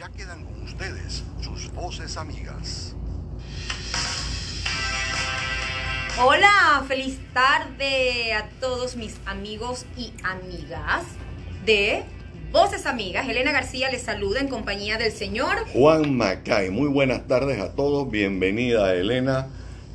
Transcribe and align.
ya 0.00 0.08
quedan 0.12 0.44
con 0.44 0.62
ustedes 0.62 1.22
sus 1.42 1.70
voces 1.74 2.16
amigas. 2.16 2.96
Hola, 6.18 6.82
feliz 6.88 7.18
tarde 7.34 8.32
a 8.32 8.48
todos 8.60 8.96
mis 8.96 9.18
amigos 9.26 9.84
y 9.98 10.14
amigas 10.22 11.04
de 11.66 12.04
Voces 12.50 12.86
Amigas. 12.86 13.28
Elena 13.28 13.52
García 13.52 13.90
les 13.90 14.00
saluda 14.00 14.40
en 14.40 14.48
compañía 14.48 14.96
del 14.96 15.12
señor 15.12 15.66
Juan 15.74 16.16
Macay. 16.16 16.70
Muy 16.70 16.88
buenas 16.88 17.28
tardes 17.28 17.60
a 17.60 17.74
todos, 17.74 18.10
bienvenida 18.10 18.94
Elena. 18.94 19.48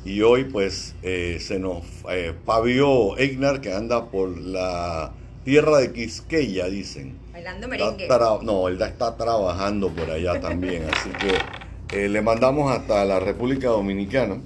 Y 0.04 0.22
hoy 0.22 0.44
pues 0.44 0.94
eh, 1.02 1.38
se 1.40 1.58
nos 1.58 1.82
eh, 2.08 2.32
pavió 2.44 3.18
Eignar 3.18 3.60
que 3.60 3.72
anda 3.72 4.08
por 4.08 4.38
la 4.38 5.12
tierra 5.46 5.78
de 5.78 5.92
Quisqueya, 5.92 6.66
dicen. 6.68 7.14
Bailando 7.32 7.68
Merengue. 7.68 8.08
no, 8.42 8.66
él 8.66 8.82
está 8.82 9.16
trabajando 9.16 9.90
por 9.90 10.10
allá 10.10 10.40
también, 10.40 10.82
así 10.92 11.08
que 11.10 12.04
eh, 12.04 12.08
le 12.08 12.20
mandamos 12.20 12.70
hasta 12.72 13.04
la 13.04 13.20
República 13.20 13.68
Dominicana. 13.68 14.38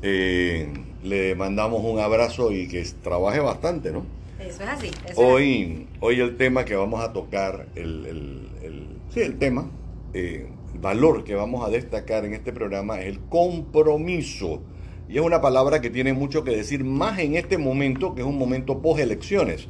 Eh, 0.00 0.72
le 1.02 1.34
mandamos 1.34 1.84
un 1.84 2.00
abrazo 2.00 2.50
y 2.50 2.66
que 2.66 2.82
trabaje 3.02 3.40
bastante, 3.40 3.92
¿no? 3.92 4.06
Eso 4.40 4.62
es 4.62 4.68
así. 4.70 4.86
eso 4.86 5.06
es 5.08 5.18
Hoy, 5.18 5.86
hoy 6.00 6.18
el 6.20 6.38
tema 6.38 6.64
que 6.64 6.76
vamos 6.76 7.04
a 7.04 7.12
tocar, 7.12 7.66
el, 7.76 8.06
el- 8.06 8.48
el- 8.62 8.86
sí, 9.12 9.20
el 9.20 9.38
tema, 9.38 9.68
eh, 10.14 10.48
el 10.72 10.80
valor 10.80 11.24
que 11.24 11.34
vamos 11.34 11.62
a 11.62 11.68
destacar 11.68 12.24
en 12.24 12.32
este 12.32 12.54
programa 12.54 13.00
es 13.02 13.06
el 13.08 13.20
compromiso. 13.20 14.62
Y 15.10 15.18
es 15.18 15.22
una 15.22 15.42
palabra 15.42 15.82
que 15.82 15.90
tiene 15.90 16.14
mucho 16.14 16.42
que 16.42 16.52
decir 16.52 16.84
más 16.84 17.18
en 17.18 17.34
este 17.36 17.58
momento, 17.58 18.14
que 18.14 18.22
es 18.22 18.26
un 18.26 18.38
momento 18.38 18.80
post 18.80 18.98
elecciones. 19.00 19.68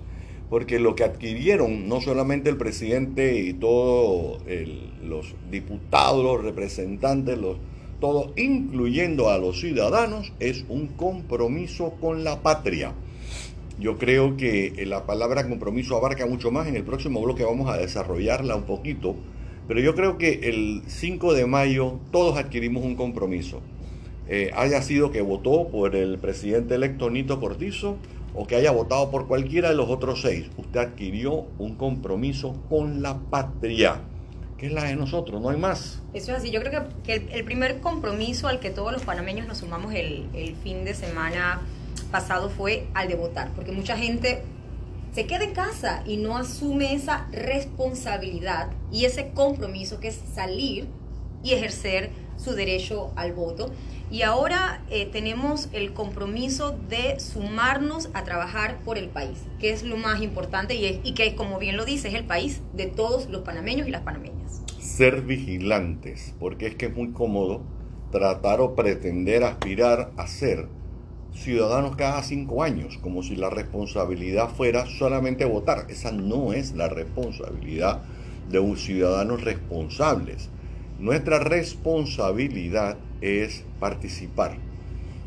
Porque 0.53 0.79
lo 0.79 0.95
que 0.95 1.03
adquirieron 1.03 1.89
no 1.89 2.03
solamente 2.03 2.51
el 2.51 2.59
presidente 2.59 3.41
y 3.41 3.55
todos 3.55 4.43
los 5.03 5.35
diputados, 5.51 6.23
los 6.23 6.45
representantes, 6.45 7.39
los, 7.39 7.57
todo, 8.01 8.35
incluyendo 8.37 9.31
a 9.31 9.39
los 9.39 9.59
ciudadanos, 9.59 10.35
es 10.41 10.67
un 10.69 10.89
compromiso 10.89 11.95
con 12.03 12.23
la 12.23 12.43
patria. 12.43 12.93
Yo 13.81 13.97
creo 13.97 14.37
que 14.37 14.75
eh, 14.77 14.85
la 14.85 15.07
palabra 15.07 15.49
compromiso 15.49 15.97
abarca 15.97 16.27
mucho 16.27 16.51
más. 16.51 16.69
En 16.69 16.77
el 16.77 16.85
próximo 16.85 17.23
bloque 17.23 17.45
vamos 17.45 17.71
a 17.71 17.79
desarrollarla 17.79 18.55
un 18.55 18.65
poquito. 18.65 19.17
Pero 19.67 19.81
yo 19.81 19.95
creo 19.95 20.19
que 20.19 20.51
el 20.51 20.83
5 20.87 21.33
de 21.33 21.47
mayo 21.47 21.99
todos 22.11 22.37
adquirimos 22.37 22.85
un 22.85 22.95
compromiso. 22.95 23.63
Eh, 24.29 24.51
haya 24.55 24.83
sido 24.83 25.13
que 25.13 25.23
votó 25.23 25.69
por 25.69 25.97
el 25.97 26.19
presidente 26.19 26.75
electo 26.75 27.09
Nito 27.09 27.41
Cortizo 27.41 27.97
o 28.35 28.47
que 28.47 28.57
haya 28.57 28.71
votado 28.71 29.11
por 29.11 29.27
cualquiera 29.27 29.69
de 29.69 29.75
los 29.75 29.89
otros 29.89 30.23
seis. 30.23 30.51
Usted 30.57 30.81
adquirió 30.81 31.47
un 31.59 31.77
compromiso 31.77 32.55
con 32.69 33.03
la 33.03 33.19
patria, 33.19 34.01
que 34.57 34.67
es 34.67 34.73
la 34.73 34.85
de 34.85 34.97
nosotros, 34.97 35.41
no 35.41 35.51
hay 35.51 35.59
más. 35.59 36.03
Eso 36.15 36.33
es 36.33 36.39
así. 36.39 36.51
Yo 36.51 36.61
creo 36.63 36.89
que, 37.05 37.29
el 37.33 37.45
primer 37.45 37.81
compromiso 37.81 38.49
al 38.49 38.61
que 38.61 38.71
todos 38.71 38.93
los 38.93 39.03
panameños 39.03 39.47
nos 39.47 39.59
sumamos 39.59 39.95
el, 39.95 40.27
el 40.35 40.57
fin 40.57 40.85
de 40.85 40.95
semana 40.95 41.61
pasado 42.11 42.49
fue 42.51 42.87
al 42.95 43.09
de 43.09 43.15
votar, 43.15 43.51
porque 43.55 43.73
mucha 43.73 43.97
gente 43.97 44.43
se 45.15 45.27
queda 45.27 45.45
en 45.45 45.53
casa 45.53 46.03
y 46.07 46.17
no 46.17 46.37
asume 46.37 46.95
esa 46.95 47.27
responsabilidad 47.33 48.71
y 48.91 49.05
ese 49.05 49.31
compromiso 49.31 50.01
que 50.01 50.09
es 50.09 50.21
salir 50.35 50.87
y 51.43 51.53
ejercer 51.53 52.11
su 52.37 52.53
derecho 52.55 53.13
al 53.17 53.33
voto. 53.33 53.71
Y 54.11 54.23
ahora 54.23 54.83
eh, 54.91 55.07
tenemos 55.07 55.69
el 55.73 55.93
compromiso 55.95 56.77
de 56.89 57.19
sumarnos 57.19 58.11
a 58.15 58.25
trabajar 58.25 58.79
por 58.85 58.99
el 58.99 59.09
país, 59.09 59.39
que 59.59 59.71
es 59.71 59.83
lo 59.85 59.97
más 59.97 60.21
importante 60.23 60.75
y, 60.75 60.85
es- 60.87 61.15
que, 61.15 61.35
como 61.35 61.59
bien 61.59 61.77
lo 61.77 61.85
dice, 61.85 62.09
es 62.09 62.15
el 62.15 62.25
país 62.27 62.61
de 62.73 62.87
todos 62.87 63.29
los 63.31 63.43
panameños 63.43 63.89
y 63.89 63.91
las 63.91 64.03
panameñas. 64.03 64.61
ser 64.79 65.23
vigilantes, 65.23 66.35
porque 66.39 66.67
es 66.67 66.75
que 66.77 66.87
es 66.87 66.95
muy 66.97 67.13
cómodo 67.13 67.63
tratar 68.11 68.61
o 68.61 68.75
pretender 68.75 69.45
aspirar 69.45 70.13
a 70.17 70.27
ser 70.27 70.69
ciudadanos 71.33 71.97
cada 71.97 72.23
cinco 72.23 72.63
años, 72.63 72.99
como 72.99 73.23
si 73.23 73.37
la 73.37 73.51
responsabilidad 73.51 74.51
fuera 74.51 74.87
solamente 74.87 75.45
votar. 75.45 75.87
Esa 75.89 76.13
no 76.13 76.53
es 76.53 76.73
la 76.73 76.89
responsabilidad 76.89 78.03
de 78.45 78.59
un 78.59 78.77
ciudadano 78.77 79.37
responsables. 79.37 80.51
Nuestra 81.03 81.41
responsabilidad 81.41 82.97
es 83.21 83.65
participar. 83.81 84.57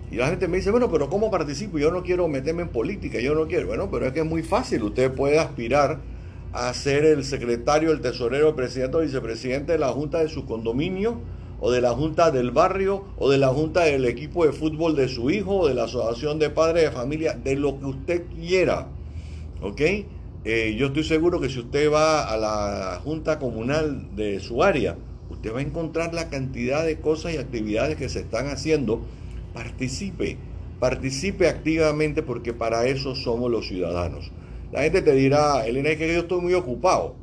Y 0.10 0.16
la 0.16 0.28
gente 0.28 0.48
me 0.48 0.56
dice, 0.56 0.72
bueno, 0.72 0.90
pero 0.90 1.10
¿cómo 1.10 1.30
participo? 1.30 1.78
Yo 1.78 1.92
no 1.92 2.02
quiero 2.02 2.30
meterme 2.30 2.62
en 2.62 2.70
política, 2.70 3.20
yo 3.20 3.36
no 3.36 3.46
quiero. 3.46 3.68
Bueno, 3.68 3.92
pero 3.92 4.06
es 4.06 4.14
que 4.14 4.22
es 4.22 4.26
muy 4.26 4.42
fácil. 4.42 4.84
Usted 4.84 5.12
puede 5.12 5.38
aspirar 5.38 6.00
a 6.54 6.74
ser 6.74 7.04
el 7.04 7.26
secretario, 7.26 7.92
el 7.92 8.00
tesorero, 8.00 8.48
el 8.48 8.56
presidente 8.56 8.96
o 8.96 9.02
vicepresidente 9.02 9.74
de 9.74 9.80
la 9.80 9.90
junta 9.90 10.20
de 10.20 10.30
su 10.30 10.46
condominio, 10.46 11.20
o 11.60 11.70
de 11.72 11.82
la 11.82 11.92
junta 11.92 12.32
del 12.32 12.52
barrio, 12.52 13.04
o 13.18 13.30
de 13.30 13.38
la 13.38 13.50
junta 13.50 13.84
del 13.84 14.06
equipo 14.06 14.46
de 14.46 14.54
fútbol 14.54 14.96
de 14.96 15.10
su 15.10 15.30
hijo, 15.30 15.58
o 15.58 15.68
de 15.68 15.74
la 15.74 15.84
asociación 15.84 16.40
de 16.40 16.52
padres 16.52 16.86
de 16.86 16.92
familia, 16.92 17.34
de 17.34 17.58
lo 17.58 17.78
que 17.80 17.86
usted 17.86 18.24
quiera. 18.34 18.88
¿Ok? 19.62 19.82
Eh, 20.46 20.76
yo 20.78 20.88
estoy 20.88 21.04
seguro 21.04 21.42
que 21.42 21.50
si 21.50 21.60
usted 21.60 21.92
va 21.92 22.32
a 22.32 22.38
la 22.38 23.02
junta 23.04 23.40
comunal 23.40 24.16
de 24.16 24.40
su 24.40 24.64
área, 24.64 24.96
usted 25.46 25.56
va 25.56 25.60
a 25.60 25.62
encontrar 25.62 26.12
la 26.16 26.28
cantidad 26.28 26.84
de 26.84 27.00
cosas 27.00 27.36
y 27.36 27.38
actividades 27.38 27.98
que 27.98 28.10
se 28.10 28.22
están 28.22 28.48
haciendo. 28.48 29.02
Participe, 29.54 30.38
participe 30.80 31.48
activamente 31.48 32.24
porque 32.24 32.52
para 32.52 32.88
eso 32.88 33.14
somos 33.14 33.52
los 33.52 33.68
ciudadanos. 33.68 34.32
La 34.72 34.82
gente 34.82 35.04
te 35.04 35.14
dirá, 35.14 35.68
Elena, 35.68 35.90
es 35.90 35.98
que 35.98 36.12
yo 36.12 36.22
estoy 36.22 36.42
muy 36.42 36.56
ocupado. 36.56 37.14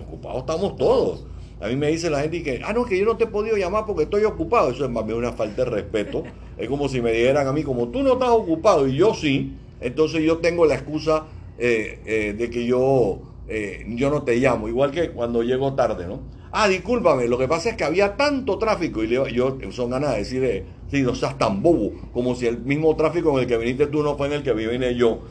Ocupados 0.00 0.42
estamos 0.42 0.76
todos. 0.76 1.26
A 1.60 1.66
mí 1.66 1.74
me 1.74 1.88
dice 1.88 2.08
la 2.08 2.20
gente 2.20 2.44
que, 2.44 2.60
ah, 2.64 2.72
no, 2.72 2.84
que 2.84 2.96
yo 2.96 3.04
no 3.04 3.16
te 3.16 3.24
he 3.24 3.26
podido 3.26 3.56
llamar 3.56 3.84
porque 3.84 4.04
estoy 4.04 4.22
ocupado. 4.22 4.70
Eso 4.70 4.84
es 4.84 4.90
más 4.90 5.04
bien 5.04 5.18
una 5.18 5.32
falta 5.32 5.64
de 5.64 5.70
respeto. 5.70 6.22
Es 6.56 6.68
como 6.68 6.88
si 6.88 7.00
me 7.02 7.10
dijeran 7.10 7.48
a 7.48 7.52
mí, 7.52 7.64
como 7.64 7.88
tú 7.88 8.04
no 8.04 8.12
estás 8.12 8.30
ocupado 8.30 8.86
y 8.86 8.94
yo 8.94 9.12
sí, 9.12 9.56
entonces 9.80 10.22
yo 10.22 10.38
tengo 10.38 10.66
la 10.66 10.74
excusa 10.74 11.24
eh, 11.58 11.98
eh, 12.06 12.34
de 12.38 12.48
que 12.48 12.64
yo, 12.64 13.22
eh, 13.48 13.84
yo 13.88 14.08
no 14.08 14.22
te 14.22 14.36
llamo. 14.36 14.68
Igual 14.68 14.92
que 14.92 15.10
cuando 15.10 15.42
llego 15.42 15.74
tarde, 15.74 16.06
¿no? 16.06 16.20
Ah, 16.54 16.68
discúlpame, 16.68 17.28
lo 17.28 17.38
que 17.38 17.48
pasa 17.48 17.70
es 17.70 17.76
que 17.76 17.84
había 17.84 18.14
tanto 18.14 18.58
tráfico 18.58 19.02
y 19.02 19.06
le- 19.06 19.32
yo 19.32 19.56
son 19.70 19.88
ganas 19.88 20.12
de 20.12 20.18
decir, 20.18 20.44
eh, 20.44 20.66
sí, 20.90 21.00
no 21.00 21.14
seas 21.14 21.38
tan 21.38 21.62
bobo, 21.62 21.92
como 22.12 22.34
si 22.34 22.46
el 22.46 22.58
mismo 22.58 22.94
tráfico 22.94 23.30
en 23.32 23.44
el 23.44 23.46
que 23.48 23.56
viniste 23.56 23.86
tú 23.86 24.02
no 24.02 24.18
fue 24.18 24.26
en 24.26 24.34
el 24.34 24.42
que 24.42 24.52
vine 24.52 24.94
yo. 24.94 25.22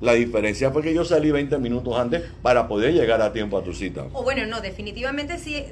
La, 0.00 0.12
diferencia 0.14 0.70
fue 0.70 0.82
que 0.82 0.94
yo 0.94 1.04
salí 1.04 1.32
20 1.32 1.58
minutos 1.58 1.98
antes 1.98 2.22
para 2.40 2.68
poder 2.68 2.94
llegar 2.94 3.20
a 3.20 3.32
tiempo 3.32 3.58
a 3.58 3.64
tu 3.64 3.74
cita. 3.74 4.06
O 4.12 4.22
bueno, 4.22 4.46
no, 4.46 4.60
definitivamente 4.60 5.38
sí. 5.38 5.64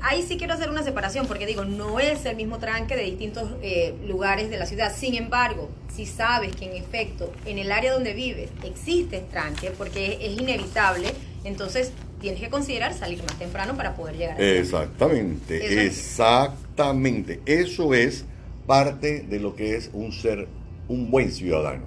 Ahí 0.00 0.22
sí 0.22 0.38
quiero 0.38 0.54
hacer 0.54 0.70
una 0.70 0.82
separación 0.82 1.26
porque 1.26 1.44
digo, 1.44 1.66
no 1.66 2.00
es 2.00 2.24
el 2.24 2.36
mismo 2.36 2.58
tranque 2.58 2.96
de 2.96 3.04
distintos 3.04 3.50
eh, 3.62 3.94
lugares 4.06 4.48
de 4.48 4.56
la 4.58 4.64
ciudad. 4.64 4.90
Sin 4.94 5.14
embargo, 5.16 5.68
si 5.94 6.06
sabes 6.06 6.56
que 6.56 6.64
en 6.64 6.76
efecto 6.82 7.30
en 7.44 7.58
el 7.58 7.70
área 7.72 7.92
donde 7.92 8.14
vives 8.14 8.50
existe 8.64 9.20
tranque, 9.30 9.70
porque 9.70 10.18
es 10.22 10.40
inevitable, 10.40 11.08
entonces 11.44 11.92
tienes 12.20 12.40
que 12.40 12.50
considerar 12.50 12.94
salir 12.94 13.22
más 13.22 13.38
temprano 13.38 13.76
para 13.76 13.94
poder 13.94 14.16
llegar. 14.16 14.40
a. 14.40 14.44
Exactamente, 14.44 15.56
Eso 15.56 15.80
es. 15.80 15.86
exactamente. 15.86 17.40
Eso 17.46 17.94
es 17.94 18.24
parte 18.66 19.20
de 19.20 19.40
lo 19.40 19.54
que 19.54 19.76
es 19.76 19.90
un 19.92 20.12
ser, 20.12 20.48
un 20.88 21.10
buen 21.10 21.30
ciudadano. 21.30 21.84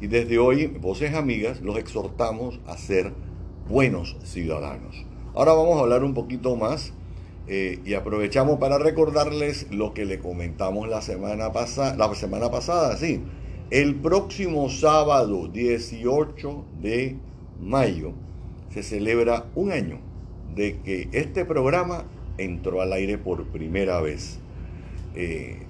Y 0.00 0.06
desde 0.06 0.38
hoy, 0.38 0.66
voces 0.66 1.14
amigas, 1.14 1.60
los 1.60 1.78
exhortamos 1.78 2.58
a 2.66 2.76
ser 2.76 3.12
buenos 3.68 4.16
ciudadanos. 4.24 5.04
Ahora 5.34 5.52
vamos 5.52 5.78
a 5.78 5.80
hablar 5.80 6.04
un 6.04 6.14
poquito 6.14 6.56
más 6.56 6.92
eh, 7.46 7.80
y 7.84 7.94
aprovechamos 7.94 8.58
para 8.58 8.78
recordarles 8.78 9.66
lo 9.70 9.94
que 9.94 10.04
le 10.04 10.18
comentamos 10.18 10.88
la 10.88 11.02
semana 11.02 11.52
pasada, 11.52 11.96
la 11.96 12.14
semana 12.14 12.50
pasada, 12.50 12.96
sí. 12.96 13.22
El 13.70 13.94
próximo 13.96 14.68
sábado 14.68 15.48
18 15.48 16.64
de 16.80 17.16
mayo 17.60 18.12
se 18.72 18.82
celebra 18.82 19.46
un 19.54 19.70
año 19.70 19.98
de 20.54 20.78
que 20.78 21.08
este 21.12 21.44
programa 21.44 22.04
entró 22.38 22.80
al 22.80 22.92
aire 22.92 23.18
por 23.18 23.44
primera 23.46 24.00
vez. 24.00 24.38
Eh, 25.14 25.66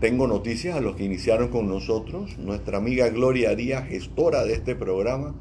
tengo 0.00 0.26
noticias 0.26 0.76
a 0.76 0.80
los 0.80 0.96
que 0.96 1.04
iniciaron 1.04 1.48
con 1.48 1.68
nosotros. 1.68 2.36
Nuestra 2.38 2.78
amiga 2.78 3.08
Gloria 3.08 3.54
Díaz, 3.54 3.86
gestora 3.88 4.44
de 4.44 4.54
este 4.54 4.74
programa, 4.74 5.34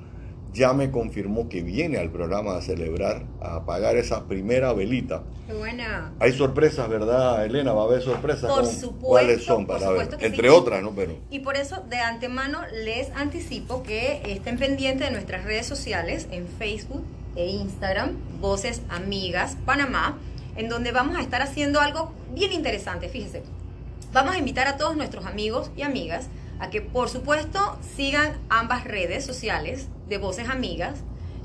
ya 0.54 0.74
me 0.74 0.92
confirmó 0.92 1.48
que 1.48 1.62
viene 1.62 1.98
al 1.98 2.10
programa 2.12 2.58
a 2.58 2.62
celebrar, 2.62 3.24
a 3.42 3.56
apagar 3.58 3.96
esa 3.96 4.26
primera 4.26 4.74
velita. 4.74 5.24
Qué 5.48 5.54
buena. 5.54 6.12
Hay 6.20 6.34
sorpresas, 6.34 6.90
¿verdad, 6.90 7.46
Elena? 7.46 7.72
Va 7.74 7.84
a 7.84 7.86
haber 7.86 8.02
sorpresas. 8.02 8.52
Por 8.52 8.62
¿Cómo- 8.66 8.72
supuesto, 8.72 9.08
¿Cuáles 9.08 9.44
son 9.44 9.66
para 9.66 9.90
ver? 9.92 10.10
Entre 10.20 10.50
sí. 10.50 10.56
otras, 10.56 10.82
¿no? 10.84 10.92
Pero 10.92 11.14
Y 11.30 11.40
por 11.40 11.56
eso 11.56 11.84
de 11.90 11.98
antemano 12.00 12.60
les 12.84 13.10
anticipo 13.12 13.82
que 13.84 14.22
estén 14.26 14.58
pendientes 14.58 15.08
de 15.08 15.12
nuestras 15.14 15.46
redes 15.46 15.66
sociales 15.68 16.28
en 16.32 16.48
Facebook 16.48 17.04
e 17.36 17.48
Instagram, 17.48 18.18
Voces 18.42 18.82
Amigas 18.90 19.58
Panamá, 19.66 20.18
en 20.58 20.68
donde 20.68 20.92
vamos 20.92 21.16
a 21.18 21.22
estar 21.22 21.42
haciendo 21.42 21.80
algo 21.80 22.12
bien 22.34 22.52
interesante, 22.52 23.08
fíjese. 23.08 23.44
Vamos 24.12 24.36
a 24.36 24.38
invitar 24.38 24.68
a 24.68 24.76
todos 24.76 24.98
nuestros 24.98 25.26
amigos 25.26 25.72
y 25.78 25.84
amigas 25.84 26.28
a 26.60 26.70
que 26.70 26.82
por 26.82 27.08
supuesto 27.08 27.78
sigan 27.96 28.34
ambas 28.50 28.84
redes 28.84 29.26
sociales 29.26 29.88
de 30.12 30.18
Voces 30.20 30.50
Amigas, 30.50 31.00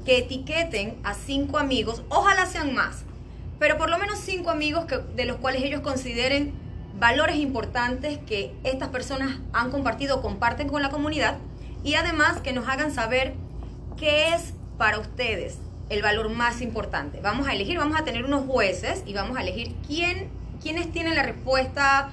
que 0.04 0.18
etiqueten 0.18 0.98
a 1.04 1.14
cinco 1.14 1.56
amigos, 1.56 2.02
ojalá 2.10 2.44
sean 2.46 2.74
más, 2.74 3.04
pero 3.58 3.78
por 3.78 3.88
lo 3.88 3.96
menos 3.96 4.18
cinco 4.18 4.50
amigos 4.50 4.84
que, 4.84 4.98
de 4.98 5.24
los 5.24 5.36
cuales 5.36 5.62
ellos 5.62 5.80
consideren 5.80 6.52
valores 6.98 7.36
importantes 7.36 8.18
que 8.26 8.54
estas 8.64 8.88
personas 8.88 9.38
han 9.52 9.70
compartido, 9.70 10.20
comparten 10.20 10.68
con 10.68 10.82
la 10.82 10.90
comunidad 10.90 11.38
y 11.84 11.94
además 11.94 12.40
que 12.40 12.52
nos 12.52 12.68
hagan 12.68 12.92
saber 12.92 13.34
qué 13.96 14.34
es 14.34 14.52
para 14.78 14.98
ustedes 14.98 15.58
el 15.88 16.02
valor 16.02 16.28
más 16.28 16.60
importante. 16.60 17.20
Vamos 17.20 17.46
a 17.46 17.52
elegir, 17.52 17.78
vamos 17.78 17.98
a 17.98 18.04
tener 18.04 18.24
unos 18.24 18.46
jueces 18.46 19.04
y 19.06 19.14
vamos 19.14 19.36
a 19.36 19.42
elegir 19.42 19.76
quién, 19.86 20.28
quiénes 20.60 20.90
tienen 20.90 21.14
la 21.14 21.22
respuesta, 21.22 22.10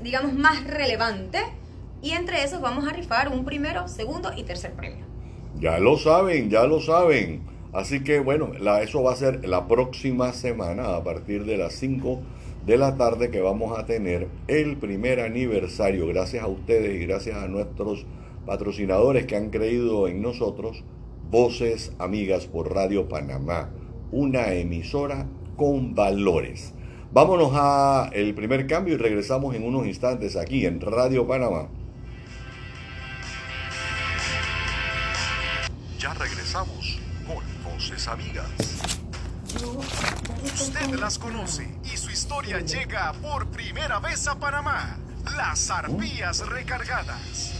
digamos, 0.00 0.32
más 0.32 0.62
relevante 0.64 1.42
y 2.02 2.12
entre 2.12 2.44
esos 2.44 2.60
vamos 2.60 2.86
a 2.86 2.92
rifar 2.92 3.30
un 3.30 3.44
primero, 3.44 3.88
segundo 3.88 4.32
y 4.36 4.44
tercer 4.44 4.74
premio. 4.74 5.07
Ya 5.60 5.78
lo 5.78 5.96
saben, 5.96 6.50
ya 6.50 6.66
lo 6.66 6.80
saben. 6.80 7.42
Así 7.72 8.02
que 8.02 8.20
bueno, 8.20 8.52
la, 8.58 8.82
eso 8.82 9.02
va 9.02 9.12
a 9.12 9.16
ser 9.16 9.46
la 9.46 9.68
próxima 9.68 10.32
semana 10.32 10.96
a 10.96 11.04
partir 11.04 11.44
de 11.44 11.56
las 11.56 11.74
5 11.74 12.20
de 12.64 12.76
la 12.76 12.96
tarde 12.96 13.30
que 13.30 13.40
vamos 13.40 13.78
a 13.78 13.86
tener 13.86 14.28
el 14.46 14.76
primer 14.76 15.20
aniversario. 15.20 16.06
Gracias 16.06 16.44
a 16.44 16.48
ustedes 16.48 17.00
y 17.00 17.06
gracias 17.06 17.36
a 17.36 17.48
nuestros 17.48 18.06
patrocinadores 18.46 19.26
que 19.26 19.36
han 19.36 19.50
creído 19.50 20.08
en 20.08 20.22
nosotros. 20.22 20.84
Voces 21.30 21.92
Amigas 21.98 22.46
por 22.46 22.74
Radio 22.74 23.08
Panamá, 23.08 23.70
una 24.12 24.54
emisora 24.54 25.26
con 25.56 25.94
valores. 25.94 26.72
Vámonos 27.12 27.52
a 27.54 28.10
el 28.12 28.34
primer 28.34 28.66
cambio 28.66 28.94
y 28.94 28.96
regresamos 28.98 29.54
en 29.54 29.64
unos 29.64 29.86
instantes 29.86 30.36
aquí 30.36 30.64
en 30.64 30.80
Radio 30.80 31.26
Panamá. 31.26 31.68
Regresamos 36.18 36.98
con 37.26 37.44
Voces 37.62 38.08
Amigas. 38.08 38.46
Usted 40.44 40.90
las 40.98 41.18
conoce 41.18 41.68
y 41.84 41.96
su 41.96 42.10
historia 42.10 42.60
llega 42.60 43.12
por 43.14 43.46
primera 43.48 44.00
vez 44.00 44.26
a 44.26 44.38
Panamá. 44.38 44.96
Las 45.36 45.70
arpías 45.70 46.46
recargadas. 46.48 47.54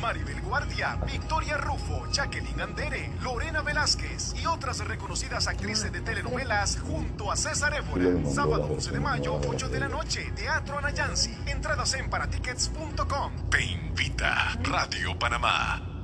Maribel 0.00 0.40
Guardia, 0.42 0.98
Victoria 1.06 1.56
Rufo, 1.58 2.06
Jacqueline 2.10 2.60
Andere, 2.60 3.12
Lorena 3.22 3.62
Velázquez 3.62 4.34
y 4.42 4.46
otras 4.46 4.78
reconocidas 4.86 5.46
actrices 5.46 5.92
de 5.92 6.00
telenovelas 6.00 6.78
junto 6.80 7.30
a 7.30 7.36
César 7.36 7.74
Évora. 7.74 8.30
Sábado 8.30 8.66
11 8.70 8.90
de 8.92 9.00
mayo, 9.00 9.40
8 9.46 9.68
de 9.68 9.80
la 9.80 9.88
noche, 9.88 10.32
Teatro 10.34 10.78
Anayansi. 10.78 11.34
Entradas 11.46 11.94
en 11.94 12.08
paratickets.com. 12.08 13.50
Te 13.50 13.62
invita 13.62 14.58
Radio 14.62 15.18
Panamá. 15.18 15.99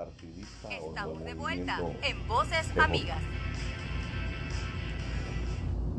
partidista 0.00 0.70
Estamos 0.70 1.22
de 1.22 1.34
vuelta 1.34 1.78
en 2.02 2.26
Voces 2.26 2.66
Amigas. 2.78 3.18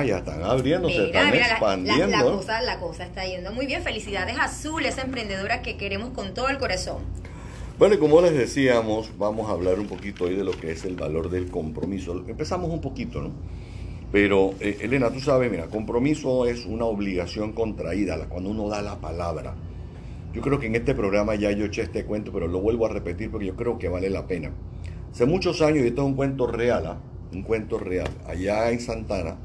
ya 0.06 0.18
están 0.18 0.42
abriendo, 0.42 0.88
se 0.88 0.94
Mira, 0.94 1.06
están 1.06 1.30
mira, 1.32 1.36
la- 1.42 1.46
la, 1.48 1.52
expandiendo. 1.52 2.06
la 2.16 2.22
cosa, 2.22 2.62
la 2.62 2.78
cosa 2.78 3.04
está 3.04 3.26
yendo 3.26 3.52
muy 3.52 3.66
bien. 3.66 3.82
Felicidades 3.82 4.38
a 4.38 4.44
Azul, 4.44 4.86
esa 4.86 5.02
emprendedora 5.02 5.60
que 5.60 5.76
queremos 5.76 6.10
con 6.14 6.32
todo 6.32 6.48
el 6.48 6.56
corazón. 6.58 7.02
Bueno, 7.78 7.94
y 7.96 7.98
como 7.98 8.22
les 8.22 8.32
decíamos, 8.32 9.10
vamos 9.18 9.50
a 9.50 9.52
hablar 9.52 9.78
un 9.78 9.86
poquito 9.86 10.24
hoy 10.24 10.34
de 10.34 10.44
lo 10.44 10.52
que 10.52 10.72
es 10.72 10.84
el 10.86 10.96
valor 10.96 11.28
del 11.28 11.50
compromiso. 11.50 12.12
Empezamos 12.26 12.70
un 12.70 12.80
poquito, 12.80 13.20
¿no? 13.20 13.32
Pero, 14.12 14.54
eh, 14.60 14.78
Elena, 14.80 15.10
tú 15.10 15.20
sabes, 15.20 15.50
mira, 15.50 15.66
compromiso 15.66 16.46
es 16.46 16.66
una 16.66 16.84
obligación 16.84 17.52
contraída, 17.52 18.18
cuando 18.28 18.50
uno 18.50 18.68
da 18.68 18.82
la 18.82 19.00
palabra. 19.00 19.54
Yo 20.32 20.42
creo 20.42 20.58
que 20.58 20.66
en 20.66 20.76
este 20.76 20.94
programa 20.94 21.34
ya 21.36 21.52
yo 21.52 21.64
eché 21.64 21.82
este 21.82 22.04
cuento, 22.04 22.32
pero 22.32 22.48
lo 22.48 22.60
vuelvo 22.60 22.86
a 22.86 22.88
repetir 22.88 23.30
porque 23.30 23.46
yo 23.46 23.56
creo 23.56 23.78
que 23.78 23.88
vale 23.88 24.10
la 24.10 24.26
pena. 24.26 24.50
Hace 25.12 25.26
muchos 25.26 25.62
años, 25.62 25.84
y 25.84 25.88
esto 25.88 26.02
es 26.02 26.08
un 26.08 26.14
cuento 26.14 26.46
real, 26.46 26.86
¿ah? 26.86 26.98
un 27.32 27.42
cuento 27.42 27.78
real, 27.78 28.08
allá 28.26 28.70
en 28.70 28.80
Santana 28.80 29.36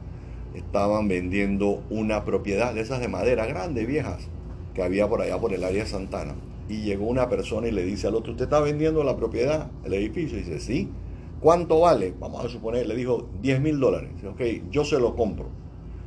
estaban 0.56 1.08
vendiendo 1.08 1.84
una 1.90 2.24
propiedad 2.24 2.74
de 2.74 2.82
esas 2.82 3.00
de 3.02 3.08
madera 3.08 3.46
grandes, 3.46 3.86
viejas, 3.88 4.28
que 4.74 4.84
había 4.84 5.08
por 5.08 5.22
allá 5.22 5.40
por 5.40 5.54
el 5.54 5.64
área 5.64 5.84
de 5.84 5.90
Santana. 5.90 6.36
Y 6.70 6.82
llegó 6.82 7.06
una 7.06 7.30
persona 7.30 7.68
y 7.68 7.72
le 7.72 7.84
dice 7.84 8.08
al 8.08 8.16
otro, 8.16 8.32
¿usted 8.32 8.46
está 8.46 8.60
vendiendo 8.60 9.04
la 9.04 9.16
propiedad, 9.16 9.70
el 9.84 9.94
edificio? 9.94 10.38
Y 10.38 10.42
dice, 10.42 10.60
sí. 10.60 10.90
¿Cuánto 11.40 11.82
vale? 11.82 12.14
Vamos 12.20 12.44
a 12.44 12.50
suponer, 12.50 12.88
le 12.88 12.96
dijo 12.96 13.30
10 13.42 13.62
mil 13.62 13.80
dólares. 13.80 14.12
Ok, 14.28 14.42
yo 14.72 14.84
se 14.84 15.00
lo 15.00 15.16
compro. 15.16 15.50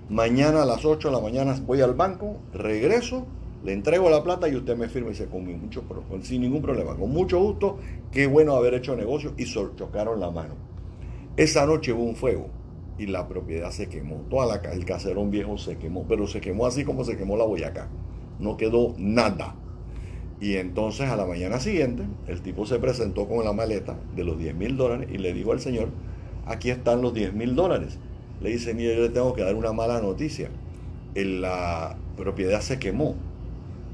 Mañana 0.08 0.62
a 0.62 0.66
las 0.66 0.85
8 0.85 1.08
de 1.08 1.14
la 1.14 1.20
mañana 1.20 1.54
voy 1.66 1.82
al 1.82 1.94
banco, 1.94 2.38
regreso, 2.52 3.26
le 3.62 3.73
entrego 3.73 4.08
la 4.08 4.23
plata 4.23 4.49
y 4.49 4.56
usted 4.56 4.76
me 4.76 4.88
firma 4.88 5.08
y 5.08 5.12
dice, 5.12 5.26
con 5.26 5.44
mucho, 5.61 5.85
sin 6.23 6.40
ningún 6.40 6.62
problema, 6.62 6.97
con 6.97 7.11
mucho 7.11 7.38
gusto, 7.40 7.78
qué 8.11 8.26
bueno 8.26 8.54
haber 8.54 8.75
hecho 8.75 8.97
negocio 8.97 9.35
y 9.37 9.44
chocaron 9.44 10.18
la 10.18 10.30
mano. 10.30 10.54
Esa 11.37 11.66
noche 11.66 11.92
hubo 11.92 12.04
un 12.04 12.16
fuego 12.16 12.49
y 12.99 13.06
la 13.06 13.28
propiedad 13.28 13.70
se 13.70 13.88
quemó. 13.88 14.23
Toda 14.30 14.47
la, 14.47 14.73
el 14.73 14.85
caserón 14.85 15.30
viejo 15.30 15.58
se 15.58 15.76
quemó, 15.76 16.06
pero 16.08 16.26
se 16.26 16.40
quemó 16.40 16.66
así 16.66 16.85
como 16.85 17.04
se 17.04 17.16
quemó 17.16 17.37
la 17.37 17.44
Boyacá. 17.44 17.88
No 18.38 18.56
quedó 18.56 18.94
nada. 18.97 19.54
Y 20.40 20.54
entonces 20.57 21.09
a 21.09 21.16
la 21.16 21.26
mañana 21.26 21.59
siguiente, 21.59 22.04
el 22.28 22.42
tipo 22.42 22.64
se 22.64 22.78
presentó 22.78 23.26
con 23.26 23.45
la 23.45 23.52
maleta 23.52 23.97
de 24.14 24.25
los 24.25 24.38
10 24.38 24.54
mil 24.54 24.76
dólares 24.76 25.09
y 25.11 25.18
le 25.18 25.33
dijo 25.33 25.52
al 25.52 25.61
señor, 25.61 25.88
aquí 26.47 26.71
están 26.71 27.02
los 27.02 27.12
10 27.12 27.35
mil 27.35 27.57
dólares. 27.57 27.99
Le 28.40 28.50
dice, 28.50 28.73
mire, 28.73 28.95
yo 28.95 29.02
le 29.02 29.09
tengo 29.09 29.35
que 29.35 29.42
dar 29.42 29.57
una 29.57 29.73
mala 29.73 30.00
noticia. 30.00 30.50
La 31.14 31.97
propiedad 32.16 32.61
se 32.61 32.78
quemó. 32.78 33.16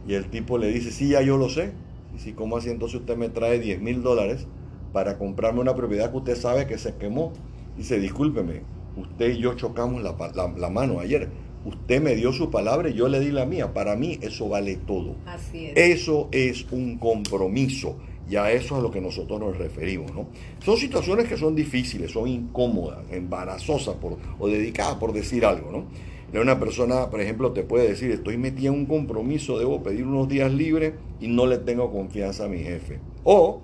Y 0.06 0.14
el 0.14 0.28
tipo 0.28 0.58
le 0.58 0.68
dice, 0.68 0.90
sí, 0.90 1.08
ya 1.08 1.22
yo 1.22 1.38
lo 1.38 1.48
sé. 1.48 1.72
Y 2.14 2.18
si, 2.18 2.34
¿cómo 2.34 2.58
así 2.58 2.68
entonces 2.68 3.00
usted 3.00 3.16
me 3.16 3.30
trae 3.30 3.58
10 3.58 3.80
mil 3.80 4.02
dólares 4.02 4.46
para 4.92 5.16
comprarme 5.16 5.60
una 5.60 5.74
propiedad 5.74 6.10
que 6.10 6.18
usted 6.18 6.36
sabe 6.36 6.66
que 6.66 6.76
se 6.76 6.94
quemó? 6.96 7.32
Dice, 7.74 7.98
discúlpeme, 7.98 8.62
usted 8.96 9.30
y 9.30 9.38
yo 9.38 9.54
chocamos 9.54 10.02
la 10.02 10.70
mano 10.70 11.00
ayer. 11.00 11.30
Usted 11.64 12.02
me 12.02 12.14
dio 12.14 12.32
su 12.32 12.50
palabra 12.50 12.90
y 12.90 12.94
yo 12.94 13.08
le 13.08 13.20
di 13.20 13.30
la 13.30 13.46
mía. 13.46 13.72
Para 13.72 13.96
mí 13.96 14.18
eso 14.20 14.48
vale 14.48 14.76
todo. 14.76 15.16
Así 15.26 15.66
es. 15.66 15.72
Eso 15.76 16.28
es 16.32 16.66
un 16.70 16.98
compromiso 16.98 17.96
y 18.28 18.36
a 18.36 18.50
eso 18.50 18.74
es 18.74 18.80
a 18.80 18.82
lo 18.82 18.90
que 18.90 19.00
nosotros 19.00 19.40
nos 19.40 19.56
referimos. 19.56 20.12
¿no? 20.14 20.28
Son 20.64 20.76
situaciones 20.76 21.28
que 21.28 21.36
son 21.36 21.54
difíciles, 21.54 22.10
son 22.10 22.28
incómodas, 22.28 22.98
embarazosas 23.10 23.96
por, 23.96 24.18
o 24.38 24.48
dedicadas 24.48 24.96
por 24.96 25.12
decir 25.12 25.44
algo. 25.44 25.70
¿no? 25.70 26.40
Una 26.40 26.58
persona, 26.58 27.10
por 27.10 27.20
ejemplo, 27.20 27.52
te 27.52 27.62
puede 27.62 27.88
decir, 27.88 28.10
estoy 28.10 28.36
metida 28.36 28.68
en 28.68 28.74
un 28.74 28.86
compromiso, 28.86 29.58
debo 29.58 29.82
pedir 29.82 30.04
unos 30.04 30.28
días 30.28 30.52
libres 30.52 30.94
y 31.20 31.28
no 31.28 31.46
le 31.46 31.58
tengo 31.58 31.92
confianza 31.92 32.46
a 32.46 32.48
mi 32.48 32.58
jefe. 32.58 32.98
O 33.22 33.62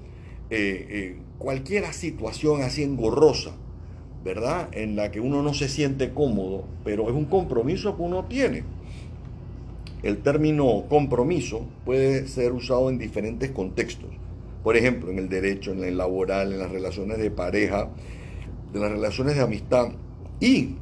eh, 0.50 0.86
eh, 0.88 1.16
cualquier 1.38 1.84
situación 1.92 2.62
así 2.62 2.82
engorrosa, 2.84 3.56
¿verdad? 4.24 4.68
En 4.72 4.96
la 4.96 5.10
que 5.10 5.20
uno 5.20 5.42
no 5.42 5.54
se 5.54 5.68
siente 5.68 6.12
cómodo, 6.12 6.64
pero 6.84 7.08
es 7.08 7.14
un 7.14 7.24
compromiso 7.24 7.96
que 7.96 8.02
uno 8.02 8.24
tiene. 8.24 8.64
El 10.02 10.18
término 10.18 10.84
compromiso 10.88 11.66
puede 11.84 12.26
ser 12.26 12.52
usado 12.52 12.88
en 12.88 12.98
diferentes 12.98 13.50
contextos. 13.50 14.10
Por 14.62 14.76
ejemplo, 14.76 15.10
en 15.10 15.18
el 15.18 15.28
derecho, 15.28 15.72
en 15.72 15.84
el 15.84 15.98
laboral, 15.98 16.52
en 16.52 16.58
las 16.58 16.70
relaciones 16.70 17.18
de 17.18 17.30
pareja, 17.30 17.88
en 18.74 18.80
las 18.80 18.90
relaciones 18.90 19.36
de 19.36 19.42
amistad 19.42 19.88
y 20.38 20.76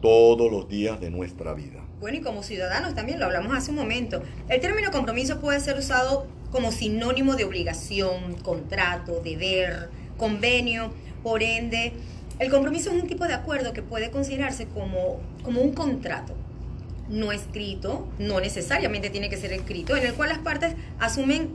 todos 0.00 0.50
los 0.50 0.68
días 0.68 1.00
de 1.00 1.10
nuestra 1.10 1.54
vida. 1.54 1.84
Bueno, 2.00 2.18
y 2.18 2.20
como 2.22 2.42
ciudadanos 2.42 2.94
también 2.94 3.18
lo 3.18 3.26
hablamos 3.26 3.54
hace 3.54 3.70
un 3.70 3.76
momento. 3.76 4.22
El 4.48 4.60
término 4.60 4.90
compromiso 4.90 5.40
puede 5.40 5.60
ser 5.60 5.78
usado 5.78 6.26
como 6.50 6.72
sinónimo 6.72 7.36
de 7.36 7.44
obligación, 7.44 8.34
contrato, 8.42 9.20
deber, 9.22 9.90
convenio. 10.16 10.90
Por 11.22 11.42
ende, 11.42 11.92
el 12.40 12.50
compromiso 12.50 12.90
es 12.90 13.02
un 13.02 13.06
tipo 13.06 13.26
de 13.26 13.34
acuerdo 13.34 13.72
que 13.72 13.82
puede 13.82 14.10
considerarse 14.10 14.66
como, 14.66 15.20
como 15.42 15.60
un 15.60 15.72
contrato 15.72 16.34
no 17.10 17.32
escrito, 17.32 18.08
no 18.18 18.40
necesariamente 18.40 19.10
tiene 19.10 19.28
que 19.28 19.36
ser 19.36 19.52
escrito, 19.52 19.96
en 19.96 20.06
el 20.06 20.14
cual 20.14 20.30
las 20.30 20.38
partes 20.38 20.74
asumen 21.00 21.50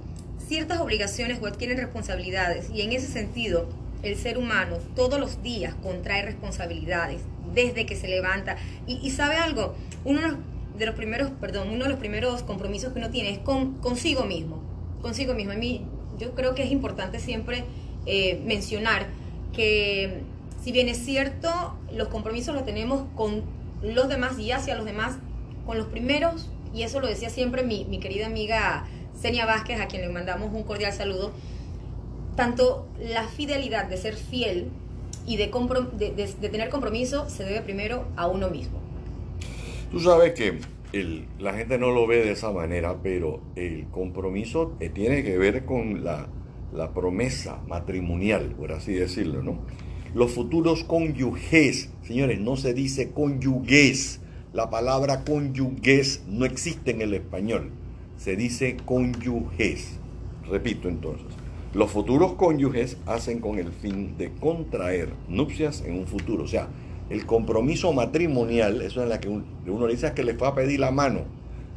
ciertas 0.48 0.80
obligaciones 0.80 1.40
o 1.42 1.48
adquieren 1.48 1.78
responsabilidades. 1.78 2.70
Y 2.74 2.82
en 2.82 2.92
ese 2.92 3.08
sentido, 3.08 3.68
el 4.04 4.18
ser 4.18 4.38
humano 4.38 4.78
todos 4.96 5.20
los 5.20 5.42
días 5.42 5.74
contrae 5.82 6.22
responsabilidades 6.24 7.22
desde 7.54 7.86
que 7.86 7.96
se 7.96 8.08
levanta. 8.08 8.58
Y, 8.86 9.10
sabe 9.12 9.38
algo, 9.38 9.76
uno 10.04 10.22
de 10.78 10.86
los 10.86 10.96
primeros, 10.96 11.32
perdón, 11.40 11.70
uno 11.70 11.86
de 11.86 11.90
los 11.90 12.00
primeros 12.00 12.44
compromisos 12.44 12.92
que 12.92 13.00
uno 13.00 13.10
tiene 13.10 13.32
es 13.32 13.40
con, 13.40 13.76
consigo 13.76 14.26
mismo. 14.26 14.62
Consigo 15.02 15.34
mismo. 15.34 15.54
A 15.54 15.56
mí, 15.56 15.86
yo 16.20 16.36
creo 16.36 16.54
que 16.54 16.64
es 16.64 16.72
importante 16.72 17.20
siempre 17.20 17.64
eh, 18.06 18.42
mencionar 18.46 19.08
que 19.54 20.22
si 20.66 20.72
bien 20.72 20.90
es 20.90 20.98
cierto, 20.98 21.78
los 21.94 22.08
compromisos 22.08 22.56
los 22.56 22.66
tenemos 22.66 23.04
con 23.16 23.44
los 23.84 24.10
demás 24.10 24.40
y 24.40 24.52
hacia 24.52 24.74
los 24.74 24.84
demás, 24.84 25.16
con 25.64 25.78
los 25.78 25.86
primeros, 25.86 26.50
y 26.74 26.82
eso 26.82 27.00
lo 27.00 27.06
decía 27.06 27.30
siempre 27.30 27.62
mi, 27.62 27.86
mi 27.86 28.00
querida 28.00 28.26
amiga 28.26 28.88
Senia 29.14 29.46
Vázquez, 29.46 29.80
a 29.80 29.86
quien 29.86 30.02
le 30.02 30.10
mandamos 30.10 30.52
un 30.52 30.64
cordial 30.64 30.92
saludo, 30.92 31.32
tanto 32.36 32.88
la 33.00 33.28
fidelidad 33.28 33.86
de 33.86 33.98
ser 33.98 34.16
fiel 34.16 34.70
y 35.28 35.38
de, 35.38 35.52
de, 35.52 36.50
tener 36.50 36.70
compromiso 36.70 37.30
se 37.30 37.44
debe 37.44 37.62
primero 37.62 38.08
a 38.16 38.26
uno 38.26 38.50
mismo. 38.50 38.80
Tú 39.92 40.00
sabes 40.00 40.34
que 40.34 40.62
el, 40.94 41.28
la 41.38 41.54
gente 41.54 41.78
no 41.78 41.92
lo 41.92 42.08
ve 42.08 42.26
de 42.26 42.32
esa 42.32 42.50
manera, 42.52 43.04
pero 43.04 43.40
el 43.56 43.86
compromiso 43.92 44.74
eh, 44.80 44.90
tiene 44.90 45.24
que 45.24 45.38
ver 45.38 45.64
con 45.66 46.04
la, 46.04 46.26
la 46.74 46.92
promesa 46.92 47.62
matrimonial, 47.68 48.56
por 48.58 48.72
así 48.72 48.94
decirlo, 48.94 49.44
¿no? 49.44 49.60
Los 50.16 50.32
futuros 50.32 50.86
cónyuges, 50.86 51.90
señores, 52.04 52.40
no 52.40 52.56
se 52.56 52.74
dice 52.74 53.12
cónyuges. 53.12 54.22
La 54.54 54.70
palabra 54.70 55.26
cónyuges 55.26 56.24
no 56.26 56.46
existe 56.46 56.92
en 56.92 57.02
el 57.02 57.14
español. 57.14 57.72
Se 58.16 58.38
dice 58.38 58.78
cónyuges. 58.86 60.00
Repito 60.50 60.88
entonces. 60.88 61.28
Los 61.74 61.92
futuros 61.92 62.36
cónyuges 62.36 62.96
hacen 63.06 63.42
con 63.42 63.60
el 63.60 63.74
fin 63.74 64.18
de 64.18 64.32
contraer 64.32 65.10
nupcias 65.28 65.82
en 65.82 66.00
un 66.00 66.08
futuro. 66.08 66.46
O 66.46 66.48
sea, 66.48 66.70
el 67.10 67.26
compromiso 67.26 67.92
matrimonial, 67.92 68.84
eso 68.84 69.04
es 69.04 69.10
la 69.10 69.20
que 69.20 69.28
uno 69.28 69.88
dice 69.88 70.14
que 70.14 70.24
le 70.24 70.36
fue 70.36 70.48
a 70.48 70.56
pedir 70.56 70.80
la 70.80 70.92
mano. 70.92 71.26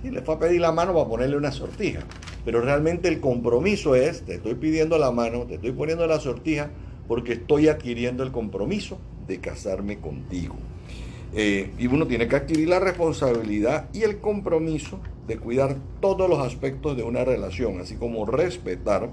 Y 0.05 0.11
le 0.11 0.23
fue 0.23 0.37
a 0.37 0.39
pedir 0.39 0.61
la 0.61 0.71
mano 0.71 0.95
para 0.95 1.09
ponerle 1.09 1.37
una 1.37 1.51
sortija. 1.51 2.05
Pero 2.45 2.61
realmente 2.61 3.09
el 3.09 3.19
compromiso 3.19 3.97
es, 3.97 4.23
te 4.23 4.35
estoy 4.35 4.55
pidiendo 4.55 4.97
la 4.97 5.11
mano, 5.11 5.45
te 5.47 5.57
estoy 5.57 5.73
poniendo 5.73 6.07
la 6.07 6.21
sortija, 6.21 6.71
porque 7.09 7.33
estoy 7.33 7.69
adquiriendo 7.69 8.23
el 8.23 8.31
compromiso 8.31 8.99
de 9.27 9.41
casarme 9.41 9.99
contigo. 9.99 10.55
Eh, 11.35 11.73
y 11.79 11.87
uno 11.87 12.07
tiene 12.07 12.29
que 12.29 12.37
adquirir 12.37 12.69
la 12.69 12.81
responsabilidad 12.81 13.89
y 13.93 14.03
el 14.03 14.19
compromiso 14.19 15.01
de 15.27 15.39
cuidar 15.39 15.77
todos 16.01 16.29
los 16.29 16.39
aspectos 16.39 16.97
de 16.97 17.03
una 17.03 17.25
relación, 17.25 17.81
así 17.81 17.97
como 17.97 18.25
respetar 18.25 19.11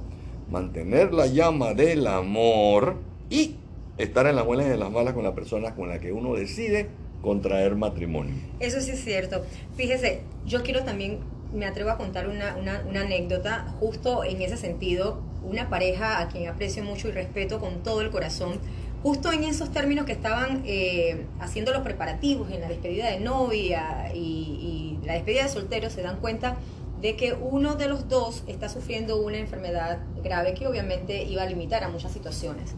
mantener 0.50 1.14
la 1.14 1.28
llama 1.28 1.74
del 1.74 2.08
amor 2.08 2.96
y 3.30 3.56
estar 3.98 4.28
en 4.28 4.36
las 4.36 4.46
buenas 4.46 4.68
y 4.68 4.72
en 4.72 4.80
las 4.80 4.92
malas 4.92 5.14
con 5.14 5.24
la 5.24 5.34
persona 5.34 5.76
con 5.76 5.90
la 5.90 6.00
que 6.00 6.12
uno 6.12 6.36
decide 6.36 6.88
contraer 7.22 7.76
matrimonio. 7.76 8.36
Eso 8.60 8.80
sí 8.82 8.92
es 8.92 9.04
cierto. 9.04 9.44
Fíjese, 9.76 10.22
yo 10.46 10.64
quiero 10.64 10.84
también, 10.84 11.20
me 11.56 11.66
atrevo 11.66 11.90
a 11.90 11.98
contar 11.98 12.28
una, 12.28 12.56
una, 12.58 13.02
anécdota 13.02 13.74
justo 13.80 14.24
en 14.24 14.42
ese 14.42 14.58
sentido, 14.58 15.22
una 15.44 15.70
pareja 15.70 16.20
a 16.20 16.28
quien 16.28 16.48
aprecio 16.50 16.84
mucho 16.84 17.08
y 17.08 17.12
respeto 17.12 17.60
con 17.60 17.82
todo 17.82 18.02
el 18.02 18.12
corazón, 18.12 18.60
justo 19.02 19.32
en 19.32 19.44
esos 19.44 19.72
términos 19.72 20.06
que 20.06 20.12
estaban 20.12 20.64
eh, 20.66 21.26
haciendo 21.40 21.72
los 21.72 21.82
preparativos 21.82 22.52
en 22.52 22.62
la 22.62 22.68
despedida 22.68 23.10
de 23.10 23.20
novia 23.20 24.12
y, 24.14 25.00
la 25.04 25.14
despedida 25.14 25.44
de 25.44 25.50
soltero, 25.50 25.90
se 25.92 26.02
dan 26.02 26.18
cuenta 26.18 26.58
de 27.00 27.16
que 27.16 27.34
uno 27.34 27.76
de 27.76 27.88
los 27.88 28.10
dos 28.10 28.44
está 28.48 28.68
sufriendo 28.68 29.22
una 29.22 29.38
enfermedad 29.38 30.00
grave 30.24 30.56
que 30.56 30.66
obviamente 30.66 31.24
iba 31.24 31.44
a 31.44 31.46
limitar 31.46 31.84
a 31.84 31.90
muchas 31.90 32.12
situaciones. 32.12 32.74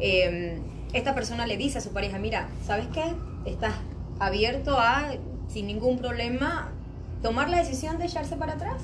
Em, 0.00 0.60
esta 0.92 1.14
persona 1.14 1.46
le 1.46 1.56
dice 1.56 1.78
a 1.78 1.80
su 1.80 1.92
pareja, 1.92 2.18
mira, 2.18 2.48
¿sabes 2.66 2.88
qué? 2.92 3.04
Estás 3.44 3.74
abierto 4.18 4.76
a, 4.76 5.12
sin 5.46 5.68
ningún 5.68 5.98
problema, 5.98 6.72
tomar 7.22 7.48
la 7.48 7.58
decisión 7.58 7.98
de 7.98 8.06
echarse 8.06 8.36
para 8.36 8.54
atrás. 8.54 8.82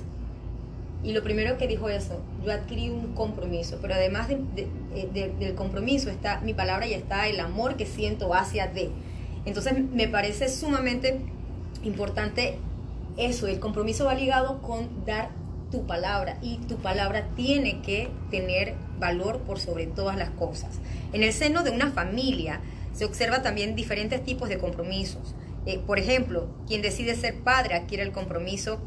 Y 1.02 1.12
lo 1.12 1.22
primero 1.22 1.58
que 1.58 1.66
dijo 1.66 1.88
eso, 1.90 2.20
yo 2.44 2.52
adquirí 2.52 2.88
un 2.88 3.14
compromiso, 3.14 3.78
pero 3.82 3.94
además 3.94 4.28
del 4.28 5.54
compromiso 5.54 6.10
está 6.10 6.40
mi 6.40 6.54
palabra 6.54 6.86
y 6.86 6.94
está 6.94 7.28
el 7.28 7.40
amor 7.40 7.76
que 7.76 7.84
siento 7.84 8.32
hacia 8.34 8.68
de. 8.68 8.90
Entonces 9.44 9.74
me 9.78 10.08
parece 10.08 10.48
sumamente 10.48 11.20
importante 11.82 12.56
eso, 13.16 13.46
el 13.46 13.60
compromiso 13.60 14.06
va 14.06 14.14
ligado 14.14 14.60
con 14.62 15.04
dar 15.04 15.28
tu 15.70 15.86
palabra 15.86 16.38
y 16.42 16.58
tu 16.58 16.76
palabra 16.76 17.28
tiene 17.36 17.80
que 17.82 18.08
tener 18.30 18.74
valor 18.98 19.40
por 19.40 19.60
sobre 19.60 19.86
todas 19.86 20.16
las 20.16 20.30
cosas. 20.30 20.80
En 21.12 21.22
el 21.22 21.32
seno 21.32 21.62
de 21.62 21.70
una 21.70 21.90
familia 21.90 22.60
se 22.92 23.04
observa 23.04 23.42
también 23.42 23.76
diferentes 23.76 24.24
tipos 24.24 24.48
de 24.48 24.58
compromisos. 24.58 25.34
Eh, 25.66 25.78
por 25.78 25.98
ejemplo, 25.98 26.48
quien 26.66 26.82
decide 26.82 27.14
ser 27.16 27.36
padre 27.42 27.74
adquiere 27.74 28.02
el 28.02 28.12
compromiso 28.12 28.80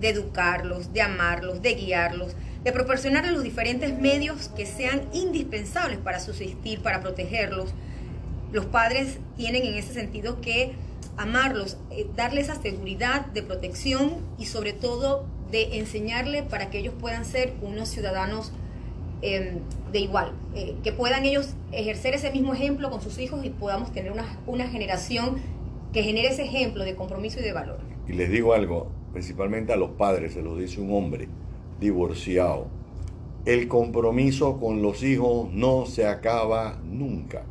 de 0.00 0.10
educarlos, 0.10 0.92
de 0.92 1.02
amarlos, 1.02 1.60
de 1.60 1.74
guiarlos, 1.74 2.34
de 2.64 2.72
proporcionarles 2.72 3.32
los 3.32 3.42
diferentes 3.42 3.98
medios 3.98 4.48
que 4.48 4.64
sean 4.64 5.02
indispensables 5.12 5.98
para 5.98 6.20
subsistir, 6.20 6.80
para 6.80 7.00
protegerlos. 7.00 7.74
Los 8.52 8.66
padres 8.66 9.18
tienen 9.36 9.64
en 9.66 9.74
ese 9.74 9.92
sentido 9.92 10.40
que 10.40 10.72
amarlos, 11.16 11.76
eh, 11.90 12.06
darles 12.16 12.48
esa 12.48 12.60
seguridad 12.60 13.26
de 13.26 13.42
protección 13.42 14.16
y 14.38 14.46
sobre 14.46 14.72
todo 14.72 15.26
de 15.50 15.78
enseñarle 15.78 16.42
para 16.42 16.70
que 16.70 16.78
ellos 16.78 16.94
puedan 16.98 17.24
ser 17.24 17.54
unos 17.60 17.88
ciudadanos 17.88 18.52
em, 19.20 19.58
de 19.90 19.98
igual, 19.98 20.32
eh, 20.54 20.76
que 20.84 20.92
puedan 20.92 21.24
ellos 21.24 21.54
ejercer 21.72 22.14
ese 22.14 22.30
mismo 22.30 22.54
ejemplo 22.54 22.90
con 22.90 23.02
sus 23.02 23.18
hijos 23.18 23.44
y 23.44 23.50
podamos 23.50 23.92
tener 23.92 24.12
una, 24.12 24.38
una 24.46 24.68
generación 24.68 25.40
que 25.92 26.02
genere 26.02 26.28
ese 26.28 26.44
ejemplo 26.44 26.84
de 26.84 26.94
compromiso 26.94 27.40
y 27.40 27.42
de 27.42 27.52
valor. 27.52 27.78
Y 28.06 28.12
les 28.12 28.30
digo 28.30 28.52
algo, 28.54 28.88
principalmente 29.12 29.72
a 29.72 29.76
los 29.76 29.90
padres, 29.90 30.34
se 30.34 30.42
lo 30.42 30.56
dice 30.56 30.80
un 30.80 30.92
hombre 30.92 31.28
divorciado, 31.80 32.66
el 33.44 33.68
compromiso 33.68 34.58
con 34.58 34.82
los 34.82 35.02
hijos 35.02 35.50
no 35.52 35.86
se 35.86 36.06
acaba 36.06 36.78
nunca. 36.84 37.44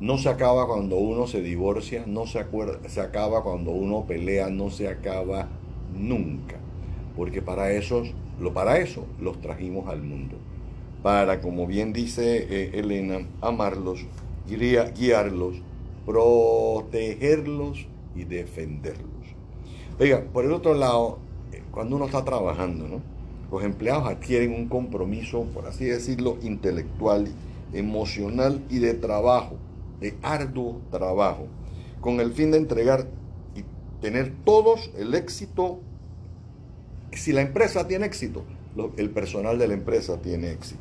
No 0.00 0.18
se 0.18 0.28
acaba 0.28 0.66
cuando 0.66 0.96
uno 0.96 1.26
se 1.26 1.40
divorcia, 1.40 2.04
no 2.06 2.26
se, 2.26 2.44
se 2.88 3.00
acaba 3.00 3.42
cuando 3.42 3.70
uno 3.70 4.06
pelea, 4.06 4.48
no 4.50 4.70
se 4.70 4.88
acaba 4.88 5.48
nunca. 5.94 6.56
Porque 7.16 7.42
para 7.42 7.72
eso, 7.72 8.02
lo, 8.38 8.52
para 8.52 8.78
eso 8.78 9.06
los 9.20 9.40
trajimos 9.40 9.88
al 9.88 10.02
mundo. 10.02 10.36
Para, 11.02 11.40
como 11.40 11.66
bien 11.66 11.92
dice 11.92 12.46
eh, 12.50 12.70
Elena, 12.74 13.26
amarlos, 13.40 14.06
guiarlos, 14.46 15.62
protegerlos 16.06 17.86
y 18.14 18.24
defenderlos. 18.24 19.08
Oiga, 19.98 20.24
por 20.32 20.44
el 20.44 20.52
otro 20.52 20.74
lado, 20.74 21.18
eh, 21.52 21.62
cuando 21.70 21.96
uno 21.96 22.06
está 22.06 22.24
trabajando, 22.24 23.00
los 23.50 23.64
empleados 23.64 24.08
adquieren 24.08 24.52
un 24.52 24.68
compromiso, 24.68 25.44
por 25.54 25.66
así 25.66 25.84
decirlo, 25.84 26.38
intelectual, 26.42 27.28
emocional 27.72 28.62
y 28.70 28.78
de 28.78 28.94
trabajo 28.94 29.56
de 30.00 30.16
arduo 30.22 30.80
trabajo, 30.90 31.46
con 32.00 32.20
el 32.20 32.32
fin 32.32 32.50
de 32.50 32.58
entregar 32.58 33.06
y 33.54 33.64
tener 34.00 34.32
todos 34.44 34.90
el 34.98 35.14
éxito. 35.14 35.78
Si 37.12 37.32
la 37.32 37.42
empresa 37.42 37.86
tiene 37.86 38.06
éxito, 38.06 38.44
el 38.96 39.10
personal 39.10 39.58
de 39.58 39.68
la 39.68 39.74
empresa 39.74 40.16
tiene 40.20 40.50
éxito. 40.50 40.80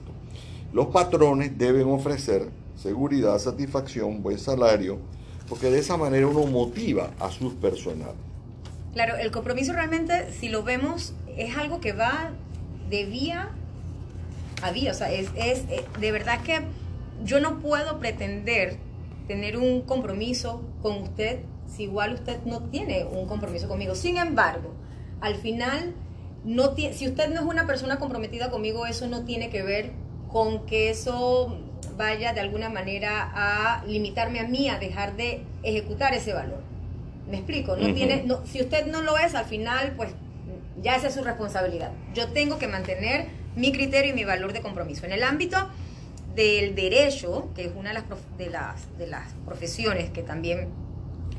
Los 0.74 0.88
patrones 0.88 1.58
deben 1.58 1.88
ofrecer 1.88 2.48
seguridad, 2.81 3.38
satisfacción, 3.39 4.24
buen 4.24 4.39
salario, 4.39 5.00
porque 5.48 5.69
de 5.69 5.79
esa 5.79 5.98
manera 5.98 6.27
uno 6.27 6.45
motiva 6.45 7.12
a 7.19 7.29
sus 7.29 7.53
personal. 7.53 8.13
Claro, 8.93 9.15
el 9.17 9.31
compromiso 9.31 9.74
realmente, 9.74 10.31
si 10.31 10.50
lo 10.50 10.63
vemos, 10.63 11.13
es 11.38 11.57
algo 11.57 11.79
que 11.79 11.93
va 11.93 12.31
de 12.89 13.05
vía 13.05 13.50
había, 14.62 14.91
o 14.91 14.93
sea, 14.93 15.12
es, 15.12 15.29
es 15.36 15.59
eh, 15.69 15.86
de 16.00 16.12
verdad 16.12 16.41
que 16.41 16.62
yo 17.24 17.39
no 17.39 17.59
puedo 17.59 18.00
pretender 18.00 18.77
tener 19.27 19.57
un 19.57 19.81
compromiso 19.81 20.63
con 20.81 21.03
usted 21.03 21.41
si 21.67 21.83
igual 21.83 22.15
usted 22.15 22.39
no 22.45 22.63
tiene 22.63 23.05
un 23.05 23.27
compromiso 23.27 23.67
conmigo. 23.67 23.93
Sin 23.95 24.17
embargo, 24.17 24.74
al 25.21 25.36
final, 25.36 25.93
no 26.43 26.75
si 26.75 27.07
usted 27.07 27.29
no 27.29 27.41
es 27.41 27.45
una 27.45 27.67
persona 27.67 28.00
comprometida 28.00 28.50
conmigo, 28.50 28.86
eso 28.86 29.07
no 29.07 29.24
tiene 29.24 29.50
que 29.50 29.62
ver 29.62 29.91
con 30.31 30.65
que 30.65 30.89
eso 30.89 31.57
vaya 32.00 32.32
de 32.32 32.39
alguna 32.39 32.70
manera 32.70 33.29
a 33.36 33.84
limitarme 33.86 34.39
a 34.39 34.48
mí 34.48 34.70
a 34.70 34.79
dejar 34.79 35.18
de 35.18 35.44
ejecutar 35.63 36.13
ese 36.13 36.34
valor. 36.34 36.62
¿Me 37.29 37.38
explico? 37.38 37.75
No 37.75 37.94
tiene, 37.94 38.24
no, 38.25 38.44
si 38.46 38.62
usted 38.62 38.88
no 38.88 39.01
lo 39.01 39.18
es, 39.18 39.36
al 39.36 39.46
final, 39.46 39.94
pues 39.98 40.10
ya 40.82 40.96
esa 40.96 41.10
es 41.10 41.13
su 41.13 41.24
responsabilidad. 41.24 41.91
Yo 42.15 42.29
tengo 42.29 42.58
que 42.58 42.70
mantener 42.70 43.27
mi 43.58 43.74
criterio 43.74 44.13
y 44.13 44.15
mi 44.15 44.24
valor 44.24 44.53
de 44.53 44.62
compromiso. 44.62 45.06
En 45.06 45.12
el 45.12 45.24
ámbito 45.24 45.58
del 46.36 46.74
derecho, 46.74 47.50
que 47.53 47.65
es 47.65 47.72
una 47.75 47.89
de 47.89 47.96
las, 47.96 48.06
de 48.38 48.50
las, 48.50 48.98
de 48.98 49.08
las 49.08 49.34
profesiones 49.46 50.10
que 50.10 50.24
también 50.24 50.70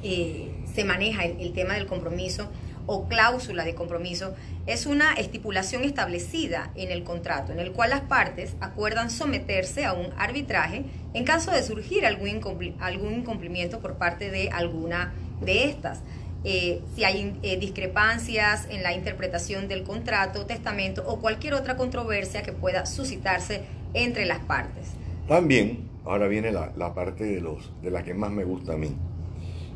eh, 0.02 0.52
se 0.75 0.85
maneja 0.85 1.25
el, 1.25 1.52
tema 1.55 1.75
del 1.75 1.87
compromiso 1.87 2.50
o 2.87 3.09
cláusula 3.09 3.65
de 3.65 3.75
compromiso, 3.75 4.35
es 4.67 4.87
una 4.87 5.15
estipulación 5.15 5.85
establecida 5.85 6.71
en 6.75 6.91
el 6.91 7.03
contrato, 7.03 7.53
en 7.53 7.61
el 7.61 7.73
cual 7.73 7.91
las 7.91 8.03
partes 8.03 8.55
acuerdan 8.61 9.11
someterse 9.11 9.85
a 9.85 9.93
un 9.93 10.09
arbitraje 10.17 10.85
en 11.15 11.25
caso 11.25 11.51
de 11.51 11.63
surgir 11.63 12.07
algún, 12.07 12.41
algún 12.81 13.15
incumplimiento 13.15 13.81
por 13.81 13.95
parte 13.95 14.31
de 14.31 14.51
alguna 14.51 15.13
de 15.41 15.65
estas. 15.65 16.01
Eh, 16.43 16.81
si 16.95 17.05
hay 17.05 17.39
eh, 17.43 17.59
discrepancias 17.59 18.67
en 18.71 18.83
la 18.83 18.95
interpretación 18.95 19.69
del 19.69 19.83
contrato, 19.83 20.47
testamento 20.47 21.05
o 21.07 21.21
cualquier 21.21 21.53
otra 21.53 21.77
controversia 21.77 22.43
que 22.43 22.53
pueda 22.53 22.87
suscitarse 22.87 23.63
entre 23.93 24.25
las 24.25 24.39
partes. 24.41 24.93
También, 25.29 25.91
ahora 26.05 26.29
viene 26.29 26.51
la, 26.51 26.95
parte 26.95 27.25
de, 27.25 27.41
los, 27.43 27.71
de 27.83 27.91
la 27.91 28.03
que 28.03 28.15
más 28.15 28.31
me 28.31 28.45
gusta 28.45 28.73
a 28.73 28.77
mí, 28.77 28.97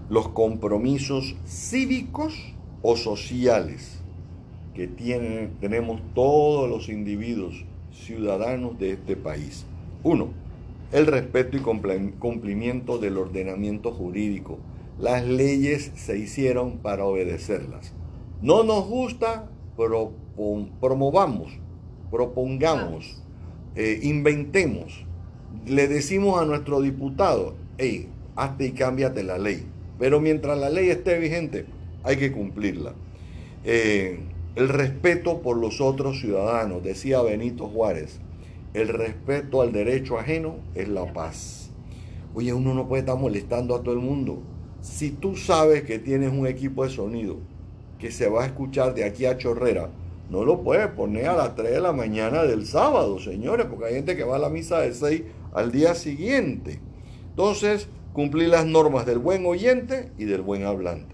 los 0.09 0.29
compromisos 0.29 1.37
cívicos 1.47 2.35
o 2.87 2.97
sociales 2.97 3.99
que 4.75 4.87
tienen, 4.87 5.53
tenemos 5.59 6.03
todos 6.15 6.69
los 6.69 6.91
individuos 6.91 7.65
ciudadanos 7.91 8.79
de 8.79 8.91
este 8.91 9.17
país. 9.17 9.65
Uno, 10.03 10.29
el 10.93 11.07
respeto 11.07 11.57
y 11.57 11.61
cumplimiento 11.61 12.99
del 12.99 13.17
ordenamiento 13.17 13.91
jurídico. 13.91 14.59
Las 14.99 15.25
leyes 15.25 15.93
se 15.95 16.19
hicieron 16.19 16.77
para 16.79 17.07
obedecerlas. 17.07 17.95
No 18.43 18.65
nos 18.65 18.87
gusta, 18.87 19.49
pero 19.79 20.13
promovamos, 20.79 21.59
propongamos, 22.11 23.23
eh, 23.77 24.01
inventemos. 24.03 25.07
Le 25.67 25.89
decimos 25.89 26.39
a 26.39 26.45
nuestro 26.45 26.83
diputado, 26.83 27.55
hey, 27.79 28.09
hazte 28.37 28.67
y 28.67 28.73
cámbiate 28.73 29.23
la 29.23 29.39
ley. 29.39 29.65
Pero 29.99 30.21
mientras 30.21 30.59
la 30.59 30.69
ley 30.69 30.91
esté 30.91 31.19
vigente, 31.19 31.65
hay 32.05 32.17
que 32.17 32.31
cumplirla. 32.31 32.95
Eh, 33.65 34.21
el 34.55 34.69
respeto 34.69 35.43
por 35.43 35.57
los 35.57 35.81
otros 35.81 36.21
ciudadanos, 36.21 36.85
decía 36.85 37.23
Benito 37.23 37.67
Juárez, 37.67 38.21
el 38.73 38.89
respeto 38.89 39.63
al 39.63 39.73
derecho 39.73 40.19
ajeno 40.19 40.57
es 40.75 40.89
la 40.89 41.13
paz. 41.13 41.71
Oye, 42.35 42.53
uno 42.53 42.75
no 42.75 42.87
puede 42.87 43.01
estar 43.01 43.19
molestando 43.19 43.75
a 43.75 43.83
todo 43.83 43.95
el 43.95 44.01
mundo. 44.01 44.43
Si 44.81 45.11
tú 45.11 45.37
sabes 45.37 45.83
que 45.83 45.99
tienes 45.99 46.33
un 46.33 46.47
equipo 46.47 46.85
de 46.85 46.91
sonido 46.91 47.39
que 47.99 48.11
se 48.11 48.29
va 48.29 48.43
a 48.43 48.47
escuchar 48.47 48.95
de 48.95 49.05
aquí 49.05 49.25
a 49.27 49.39
Chorrera, 49.39 49.91
no 50.31 50.45
lo 50.45 50.63
puedes 50.63 50.89
poner 50.89 51.27
a 51.27 51.37
las 51.37 51.55
3 51.55 51.71
de 51.71 51.81
la 51.81 51.93
mañana 51.93 52.43
del 52.43 52.67
sábado, 52.67 53.19
señores, 53.19 53.67
porque 53.67 53.87
hay 53.87 53.95
gente 53.95 54.17
que 54.17 54.25
va 54.25 54.37
a 54.37 54.41
la 54.41 54.51
misa 54.51 54.81
de 54.81 54.93
6 54.93 55.23
al 55.53 55.71
día 55.71 55.95
siguiente. 55.95 56.81
Entonces, 57.31 57.89
cumplir 58.13 58.49
las 58.49 58.67
normas 58.67 59.07
del 59.07 59.19
buen 59.19 59.47
oyente 59.47 60.11
y 60.19 60.25
del 60.25 60.43
buen 60.43 60.65
hablante. 60.65 61.14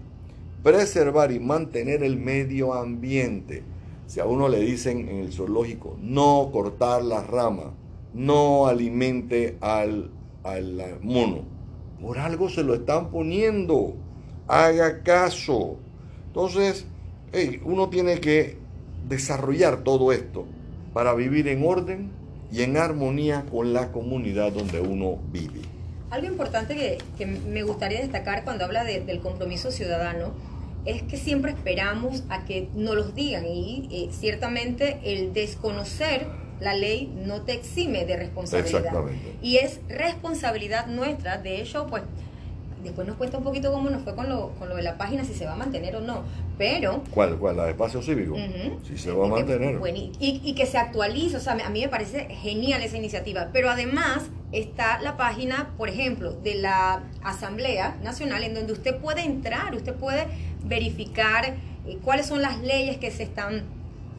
Preservar 0.63 1.31
y 1.31 1.39
mantener 1.39 2.03
el 2.03 2.17
medio 2.17 2.73
ambiente. 2.73 3.63
Si 4.05 4.19
a 4.19 4.25
uno 4.25 4.47
le 4.47 4.59
dicen 4.59 5.09
en 5.09 5.17
el 5.17 5.33
zoológico, 5.33 5.97
no 6.01 6.49
cortar 6.51 7.03
las 7.03 7.25
ramas, 7.27 7.67
no 8.13 8.67
alimente 8.67 9.57
al, 9.61 10.11
al 10.43 10.99
mono, 11.01 11.43
por 12.01 12.19
algo 12.19 12.49
se 12.49 12.63
lo 12.63 12.73
están 12.73 13.09
poniendo. 13.09 13.95
Haga 14.47 15.01
caso. 15.03 15.77
Entonces, 16.27 16.85
uno 17.63 17.89
tiene 17.89 18.19
que 18.19 18.57
desarrollar 19.07 19.83
todo 19.83 20.11
esto 20.11 20.45
para 20.93 21.13
vivir 21.13 21.47
en 21.47 21.65
orden 21.65 22.11
y 22.51 22.63
en 22.63 22.77
armonía 22.77 23.45
con 23.49 23.73
la 23.73 23.91
comunidad 23.91 24.51
donde 24.51 24.81
uno 24.81 25.19
vive. 25.31 25.61
Algo 26.09 26.27
importante 26.27 26.97
que, 27.17 27.25
me 27.25 27.63
gustaría 27.63 28.01
destacar 28.01 28.43
cuando 28.43 28.65
habla 28.65 28.83
del 28.83 29.21
compromiso 29.21 29.71
ciudadano 29.71 30.33
es 30.85 31.03
que 31.03 31.17
siempre 31.17 31.51
esperamos 31.51 32.23
a 32.29 32.45
que 32.45 32.69
nos 32.75 32.95
los 32.95 33.15
digan 33.15 33.45
y 33.45 33.87
eh, 33.91 34.09
ciertamente 34.11 34.99
el 35.03 35.33
desconocer 35.33 36.27
la 36.59 36.75
ley 36.75 37.11
no 37.25 37.41
te 37.41 37.53
exime 37.53 38.05
de 38.05 38.17
responsabilidad. 38.17 38.93
Y 39.41 39.57
es 39.57 39.79
responsabilidad 39.89 40.87
nuestra, 40.87 41.37
de 41.37 41.61
hecho, 41.61 41.87
pues 41.87 42.03
después 42.83 43.07
nos 43.07 43.17
cuesta 43.17 43.37
un 43.37 43.43
poquito 43.43 43.71
cómo 43.71 43.89
nos 43.89 44.03
fue 44.03 44.15
con 44.15 44.29
lo, 44.29 44.49
con 44.59 44.69
lo 44.69 44.75
de 44.75 44.83
la 44.83 44.97
página, 44.97 45.23
si 45.23 45.33
se 45.33 45.45
va 45.45 45.53
a 45.53 45.55
mantener 45.55 45.95
o 45.95 46.01
no. 46.01 46.23
Pero. 46.57 47.03
¿Cuál? 47.11 47.37
¿Cuál? 47.37 47.57
¿La 47.57 47.65
de 47.65 47.71
espacio 47.71 48.01
cívico? 48.01 48.35
Si 48.83 48.97
se 48.97 49.11
va 49.11 49.25
a 49.25 49.29
mantener. 49.29 49.79
y, 49.95 50.41
y, 50.43 50.53
que 50.53 50.65
se 50.65 50.77
actualice, 50.77 51.37
o 51.37 51.39
sea, 51.39 51.53
a 51.53 51.69
mí 51.69 51.81
me 51.81 51.89
parece 51.89 52.25
genial 52.25 52.81
esa 52.81 52.97
iniciativa. 52.97 53.49
Pero 53.51 53.69
además 53.69 54.23
está 54.51 55.01
la 55.01 55.17
página, 55.17 55.71
por 55.77 55.89
ejemplo, 55.89 56.33
de 56.33 56.55
la 56.55 57.03
Asamblea 57.23 57.97
Nacional, 58.03 58.43
en 58.43 58.53
donde 58.53 58.73
usted 58.73 58.97
puede 58.97 59.21
entrar, 59.21 59.73
usted 59.73 59.95
puede 59.95 60.27
verificar 60.63 61.55
eh, 61.85 61.97
cuáles 62.03 62.27
son 62.27 62.41
las 62.41 62.59
leyes 62.61 62.97
que 62.97 63.11
se 63.11 63.23
están 63.23 63.63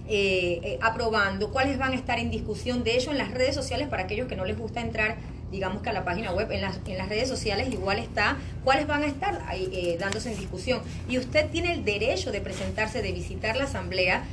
eh, 0.08 0.60
eh, 0.64 0.78
aprobando, 0.82 1.50
cuáles 1.50 1.78
van 1.78 1.92
a 1.92 1.94
estar 1.94 2.18
en 2.18 2.30
discusión. 2.30 2.84
De 2.84 2.96
hecho, 2.96 3.10
en 3.10 3.18
las 3.18 3.30
redes 3.30 3.54
sociales, 3.54 3.88
para 3.88 4.02
aquellos 4.02 4.28
que 4.28 4.36
no 4.36 4.44
les 4.44 4.58
gusta 4.58 4.80
entrar 4.80 5.16
digamos 5.52 5.82
que 5.82 5.90
a 5.90 5.92
la 5.92 6.04
página 6.04 6.32
web, 6.32 6.50
en 6.50 6.62
las, 6.62 6.80
en 6.86 6.98
las 6.98 7.08
redes 7.08 7.28
sociales 7.28 7.72
igual 7.72 7.98
está 7.98 8.38
cuáles 8.64 8.86
van 8.88 9.02
a 9.02 9.06
estar 9.06 9.40
eh, 9.52 9.96
dándose 10.00 10.32
en 10.32 10.38
discusión. 10.38 10.80
Y 11.08 11.18
usted 11.18 11.48
tiene 11.50 11.74
el 11.74 11.84
derecho 11.84 12.32
de 12.32 12.40
presentarse, 12.40 13.02
de 13.02 13.12
visitar 13.12 13.56
la 13.56 13.64
asamblea. 13.64 14.24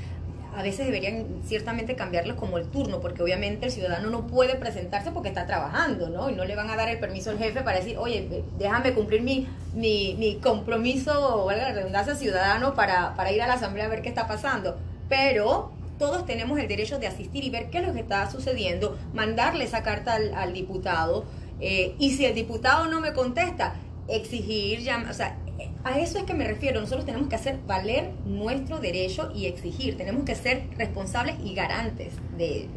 A 0.56 0.64
veces 0.64 0.86
deberían 0.86 1.26
ciertamente 1.46 1.96
cambiarlos 1.96 2.36
como 2.36 2.58
el 2.58 2.66
turno, 2.68 3.00
porque 3.00 3.24
obviamente 3.24 3.68
el 3.68 3.72
ciudadano 3.72 4.10
no 4.10 4.28
puede 4.28 4.56
presentarse 4.56 5.12
porque 5.12 5.30
está 5.30 5.46
trabajando, 5.46 6.10
¿no? 6.10 6.30
Y 6.30 6.36
no 6.36 6.46
le 6.46 6.56
van 6.56 6.70
a 6.70 6.76
dar 6.76 6.90
el 6.90 7.00
permiso 7.00 7.30
al 7.30 7.38
jefe 7.38 7.62
para 7.62 7.80
decir, 7.80 7.98
oye, 7.98 8.44
déjame 8.58 8.94
cumplir 8.94 9.22
mi, 9.22 9.48
mi, 9.74 10.16
mi 10.18 10.36
compromiso, 10.36 11.44
o 11.44 11.46
valga 11.46 11.70
la 11.70 11.74
redundancia, 11.74 12.16
ciudadano 12.16 12.74
para, 12.74 13.16
para 13.16 13.32
ir 13.32 13.42
a 13.42 13.48
la 13.48 13.54
asamblea 13.54 13.86
a 13.86 13.90
ver 13.90 14.02
qué 14.02 14.10
está 14.10 14.28
pasando. 14.28 14.78
Pero 15.08 15.72
todos 16.00 16.26
tenemos 16.26 16.58
el 16.58 16.68
derecho 16.68 16.98
de 16.98 17.08
asistir 17.08 17.44
y 17.44 17.50
ver 17.50 17.70
qué 17.70 17.80
es 17.80 17.88
lo 17.88 17.94
que 17.94 18.00
está 18.00 18.32
sucediendo, 18.32 18.98
mandarle 19.14 19.66
esa 19.66 19.84
carta 19.84 20.16
al, 20.16 20.54
diputado 20.54 21.26
eh, 21.60 21.94
y 22.00 22.12
si 22.12 22.26
el 22.26 22.34
diputado 22.34 22.88
no 22.88 23.02
me 23.02 23.14
contesta, 23.14 23.76
exigir, 24.08 24.80
o 25.10 25.14
sea, 25.14 25.38
a 25.84 26.00
eso 26.00 26.18
es 26.18 26.24
que 26.26 26.34
me 26.34 26.48
refiero, 26.48 26.82
nosotros 26.82 27.06
tenemos 27.06 27.28
que 27.28 27.36
hacer 27.36 27.60
valer 27.68 28.12
nuestro 28.26 28.80
derecho 28.80 29.32
y 29.36 29.46
exigir, 29.46 29.98
tenemos 29.98 30.24
que 30.24 30.36
ser 30.36 30.64
responsables 30.78 31.36
y 31.44 31.54
garantes 31.54 32.14
de 32.38 32.58
ello. 32.58 32.70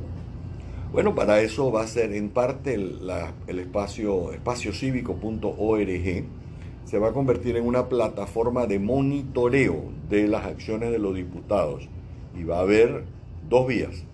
Bueno, 0.92 1.14
para 1.14 1.40
eso 1.40 1.72
va 1.72 1.82
a 1.82 1.86
ser 1.86 2.12
en 2.12 2.28
parte 2.28 2.74
el, 2.74 3.10
el 3.46 3.58
espacio 3.58 4.32
espaciocívico.org 4.32 6.24
se 6.84 6.98
va 6.98 7.08
a 7.08 7.12
convertir 7.12 7.56
en 7.56 7.66
una 7.66 7.88
plataforma 7.88 8.66
de 8.66 8.78
monitoreo 8.78 9.84
de 10.10 10.28
las 10.28 10.44
acciones 10.44 10.90
de 10.90 10.98
los 10.98 11.14
diputados 11.14 11.88
y 12.38 12.44
va 12.44 12.58
a 12.58 12.60
haber 12.60 13.04
dos 13.48 13.66
vías. 13.66 14.04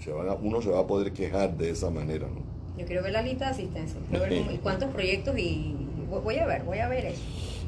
Se 0.00 0.12
uno 0.12 0.62
se 0.62 0.70
va 0.70 0.80
a 0.80 0.86
poder 0.86 1.12
quejar 1.12 1.56
de 1.56 1.70
esa 1.70 1.90
manera, 1.90 2.26
¿no? 2.28 2.40
Yo 2.78 2.86
quiero 2.86 3.02
ver 3.02 3.12
la 3.12 3.20
lista 3.20 3.44
de 3.44 3.50
asistencia, 3.50 4.00
quiero 4.08 4.24
ver 4.24 4.60
cuántos 4.62 4.90
proyectos 4.90 5.38
y 5.38 5.76
voy 6.08 6.38
a 6.38 6.46
ver, 6.46 6.62
voy 6.62 6.78
a 6.78 6.88
ver 6.88 7.04
eso. 7.04 7.22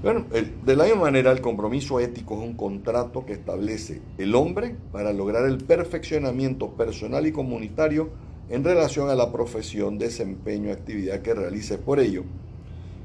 Bueno, 0.05 0.27
de 0.67 0.77
la 0.77 0.85
misma 0.85 1.01
manera 1.01 1.33
el 1.33 1.41
compromiso 1.41 1.99
ético 1.99 2.35
es 2.35 2.41
un 2.47 2.53
contrato 2.59 3.25
que 3.25 3.33
establece 3.33 4.03
el 4.19 4.35
hombre 4.35 4.77
para 4.93 5.15
lograr 5.15 5.47
el 5.47 5.57
perfeccionamiento 5.57 6.73
personal 6.73 7.27
y 7.27 7.33
comunitario 7.33 8.11
en 8.51 8.65
relación 8.65 9.09
a 9.09 9.15
la 9.15 9.33
profesión, 9.33 9.97
desempeño, 9.97 10.73
actividad 10.73 11.23
que 11.23 11.33
realice 11.33 11.79
por 11.79 12.01
ello, 12.01 12.23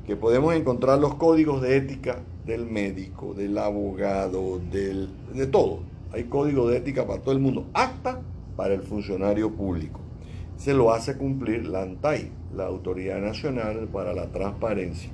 que 0.06 0.18
podemos 0.18 0.54
encontrar 0.54 1.00
los 1.00 1.16
códigos 1.16 1.62
de 1.62 1.78
ética 1.78 2.20
del 2.46 2.66
médico, 2.66 3.34
del 3.34 3.58
abogado, 3.58 4.60
del, 4.70 5.08
de 5.34 5.48
todo, 5.48 5.80
hay 6.12 6.26
código 6.26 6.68
de 6.68 6.80
ética 6.80 7.08
para 7.08 7.22
todo 7.22 7.32
el 7.32 7.40
mundo, 7.40 7.66
hasta 7.74 8.20
para 8.58 8.74
el 8.74 8.82
funcionario 8.82 9.52
público. 9.52 10.02
Se 10.58 10.74
lo 10.74 10.92
hace 10.92 11.16
cumplir 11.16 11.66
la 11.66 11.84
ANTAI, 11.84 12.30
la 12.54 12.66
Autoridad 12.66 13.22
Nacional 13.22 13.88
para 13.88 14.14
la 14.14 14.26
Transparencia. 14.34 15.12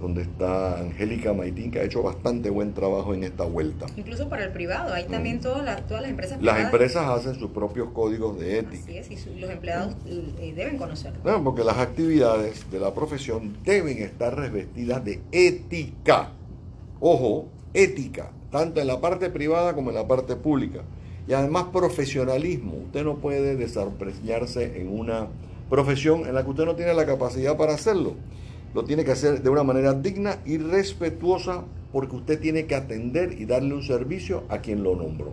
Donde 0.00 0.22
está 0.22 0.78
Angélica 0.78 1.32
Maitín, 1.32 1.70
que 1.70 1.80
ha 1.80 1.82
hecho 1.82 2.02
bastante 2.02 2.50
buen 2.50 2.72
trabajo 2.72 3.14
en 3.14 3.24
esta 3.24 3.44
vuelta. 3.44 3.86
Incluso 3.96 4.28
para 4.28 4.44
el 4.44 4.52
privado, 4.52 4.94
hay 4.94 5.04
también 5.06 5.40
todas, 5.40 5.64
las, 5.64 5.86
todas 5.86 6.02
las 6.02 6.10
empresas 6.10 6.40
Las 6.40 6.60
empresas 6.60 7.04
hacen 7.08 7.34
sus 7.34 7.50
propios 7.50 7.88
códigos 7.92 8.38
de 8.38 8.60
ética. 8.60 8.82
Así 8.84 8.96
es, 8.98 9.10
y 9.10 9.16
su- 9.16 9.34
los 9.36 9.50
empleados 9.50 9.96
eh, 10.06 10.52
deben 10.54 10.78
conocerlo. 10.78 11.18
No, 11.24 11.42
porque 11.42 11.64
las 11.64 11.78
actividades 11.78 12.70
de 12.70 12.78
la 12.78 12.94
profesión 12.94 13.56
deben 13.64 13.98
estar 13.98 14.36
revestidas 14.38 15.04
de 15.04 15.20
ética. 15.32 16.30
Ojo, 17.00 17.46
ética, 17.74 18.30
tanto 18.50 18.80
en 18.80 18.86
la 18.86 19.00
parte 19.00 19.30
privada 19.30 19.74
como 19.74 19.90
en 19.90 19.96
la 19.96 20.06
parte 20.06 20.36
pública. 20.36 20.80
Y 21.26 21.32
además 21.32 21.66
profesionalismo. 21.72 22.74
Usted 22.86 23.04
no 23.04 23.16
puede 23.16 23.56
desempeñarse 23.56 24.80
en 24.80 24.88
una 24.98 25.26
profesión 25.68 26.26
en 26.26 26.34
la 26.34 26.42
que 26.44 26.50
usted 26.50 26.64
no 26.64 26.74
tiene 26.74 26.94
la 26.94 27.04
capacidad 27.04 27.56
para 27.56 27.74
hacerlo. 27.74 28.14
Lo 28.74 28.84
tiene 28.84 29.04
que 29.04 29.12
hacer 29.12 29.42
de 29.42 29.48
una 29.48 29.62
manera 29.62 29.94
digna 29.94 30.38
y 30.44 30.58
respetuosa 30.58 31.64
porque 31.92 32.16
usted 32.16 32.38
tiene 32.38 32.66
que 32.66 32.74
atender 32.74 33.32
y 33.38 33.46
darle 33.46 33.74
un 33.74 33.82
servicio 33.82 34.44
a 34.48 34.58
quien 34.58 34.82
lo 34.82 34.94
nombró. 34.94 35.32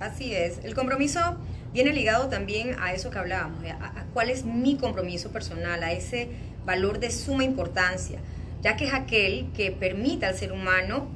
Así 0.00 0.34
es. 0.34 0.60
El 0.62 0.74
compromiso 0.74 1.20
viene 1.72 1.92
ligado 1.92 2.28
también 2.28 2.76
a 2.78 2.92
eso 2.92 3.10
que 3.10 3.18
hablábamos, 3.18 3.64
a, 3.64 4.00
a 4.00 4.04
cuál 4.12 4.30
es 4.30 4.44
mi 4.44 4.76
compromiso 4.76 5.30
personal, 5.30 5.82
a 5.82 5.92
ese 5.92 6.28
valor 6.64 7.00
de 7.00 7.10
suma 7.10 7.44
importancia, 7.44 8.20
ya 8.62 8.76
que 8.76 8.86
es 8.86 8.94
aquel 8.94 9.46
que 9.56 9.72
permite 9.72 10.26
al 10.26 10.34
ser 10.34 10.52
humano 10.52 11.08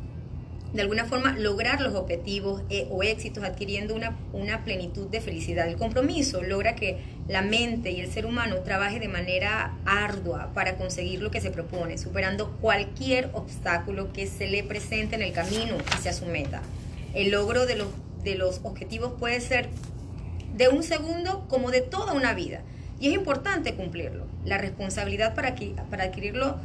de 0.73 0.81
alguna 0.83 1.05
forma 1.05 1.37
lograr 1.39 1.81
los 1.83 1.95
objetivos 1.95 2.63
eh, 2.71 2.87
o 2.91 3.03
éxitos 3.03 3.45
adquiriendo 3.45 3.95
una, 3.95 4.17
una 4.33 4.65
plenitud 4.65 5.07
de 5.09 5.21
felicidad. 5.21 5.69
El 5.69 5.77
compromiso 5.77 6.43
logra 6.43 6.75
que 6.75 6.99
la 7.29 7.43
mente 7.43 7.91
y 7.91 8.01
el 8.01 8.11
ser 8.11 8.25
humano 8.25 8.57
trabaje 8.61 8.99
de 8.99 9.09
manera 9.09 9.77
ardua 9.85 10.51
para 10.55 10.77
conseguir 10.77 11.21
lo 11.21 11.31
que 11.31 11.41
se 11.43 11.51
propone, 11.51 11.99
superando 11.99 12.53
cualquier 12.61 13.29
obstáculo 13.35 14.13
que 14.15 14.27
se 14.27 14.47
le 14.49 14.65
presente 14.65 15.15
en 15.15 15.23
el 15.23 15.33
camino 15.33 15.77
hacia 15.95 16.13
su 16.15 16.25
meta. 16.27 16.63
El 17.15 17.31
logro 17.31 17.67
de 17.67 17.77
los, 17.77 17.89
de 18.25 18.37
los 18.37 18.61
objetivos 18.63 19.13
puede 19.19 19.41
ser 19.41 19.69
de 20.57 20.69
un 20.69 20.83
segundo 20.83 21.47
como 21.49 21.71
de 21.71 21.83
toda 21.83 22.13
una 22.15 22.33
vida. 22.33 22.63
Y 22.99 23.09
es 23.09 23.15
importante 23.15 23.75
cumplirlo. 23.75 24.27
La 24.45 24.59
responsabilidad 24.59 25.35
para, 25.35 25.49
aquí- 25.49 25.75
para 25.91 26.05
adquirirlo 26.05 26.57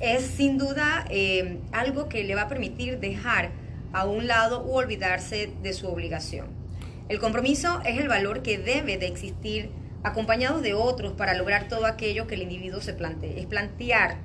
es, 0.00 0.22
sin 0.24 0.58
duda 0.58 1.04
eh, 1.10 1.58
algo 1.72 2.08
que 2.08 2.24
le 2.24 2.34
va 2.34 2.42
a 2.42 2.48
permitir 2.48 2.98
dejar 3.00 3.50
a 3.92 4.04
un 4.06 4.26
lado 4.26 4.64
u 4.64 4.74
olvidarse 4.74 5.50
de 5.62 5.72
su 5.72 5.88
obligación. 5.88 6.46
El 7.08 7.18
compromiso 7.18 7.80
es 7.84 7.98
el 7.98 8.08
valor 8.08 8.42
que 8.42 8.58
debe 8.58 8.98
de 8.98 9.06
existir 9.06 9.70
acompañado 10.02 10.60
de 10.60 10.74
otros 10.74 11.12
para 11.12 11.34
lograr 11.34 11.68
todo 11.68 11.86
aquello 11.86 12.26
que 12.26 12.34
el 12.34 12.42
individuo 12.42 12.80
se 12.80 12.92
plantee. 12.92 13.38
Es 13.40 13.46
plantear 13.46 14.18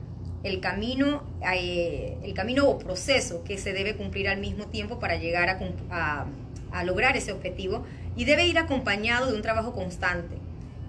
el 0.44 0.60
camino, 0.60 1.24
eh, 1.54 2.18
el 2.24 2.34
camino 2.34 2.68
o 2.68 2.80
proceso 2.80 3.44
que 3.44 3.58
se 3.58 3.74
debe 3.74 3.96
cumplir 3.96 4.28
al 4.28 4.40
mismo 4.40 4.66
tiempo 4.66 5.00
para 5.00 5.16
llegar 5.16 5.50
a- 5.92 6.26
a 6.72 6.84
lograr 6.84 7.16
ese 7.18 7.32
objetivo 7.32 7.84
y 8.16 8.26
debe 8.26 8.48
ir 8.48 8.58
acompañado 8.58 9.28
de 9.28 9.34
un 9.36 9.42
trabajo 9.42 9.74
constante, 9.74 10.36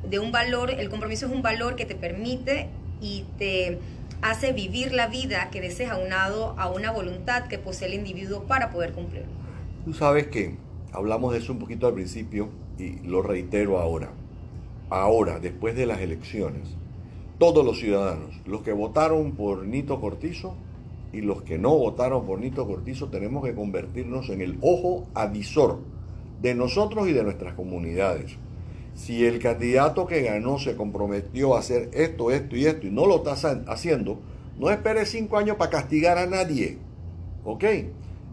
de 0.09 0.19
un 0.19 0.33
valor, 0.33 0.71
el 0.71 0.89
compromiso 0.89 1.27
es 1.27 1.33
un 1.33 1.43
valor 1.43 1.77
que 1.77 1.85
te 1.85 1.95
permite 1.95 2.69
y 3.01 3.25
te 3.39 3.79
hace 4.23 4.53
vivir 4.53 4.93
la 4.93 5.09
vida 5.09 5.51
que 5.51 5.61
deseas 5.61 5.93
aunado 5.93 6.55
a 6.57 6.71
una 6.71 6.93
voluntad 6.93 7.49
que 7.49 7.59
posee 7.59 7.89
el 7.89 7.95
individuo 7.95 8.45
para 8.45 8.71
poder 8.71 8.93
cumplirlo. 8.93 9.33
Tú 9.85 9.93
sabes 9.93 10.29
que 10.29 10.57
hablamos 10.93 11.33
de 11.33 11.41
eso 11.41 11.53
un 11.53 11.59
poquito 11.59 11.89
al 11.89 11.95
principio 11.95 12.49
y 12.79 13.01
lo 13.01 13.21
reitero 13.21 13.79
ahora. 13.79 14.11
Ahora, 14.91 15.41
después 15.41 15.75
de 15.75 15.87
las 15.87 16.01
elecciones, 16.01 16.69
todos 17.39 17.65
los 17.65 17.81
ciudadanos, 17.81 18.41
los 18.47 18.63
que 18.63 18.73
votaron 18.73 19.33
por 19.33 19.67
Nito 19.67 20.01
Cortizo 20.01 20.55
y 21.13 21.21
los 21.21 21.43
que 21.43 21.59
no 21.59 21.77
votaron 21.77 22.25
por 22.25 22.39
Nito 22.39 22.67
Cortizo, 22.67 23.09
tenemos 23.09 23.45
que 23.45 23.55
convertirnos 23.55 24.31
en 24.31 24.41
el 24.41 24.59
ojo 24.61 25.09
avisor 25.15 25.81
de 26.41 26.55
nosotros 26.55 27.09
y 27.09 27.13
de 27.13 27.25
nuestras 27.25 27.55
comunidades. 27.55 28.37
Si 28.95 29.25
el 29.25 29.39
candidato 29.39 30.07
que 30.07 30.23
ganó 30.23 30.59
se 30.59 30.77
comprometió 30.77 31.57
a 31.57 31.61
hacer 31.61 31.91
esto, 31.93 32.31
esto 32.31 32.57
y 32.57 32.67
esto 32.67 32.87
y 32.87 32.91
no 32.91 33.07
lo 33.07 33.25
está 33.25 33.33
haciendo, 33.67 34.21
no 34.59 34.71
espere 34.71 35.07
cinco 35.07 35.39
años 35.39 35.57
para 35.57 35.71
castigar 35.71 36.19
a 36.19 36.27
nadie. 36.27 36.79
¿Ok? 37.45 37.65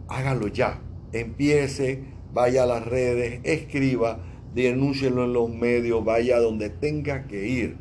Hágalo 0.07 0.47
ya. 0.47 0.81
Empiece, 1.13 2.03
vaya 2.33 2.63
a 2.63 2.67
las 2.67 2.85
redes, 2.85 3.39
escriba, 3.43 4.19
denúncielo 4.53 5.23
en 5.23 5.33
los 5.33 5.49
medios, 5.49 6.03
vaya 6.03 6.39
donde 6.39 6.69
tenga 6.69 7.25
que 7.27 7.47
ir. 7.47 7.77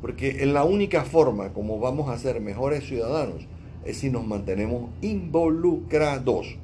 Porque 0.00 0.42
en 0.42 0.54
la 0.54 0.64
única 0.64 1.04
forma 1.04 1.52
como 1.52 1.78
vamos 1.78 2.08
a 2.08 2.18
ser 2.18 2.40
mejores 2.40 2.84
ciudadanos 2.84 3.46
es 3.84 3.98
si 3.98 4.10
nos 4.10 4.26
mantenemos 4.26 4.90
involucrados, 5.00 6.56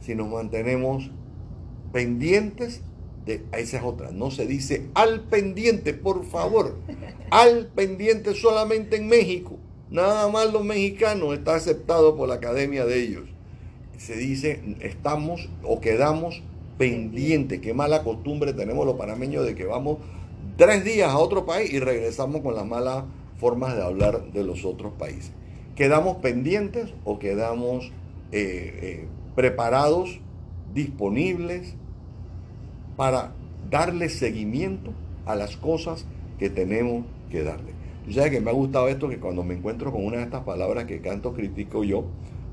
si 0.00 0.14
nos 0.14 0.28
mantenemos 0.28 1.10
pendientes 1.92 2.82
de 3.26 3.42
esa 3.52 3.78
es 3.78 3.82
otra, 3.82 4.10
no 4.10 4.30
se 4.30 4.46
dice 4.46 4.86
al 4.94 5.20
pendiente, 5.22 5.94
por 5.94 6.24
favor. 6.26 6.76
Al 7.30 7.66
pendiente 7.68 8.34
solamente 8.34 8.96
en 8.96 9.08
México. 9.08 9.58
Nada 9.90 10.28
más 10.28 10.52
los 10.52 10.64
mexicanos 10.64 11.34
está 11.34 11.54
aceptado 11.54 12.16
por 12.16 12.28
la 12.28 12.36
academia 12.36 12.84
de 12.84 13.02
ellos. 13.02 13.24
Se 13.96 14.16
dice 14.16 14.60
estamos 14.80 15.48
o 15.62 15.80
quedamos 15.80 16.42
pendientes. 16.78 17.60
Qué 17.60 17.72
mala 17.74 18.02
costumbre 18.02 18.52
tenemos 18.52 18.84
los 18.86 18.96
panameños 18.96 19.46
de 19.46 19.54
que 19.54 19.64
vamos 19.64 19.98
tres 20.56 20.84
días 20.84 21.10
a 21.10 21.18
otro 21.18 21.46
país 21.46 21.72
y 21.72 21.80
regresamos 21.80 22.42
con 22.42 22.54
las 22.54 22.66
malas 22.66 23.04
formas 23.38 23.76
de 23.76 23.82
hablar 23.82 24.32
de 24.32 24.44
los 24.44 24.64
otros 24.64 24.92
países. 24.98 25.32
¿Quedamos 25.76 26.18
pendientes 26.18 26.92
o 27.04 27.18
quedamos 27.18 27.86
eh, 28.32 28.78
eh, 28.82 29.08
preparados, 29.34 30.20
disponibles 30.72 31.74
para 32.96 33.32
darle 33.70 34.08
seguimiento 34.08 34.92
a 35.26 35.34
las 35.34 35.56
cosas 35.56 36.06
que 36.38 36.50
tenemos 36.50 37.04
que 37.30 37.42
darle? 37.42 37.72
Tú 38.04 38.12
sabes 38.12 38.30
que 38.30 38.40
me 38.40 38.50
ha 38.50 38.54
gustado 38.54 38.88
esto 38.88 39.08
que 39.08 39.18
cuando 39.18 39.42
me 39.42 39.54
encuentro 39.54 39.90
con 39.90 40.04
una 40.04 40.18
de 40.18 40.24
estas 40.24 40.42
palabras 40.42 40.84
que 40.84 41.00
canto 41.00 41.32
critico 41.32 41.84
yo, 41.84 42.04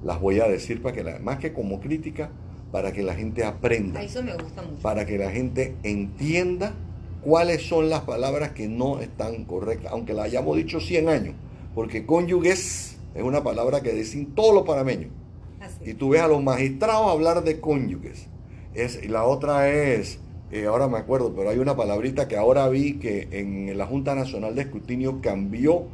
las 0.04 0.20
voy 0.20 0.40
a 0.40 0.48
decir 0.48 0.82
para 0.82 0.96
que 0.96 1.04
la, 1.04 1.20
más 1.20 1.40
que 1.40 1.54
como 1.54 1.80
crítica, 1.80 2.30
para 2.72 2.94
que 2.94 3.04
la 3.04 3.14
gente 3.14 3.44
aprenda 3.44 4.00
A 4.00 4.04
eso 4.04 4.24
me 4.24 4.34
gusta 4.34 4.62
mucho. 4.62 4.82
para 4.82 5.06
que 5.06 5.18
la 5.18 5.30
gente 5.30 5.76
entienda 5.84 6.74
cuáles 7.22 7.68
son 7.68 7.90
las 7.90 8.02
palabras 8.02 8.52
que 8.52 8.68
no 8.68 9.00
están 9.00 9.44
correctas, 9.44 9.92
aunque 9.92 10.14
la 10.14 10.24
hayamos 10.24 10.56
dicho 10.58 10.80
100 10.80 11.10
años, 11.10 11.36
porque 11.76 12.06
cónyuges 12.06 12.98
es 13.14 13.24
una 13.24 13.44
palabra 13.44 13.82
que 13.82 13.92
dicen 13.92 14.28
todos 14.34 14.54
los 14.56 14.64
panameños. 14.64 15.12
Así. 15.60 15.92
Y 15.92 15.94
tú 15.94 16.10
ves 16.10 16.22
a 16.22 16.28
los 16.28 16.42
magistrados 16.42 17.12
hablar 17.12 17.44
de 17.44 17.60
cónyuges. 17.60 18.28
Es, 18.74 19.04
y 19.04 19.10
la 19.10 19.26
otra 19.26 19.70
es, 19.70 20.20
eh, 20.52 20.66
ahora 20.66 20.88
me 20.88 20.98
acuerdo, 20.98 21.34
pero 21.36 21.50
hay 21.50 21.60
una 21.60 21.76
palabrita 21.76 22.28
que 22.28 22.38
ahora 22.38 22.68
vi 22.70 23.00
que 23.00 23.28
en 23.32 23.78
la 23.78 23.86
Junta 23.86 24.16
Nacional 24.16 24.56
de 24.56 24.64
Escrutinio 24.64 25.22
cambió. 25.22 25.86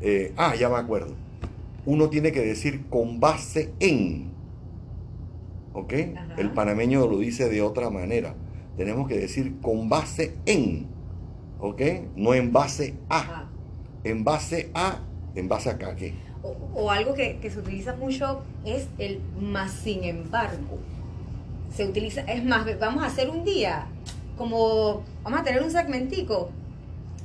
eh, 0.00 0.32
ah, 0.36 0.54
ya 0.54 0.68
me 0.68 0.76
acuerdo. 0.76 1.14
Uno 1.86 2.10
tiene 2.10 2.30
que 2.32 2.40
decir 2.40 2.86
con 2.88 3.20
base 3.20 3.72
en. 3.80 4.30
¿Ok? 5.72 5.94
Ajá. 6.16 6.34
El 6.36 6.50
panameño 6.52 7.06
lo 7.06 7.18
dice 7.18 7.48
de 7.48 7.62
otra 7.62 7.90
manera. 7.90 8.34
Tenemos 8.76 9.08
que 9.08 9.18
decir 9.18 9.58
con 9.60 9.88
base 9.88 10.34
en. 10.46 10.86
¿Ok? 11.58 11.80
No 12.16 12.34
en 12.34 12.52
base 12.52 12.94
a. 13.08 13.18
Ajá. 13.18 13.48
En 14.04 14.24
base 14.24 14.70
a. 14.74 15.00
En 15.34 15.48
base 15.48 15.70
a 15.70 15.78
¿qué? 15.96 16.14
O, 16.42 16.56
o 16.74 16.90
algo 16.90 17.14
que, 17.14 17.38
que 17.40 17.50
se 17.50 17.58
utiliza 17.60 17.94
mucho 17.94 18.42
es 18.64 18.88
el 18.98 19.20
más 19.40 19.72
sin 19.72 20.04
embargo. 20.04 20.78
Se 21.74 21.86
utiliza, 21.86 22.20
es 22.22 22.44
más, 22.44 22.66
vamos 22.78 23.02
a 23.02 23.06
hacer 23.06 23.30
un 23.30 23.44
día, 23.44 23.86
como 24.36 25.04
vamos 25.22 25.40
a 25.40 25.44
tener 25.44 25.62
un 25.62 25.70
segmentico, 25.70 26.50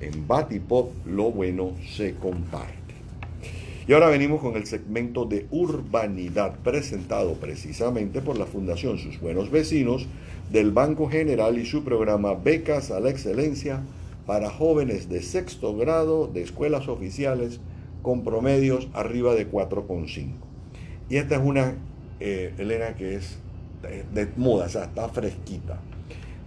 En 0.00 0.26
Batipop 0.26 0.90
lo 1.06 1.30
bueno 1.30 1.72
se 1.94 2.14
comparte. 2.14 2.82
Y 3.86 3.92
ahora 3.94 4.08
venimos 4.08 4.40
con 4.40 4.56
el 4.56 4.66
segmento 4.66 5.24
de 5.24 5.46
urbanidad 5.50 6.56
presentado 6.62 7.34
precisamente 7.34 8.20
por 8.20 8.38
la 8.38 8.46
Fundación 8.46 8.98
Sus 8.98 9.20
Buenos 9.20 9.50
Vecinos 9.50 10.06
del 10.52 10.70
Banco 10.70 11.08
General 11.08 11.58
y 11.58 11.66
su 11.66 11.82
programa 11.82 12.34
Becas 12.34 12.90
a 12.90 13.00
la 13.00 13.10
Excelencia 13.10 13.80
para 14.26 14.50
jóvenes 14.50 15.08
de 15.08 15.22
sexto 15.22 15.76
grado 15.76 16.26
de 16.26 16.42
escuelas 16.42 16.88
oficiales 16.88 17.60
con 18.02 18.24
promedios 18.24 18.88
arriba 18.92 19.34
de 19.34 19.50
4,5. 19.50 20.32
Y 21.08 21.16
esta 21.16 21.36
es 21.36 21.42
una, 21.42 21.74
eh, 22.20 22.54
Elena, 22.58 22.94
que 22.94 23.16
es 23.16 23.38
de, 24.12 24.28
moda, 24.36 24.66
o 24.66 24.68
sea, 24.68 24.84
está 24.84 25.08
fresquita. 25.08 25.80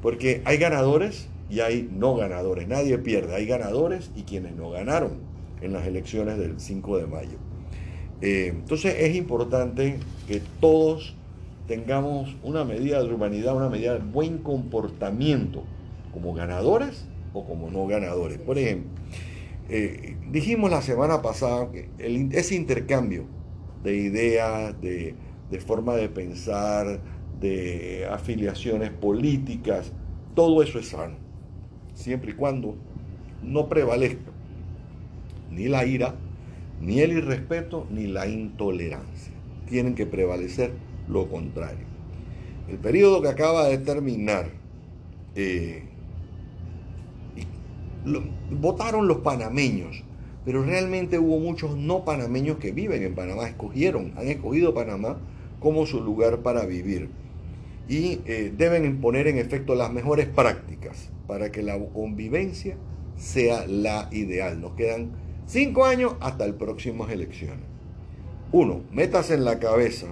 Porque 0.02 0.42
hay 0.46 0.58
ganadores 0.58 1.28
y 1.50 1.60
hay 1.60 1.90
no 1.92 2.16
ganadores. 2.16 2.68
Nadie 2.68 2.98
pierde. 2.98 3.36
Hay 3.36 3.46
ganadores 3.46 4.12
y 4.16 4.24
quienes 4.24 4.56
no 4.56 4.70
ganaron 4.72 5.14
en 5.62 5.74
las 5.74 5.86
elecciones 5.86 6.38
del 6.38 6.60
5 6.60 6.98
de 6.98 7.08
mayo. 7.08 7.38
Eh, 8.22 8.48
entonces 8.56 8.96
es 9.00 9.16
importante 9.16 9.98
que 10.28 10.42
todos 10.60 11.16
tengamos 11.68 12.36
una 12.44 12.64
medida 12.64 13.04
de 13.04 13.14
humanidad, 13.14 13.56
una 13.56 13.70
medida 13.70 13.94
de 13.94 14.00
buen 14.00 14.38
comportamiento 14.38 15.64
como 16.14 16.34
ganadores 16.34 17.06
o 17.36 17.46
como 17.46 17.70
no 17.70 17.86
ganadores. 17.86 18.40
Por 18.40 18.58
ejemplo, 18.58 18.90
eh, 19.70 20.16
dijimos 20.32 20.72
la 20.72 20.82
semana 20.82 21.22
pasada 21.22 21.70
que 21.72 21.90
ese 22.32 22.56
intercambio 22.56 23.26
de 23.84 23.96
ideas, 23.96 24.80
de, 24.82 25.16
forma 25.66 25.96
de 25.96 26.10
pensar, 26.10 27.00
de 27.40 28.08
afiliaciones 28.10 28.92
políticas, 28.92 29.92
todo 30.34 30.64
eso 30.64 30.80
es 30.80 30.90
sano, 30.90 31.16
siempre 31.94 32.32
y 32.32 32.34
cuando 32.36 32.76
no 33.44 33.70
prevalezca 33.70 34.32
ni 35.52 35.68
la 35.68 35.86
ira, 35.86 36.16
ni 36.82 37.00
el 37.00 37.14
irrespeto, 37.14 37.88
ni 37.90 38.08
la 38.08 38.28
intolerancia. 38.28 39.34
Tienen 39.70 39.96
que 39.96 40.06
prevalecer 40.06 40.72
lo 41.08 41.30
contrario. 41.30 41.86
El 42.68 42.78
periodo 42.78 43.22
que 43.22 43.30
acaba 43.30 43.68
de 43.68 43.78
terminar 43.78 44.50
eh, 45.36 45.84
votaron 48.52 49.08
los 49.08 49.18
panameños, 49.18 50.04
pero 50.46 50.64
realmente 50.64 51.18
hubo 51.18 51.40
muchos 51.40 51.76
no 51.76 52.06
panameños 52.06 52.58
que 52.58 52.72
viven 52.72 53.04
en 53.04 53.16
Panamá, 53.16 53.48
escogieron, 53.48 54.14
han 54.16 54.28
escogido 54.28 54.74
Panamá 54.74 55.18
como 55.60 55.86
su 55.86 56.02
lugar 56.02 56.40
para 56.40 56.66
vivir. 56.66 57.10
Y 57.88 58.20
eh, 58.26 58.54
deben 58.56 59.00
poner 59.02 59.28
en 59.28 59.38
efecto 59.38 59.76
las 59.76 59.92
mejores 59.92 60.28
prácticas 60.28 61.10
para 61.28 61.52
que 61.52 61.64
la 61.64 61.78
convivencia 61.80 62.78
sea 63.18 63.66
la 63.68 64.10
ideal. 64.12 64.62
Nos 64.62 64.74
quedan 64.74 65.12
cinco 65.46 65.86
años 65.86 66.14
hasta 66.20 66.48
las 66.48 66.56
próximas 66.56 67.12
elecciones. 67.12 67.66
Uno, 68.52 68.82
métase 68.92 69.34
en 69.34 69.46
la 69.46 69.60
cabeza, 69.60 70.08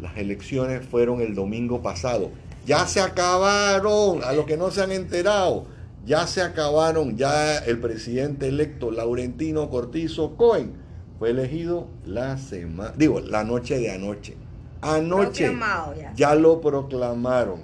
las 0.00 0.16
elecciones 0.16 0.86
fueron 0.86 1.20
el 1.20 1.34
domingo 1.34 1.82
pasado. 1.82 2.30
Ya 2.66 2.86
se 2.86 3.00
acabaron, 3.00 4.22
a 4.24 4.32
los 4.32 4.46
que 4.46 4.56
no 4.56 4.70
se 4.70 4.82
han 4.82 4.92
enterado 4.92 5.66
ya 6.06 6.26
se 6.26 6.42
acabaron, 6.42 7.16
ya 7.16 7.58
el 7.58 7.78
presidente 7.78 8.48
electo 8.48 8.90
Laurentino 8.90 9.70
Cortizo 9.70 10.36
Cohen 10.36 10.72
fue 11.18 11.30
elegido 11.30 11.88
la 12.04 12.36
semana, 12.36 12.92
digo, 12.96 13.20
la 13.20 13.44
noche 13.44 13.78
de 13.78 13.90
anoche. 13.90 14.36
Anoche 14.82 15.50
ya. 15.98 16.12
ya 16.14 16.34
lo 16.34 16.60
proclamaron. 16.60 17.62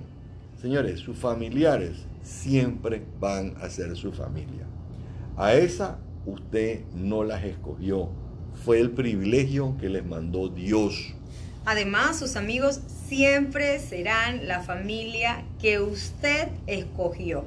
Señores, 0.61 1.01
sus 1.01 1.19
familiares 1.19 2.07
siempre 2.23 3.03
van 3.19 3.55
a 3.61 3.69
ser 3.69 3.95
su 3.97 4.13
familia. 4.13 4.67
A 5.37 5.55
esa 5.55 5.99
usted 6.25 6.85
no 6.95 7.25
las 7.25 7.45
escogió. 7.45 8.09
Fue 8.65 8.81
el 8.81 8.91
privilegio 8.91 9.77
que 9.79 9.89
les 9.89 10.05
mandó 10.05 10.49
Dios. 10.49 11.15
Además, 11.65 12.19
sus 12.19 12.37
amigos 12.37 12.81
siempre 13.09 13.79
serán 13.81 14.47
la 14.49 14.61
familia 14.61 15.45
que 15.61 15.81
usted 15.81 16.49
escogió. 16.67 17.45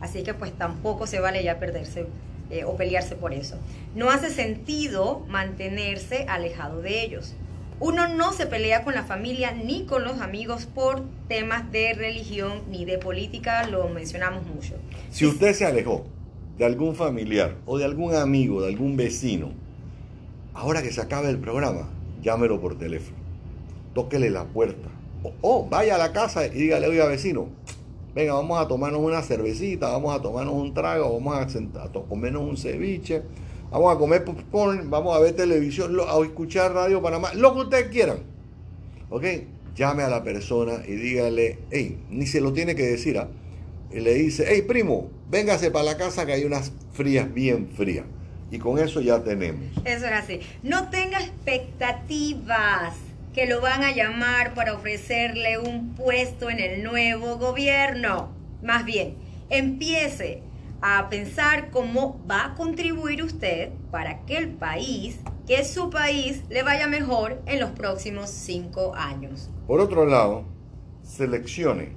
Así 0.00 0.22
que 0.22 0.34
pues 0.34 0.52
tampoco 0.52 1.06
se 1.06 1.20
vale 1.20 1.42
ya 1.44 1.58
perderse 1.58 2.06
eh, 2.50 2.64
o 2.64 2.76
pelearse 2.76 3.14
por 3.14 3.32
eso. 3.32 3.56
No 3.94 4.10
hace 4.10 4.30
sentido 4.30 5.24
mantenerse 5.28 6.26
alejado 6.28 6.82
de 6.82 7.04
ellos. 7.04 7.34
Uno 7.78 8.08
no 8.08 8.32
se 8.32 8.44
pelea 8.46 8.84
con 8.84 8.94
la 8.94 9.04
familia 9.04 9.52
ni 9.52 9.84
con 9.84 10.04
los 10.04 10.20
amigos 10.20 10.66
por 10.66 11.02
temas 11.28 11.70
de 11.72 11.94
religión 11.94 12.60
ni 12.70 12.84
de 12.84 12.98
política, 12.98 13.66
lo 13.66 13.88
mencionamos 13.88 14.44
mucho. 14.46 14.74
Si 15.10 15.24
usted 15.24 15.54
se 15.54 15.64
alejó 15.64 16.04
de 16.58 16.66
algún 16.66 16.94
familiar 16.94 17.56
o 17.64 17.78
de 17.78 17.86
algún 17.86 18.14
amigo, 18.14 18.60
de 18.60 18.68
algún 18.68 18.98
vecino, 18.98 19.52
ahora 20.52 20.82
que 20.82 20.92
se 20.92 21.00
acabe 21.00 21.30
el 21.30 21.38
programa, 21.38 21.88
llámelo 22.22 22.60
por 22.60 22.78
teléfono, 22.78 23.16
tóquele 23.94 24.28
la 24.28 24.44
puerta. 24.44 24.88
O 25.40 25.66
vaya 25.66 25.94
a 25.94 25.98
la 25.98 26.12
casa 26.12 26.46
y 26.46 26.50
dígale, 26.50 26.86
oiga 26.86 27.06
vecino, 27.06 27.48
venga, 28.14 28.34
vamos 28.34 28.60
a 28.60 28.68
tomarnos 28.68 29.00
una 29.00 29.22
cervecita, 29.22 29.88
vamos 29.88 30.18
a 30.18 30.22
tomarnos 30.22 30.54
un 30.54 30.74
trago, 30.74 31.12
vamos 31.12 31.36
a, 31.36 31.82
a 31.82 31.92
comernos 32.08 32.42
un 32.42 32.56
ceviche, 32.56 33.22
vamos 33.70 33.94
a 33.94 33.98
comer 33.98 34.24
popcorn, 34.24 34.90
vamos 34.90 35.16
a 35.16 35.20
ver 35.20 35.34
televisión, 35.34 35.96
a 36.00 36.18
escuchar 36.24 36.72
Radio 36.72 37.00
Panamá, 37.02 37.32
lo 37.34 37.54
que 37.54 37.60
ustedes 37.60 37.88
quieran. 37.88 38.18
¿Ok? 39.10 39.24
Llame 39.74 40.02
a 40.02 40.08
la 40.08 40.22
persona 40.22 40.82
y 40.86 40.92
dígale, 40.92 41.58
hey, 41.70 41.98
ni 42.10 42.26
se 42.26 42.40
lo 42.40 42.52
tiene 42.52 42.74
que 42.74 42.82
decir, 42.82 43.18
¿ah? 43.18 43.28
y 43.92 44.00
le 44.00 44.14
dice, 44.14 44.44
hey 44.48 44.62
primo, 44.62 45.10
véngase 45.30 45.70
para 45.70 45.84
la 45.84 45.96
casa 45.96 46.26
que 46.26 46.32
hay 46.32 46.44
unas 46.44 46.72
frías 46.92 47.32
bien 47.32 47.68
frías. 47.68 48.04
Y 48.52 48.58
con 48.58 48.78
eso 48.80 49.00
ya 49.00 49.22
tenemos. 49.22 49.62
Eso 49.84 50.06
es 50.06 50.12
así. 50.12 50.40
No 50.64 50.90
tenga 50.90 51.20
expectativas 51.20 52.94
que 53.32 53.46
lo 53.46 53.60
van 53.60 53.84
a 53.84 53.92
llamar 53.92 54.54
para 54.54 54.74
ofrecerle 54.74 55.58
un 55.58 55.94
puesto 55.94 56.50
en 56.50 56.58
el 56.58 56.82
nuevo 56.82 57.36
gobierno. 57.36 58.30
Más 58.62 58.84
bien, 58.84 59.14
empiece 59.50 60.42
a 60.82 61.08
pensar 61.08 61.70
cómo 61.70 62.20
va 62.28 62.46
a 62.46 62.54
contribuir 62.54 63.22
usted 63.22 63.70
para 63.90 64.24
que 64.24 64.36
el 64.36 64.48
país, 64.48 65.20
que 65.46 65.64
su 65.64 65.90
país, 65.90 66.42
le 66.48 66.62
vaya 66.62 66.88
mejor 66.88 67.40
en 67.46 67.60
los 67.60 67.70
próximos 67.70 68.30
cinco 68.30 68.94
años. 68.96 69.50
Por 69.66 69.80
otro 69.80 70.06
lado, 70.06 70.44
seleccione 71.02 71.92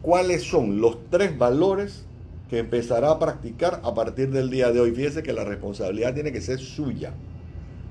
cuáles 0.00 0.44
son 0.44 0.80
los 0.80 1.10
tres 1.10 1.36
valores 1.36 2.06
que 2.48 2.58
empezará 2.58 3.10
a 3.10 3.18
practicar 3.18 3.80
a 3.82 3.94
partir 3.94 4.30
del 4.30 4.50
día 4.50 4.70
de 4.70 4.80
hoy. 4.80 4.92
Fíjese 4.92 5.22
que 5.22 5.32
la 5.32 5.44
responsabilidad 5.44 6.14
tiene 6.14 6.32
que 6.32 6.40
ser 6.40 6.60
suya. 6.60 7.12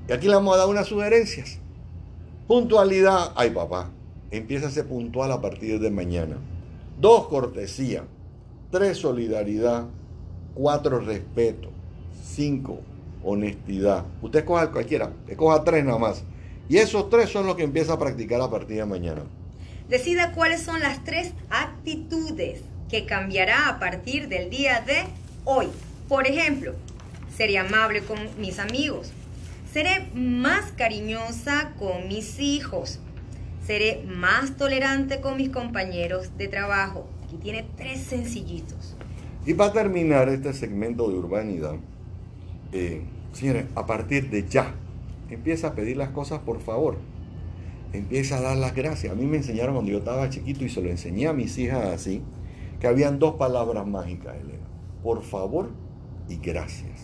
Y 0.08 0.14
aquí 0.14 0.28
le 0.28 0.36
vamos 0.36 0.56
a 0.56 0.60
dar 0.60 0.68
unas 0.68 0.88
sugerencias. 0.88 1.60
Puntualidad, 2.48 3.32
ay 3.36 3.50
papá, 3.50 3.90
empieza 4.30 4.68
a 4.68 4.72
ser 4.72 4.86
puntual 4.86 5.32
a 5.32 5.42
partir 5.42 5.80
de 5.80 5.90
mañana. 5.90 6.38
Dos, 7.00 7.28
cortesía. 7.28 8.04
Tres, 8.70 8.98
solidaridad. 8.98 9.86
Cuatro, 10.54 11.00
respeto. 11.00 11.70
Cinco, 12.24 12.82
honestidad. 13.24 14.06
Usted 14.22 14.46
coja 14.46 14.72
cualquiera, 14.72 15.12
escoja 15.28 15.64
tres 15.64 15.84
nada 15.86 15.98
más. 15.98 16.24
Y 16.70 16.78
esos 16.78 17.10
tres 17.10 17.32
son 17.32 17.48
los 17.48 17.56
que 17.56 17.64
empieza 17.64 17.94
a 17.94 18.00
practicar 18.00 18.40
a 18.42 18.50
partir 18.52 18.78
de 18.78 18.86
mañana. 18.86 19.24
Decida 19.90 20.32
cuáles 20.34 20.62
son 20.62 20.80
las 20.82 21.04
tres 21.04 21.34
actitudes 21.50 22.62
que 22.90 23.08
cambiará 23.08 23.70
a 23.70 23.80
partir 23.80 24.28
del 24.28 24.52
día 24.52 24.82
de 24.82 25.04
hoy. 25.46 25.68
Por 26.08 26.28
ejemplo, 26.28 26.74
seré 27.36 27.58
amable 27.58 28.02
con 28.02 28.20
mis 28.40 28.60
amigos. 28.60 29.12
Seré 29.76 30.10
más 30.16 30.72
cariñosa 30.72 31.74
con 31.78 32.08
mis 32.08 32.40
hijos. 32.40 33.02
Seré 33.68 34.06
más 34.08 34.56
tolerante 34.56 35.20
con 35.20 35.36
mis 35.36 35.50
compañeros 35.50 36.38
de 36.38 36.48
trabajo. 36.48 37.10
Aquí 37.26 37.36
tiene 37.36 37.66
tres 37.76 38.00
sencillitos. 38.00 38.96
Y 39.46 39.54
para 39.54 39.74
terminar 39.74 40.30
este 40.30 40.54
segmento 40.54 41.10
de 41.10 41.18
urbanidad, 41.18 41.76
eh, 42.72 43.02
señores, 43.34 43.66
a 43.76 43.86
partir 43.86 44.30
de 44.30 44.48
ya, 44.48 44.74
empieza 45.30 45.68
a 45.68 45.76
pedir 45.76 45.98
las 45.98 46.12
cosas 46.12 46.40
por 46.40 46.62
favor. 46.62 46.96
Empieza 47.92 48.38
a 48.38 48.42
dar 48.42 48.56
las 48.56 48.74
gracias. 48.74 49.12
A 49.12 49.16
mí 49.18 49.26
me 49.26 49.36
enseñaron 49.36 49.76
cuando 49.76 49.92
yo 49.92 49.98
estaba 49.98 50.30
chiquito 50.30 50.64
y 50.64 50.70
se 50.70 50.82
lo 50.82 50.90
enseñé 50.90 51.28
a 51.28 51.34
mis 51.34 51.58
hijas 51.58 51.84
así, 51.88 52.22
que 52.80 52.88
habían 52.88 53.20
dos 53.20 53.36
palabras 53.36 53.86
mágicas, 53.86 54.36
Elena. 54.36 54.70
Por 55.04 55.22
favor 55.22 55.70
y 56.30 56.38
gracias. 56.38 56.95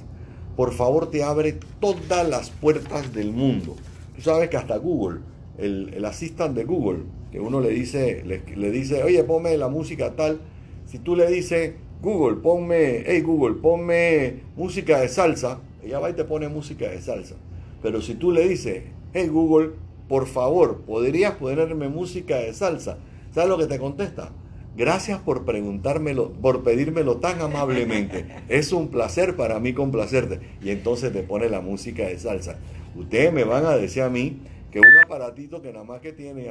Por 0.56 0.74
favor 0.74 1.10
te 1.10 1.24
abre 1.24 1.58
todas 1.80 2.28
las 2.28 2.50
puertas 2.50 3.14
del 3.14 3.32
mundo. 3.32 3.76
Tú 4.16 4.22
sabes 4.22 4.50
que 4.50 4.58
hasta 4.58 4.78
Google, 4.78 5.20
el, 5.58 5.94
el 5.94 6.54
de 6.54 6.64
Google, 6.64 7.00
que 7.32 7.40
uno 7.40 7.62
le 7.62 7.70
dice, 7.70 8.24
le, 8.26 8.44
le 8.56 8.72
dice, 8.72 9.04
oye, 9.04 9.24
ponme 9.24 9.58
la 9.58 9.70
música 9.70 10.16
tal. 10.16 10.42
Si 10.86 11.00
tú 11.00 11.16
le 11.16 11.28
dices, 11.28 11.74
Google, 12.02 12.38
ponme, 12.38 13.04
hey 13.06 13.22
Google, 13.22 13.56
ponme 13.62 14.42
música 14.58 15.00
de 15.00 15.08
salsa, 15.08 15.60
ella 15.84 16.00
va 16.00 16.10
y 16.10 16.14
te 16.14 16.26
pone 16.26 16.48
música 16.50 16.90
de 16.90 17.02
salsa. 17.02 17.36
Pero 17.82 18.02
si 18.02 18.16
tú 18.16 18.32
le 18.32 18.48
dices, 18.48 18.84
hey 19.14 19.28
Google, 19.28 19.72
por 20.08 20.28
favor, 20.28 20.82
¿podrías 20.82 21.36
ponerme 21.36 21.88
música 21.88 22.38
de 22.38 22.54
salsa? 22.54 22.98
¿Sabes 23.34 23.50
lo 23.50 23.58
que 23.58 23.68
te 23.68 23.80
contesta? 23.80 24.32
Gracias 24.76 25.20
por 25.20 25.44
preguntármelo, 25.44 26.32
por 26.32 26.64
pedírmelo 26.64 27.18
tan 27.18 27.42
amablemente. 27.42 28.26
Es 28.50 28.72
un 28.72 28.88
placer 28.88 29.36
para 29.36 29.60
mí 29.60 29.74
complacerte. 29.74 30.40
Y 30.62 30.70
entonces 30.70 31.12
te 31.12 31.24
pone 31.24 31.50
la 31.50 31.62
música 31.62 32.08
de 32.08 32.18
salsa. 32.18 32.58
Ustedes 32.96 33.34
me 33.34 33.44
van 33.44 33.66
a 33.66 33.76
decir 33.76 34.04
a 34.04 34.10
mí 34.10 34.40
que 34.72 34.80
un 34.80 34.98
aparatito 35.06 35.62
que 35.62 35.74
nada 35.74 35.84
más 35.84 36.00
que 36.00 36.14
tiene 36.14 36.50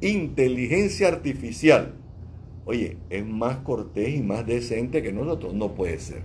inteligencia 0.00 1.08
artificial, 1.08 1.94
oye, 2.64 2.96
es 3.10 3.24
más 3.24 3.58
cortés 3.58 4.16
y 4.16 4.22
más 4.22 4.44
decente 4.44 5.02
que 5.02 5.12
nosotros. 5.12 5.54
No 5.54 5.74
puede 5.74 6.00
ser. 6.00 6.22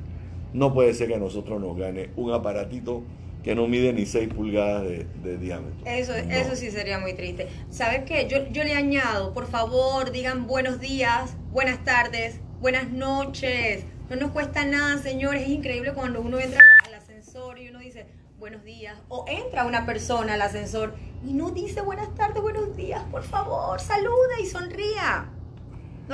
No 0.54 0.74
puede 0.74 0.94
ser 0.96 1.08
que 1.08 1.16
a 1.16 1.20
nosotros 1.20 1.62
nos 1.62 1.78
gane 1.78 2.10
un 2.16 2.32
aparatito 2.32 3.04
que 3.44 3.56
no 3.56 3.68
mide 3.68 3.92
ni 3.92 4.06
6 4.06 4.34
pulgadas 4.34 4.84
de, 4.84 5.38
diámetro. 5.38 5.86
Eso, 5.86 6.16
eso 6.16 6.56
sí 6.56 6.72
sería 6.72 6.98
muy 7.00 7.14
triste. 7.14 7.50
¿Sabes 7.70 8.04
qué? 8.06 8.28
Yo, 8.30 8.48
yo 8.52 8.64
le 8.64 8.74
añado, 8.74 9.34
por 9.34 9.48
favor, 9.48 10.12
digan 10.12 10.48
buenos 10.48 10.80
días, 10.80 11.36
buenas 11.52 11.84
tardes, 11.84 12.40
buenas 12.62 12.90
noches. 12.90 13.84
No 14.10 14.16
nos 14.16 14.32
cuesta 14.32 14.66
nada, 14.66 14.98
señores. 14.98 15.44
Es 15.44 15.50
increíble 15.50 15.94
cuando 15.94 16.22
uno 16.22 16.40
entra 16.40 16.62
al 16.86 16.94
ascensor 16.94 17.60
y 17.60 17.70
uno 17.70 17.80
dice 17.80 18.06
buenos 18.40 18.64
días. 18.64 18.98
O 19.10 19.26
entra 19.28 19.66
una 19.66 19.86
persona 19.86 20.36
al 20.36 20.42
ascensor 20.42 20.96
y 21.26 21.34
no 21.34 21.52
dice 21.52 21.82
buenas 21.82 22.14
tardes, 22.16 22.42
buenos 22.42 22.76
días. 22.78 23.04
Por 23.12 23.24
favor, 23.24 23.80
saluda 23.82 24.40
y 24.42 24.46
sonría. 24.46 25.30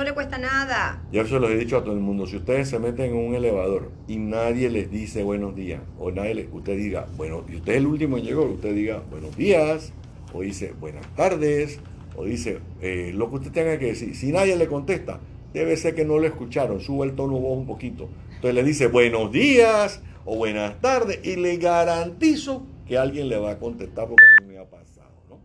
No 0.00 0.04
le 0.04 0.14
cuesta 0.14 0.38
nada. 0.38 1.02
Yo 1.12 1.26
se 1.26 1.38
los 1.38 1.50
he 1.50 1.58
dicho 1.58 1.76
a 1.76 1.84
todo 1.84 1.92
el 1.92 2.00
mundo. 2.00 2.26
Si 2.26 2.36
ustedes 2.36 2.70
se 2.70 2.78
meten 2.78 3.10
en 3.10 3.16
un 3.16 3.34
elevador 3.34 3.90
y 4.08 4.16
nadie 4.16 4.70
les 4.70 4.90
dice 4.90 5.22
buenos 5.22 5.54
días, 5.54 5.82
o 5.98 6.10
nadie 6.10 6.36
les, 6.36 6.48
usted 6.50 6.74
diga, 6.74 7.06
bueno, 7.18 7.44
y 7.46 7.56
usted 7.56 7.72
es 7.72 7.78
el 7.80 7.86
último 7.86 8.16
en 8.16 8.24
llegar, 8.24 8.46
usted 8.46 8.74
diga 8.74 9.02
buenos 9.10 9.36
días, 9.36 9.92
o 10.32 10.40
dice 10.40 10.72
buenas 10.80 11.06
tardes, 11.16 11.80
o 12.16 12.24
dice 12.24 12.60
eh, 12.80 13.12
lo 13.14 13.28
que 13.28 13.36
usted 13.36 13.52
tenga 13.52 13.78
que 13.78 13.88
decir. 13.88 14.16
Si 14.16 14.32
nadie 14.32 14.56
le 14.56 14.68
contesta, 14.68 15.20
debe 15.52 15.76
ser 15.76 15.94
que 15.94 16.06
no 16.06 16.18
lo 16.18 16.26
escucharon. 16.26 16.80
Sube 16.80 17.04
el 17.04 17.14
tono 17.14 17.38
voz 17.38 17.58
un 17.58 17.66
poquito. 17.66 18.08
Entonces 18.36 18.54
le 18.54 18.64
dice 18.64 18.86
buenos 18.86 19.30
días 19.30 20.02
o 20.24 20.34
buenas 20.34 20.80
tardes 20.80 21.20
y 21.22 21.36
le 21.36 21.58
garantizo 21.58 22.62
que 22.88 22.96
alguien 22.96 23.28
le 23.28 23.36
va 23.36 23.50
a 23.50 23.58
contestar 23.58 24.08
porque 24.08 24.24
a 24.24 24.42
mí 24.46 24.54
me 24.54 24.58
ha 24.58 24.64
pasado. 24.64 25.12
¿no? 25.28 25.40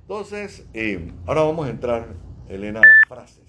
Entonces, 0.00 0.64
eh, 0.72 1.06
ahora 1.26 1.42
vamos 1.42 1.66
a 1.66 1.70
entrar, 1.70 2.14
Elena, 2.48 2.80
a 2.80 2.82
las 2.82 2.96
frases. 3.06 3.43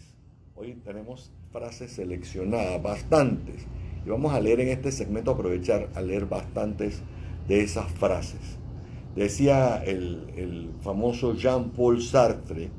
Hoy 0.58 0.78
tenemos 0.86 1.34
frases 1.52 1.92
seleccionadas, 1.92 2.82
bastantes. 2.82 3.68
Y 4.06 4.10
vamos 4.10 4.34
a 4.34 4.40
leer 4.40 4.62
en 4.62 4.70
este 4.70 4.90
segmento, 4.94 5.32
aprovechar 5.32 5.90
a 5.96 6.02
leer 6.02 6.28
bastantes 6.28 7.02
de 7.46 7.62
esas 7.62 7.92
frases. 7.92 8.40
Decía 9.18 9.84
el, 9.84 10.32
el 10.38 10.70
famoso 10.82 11.36
Jean-Paul 11.36 12.02
Sartre, 12.02 12.70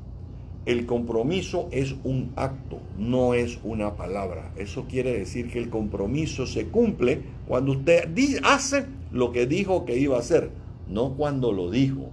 el 0.65 0.87
compromiso 0.87 1.69
es 1.71 1.93
un 2.03 2.33
acto, 2.35 2.79
no 2.97 3.35
es 3.35 3.59
una 3.63 3.95
palabra. 3.95 4.51
Eso 4.57 4.85
quiere 4.89 5.15
decir 5.15 5.51
que 5.51 5.59
el 5.59 5.69
compromiso 5.69 6.47
se 6.47 6.69
cumple 6.69 7.21
cuando 7.47 7.73
usted 7.73 8.09
hace 8.43 8.87
lo 9.11 9.31
que 9.31 9.45
dijo 9.45 9.85
que 9.85 9.99
iba 9.99 10.17
a 10.17 10.21
hacer, 10.21 10.49
no 10.87 11.15
cuando 11.15 11.51
lo 11.51 11.69
dijo. 11.69 12.09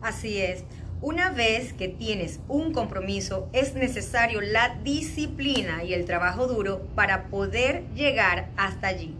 Así 0.00 0.38
es. 0.38 0.64
Una 1.02 1.30
vez 1.30 1.74
que 1.74 1.88
tienes 1.88 2.40
un 2.48 2.72
compromiso, 2.72 3.48
es 3.52 3.74
necesario 3.74 4.40
la 4.40 4.78
disciplina 4.82 5.84
y 5.84 5.92
el 5.92 6.06
trabajo 6.06 6.46
duro 6.46 6.80
para 6.94 7.26
poder 7.28 7.84
llegar 7.94 8.48
hasta 8.56 8.88
allí. 8.88 9.14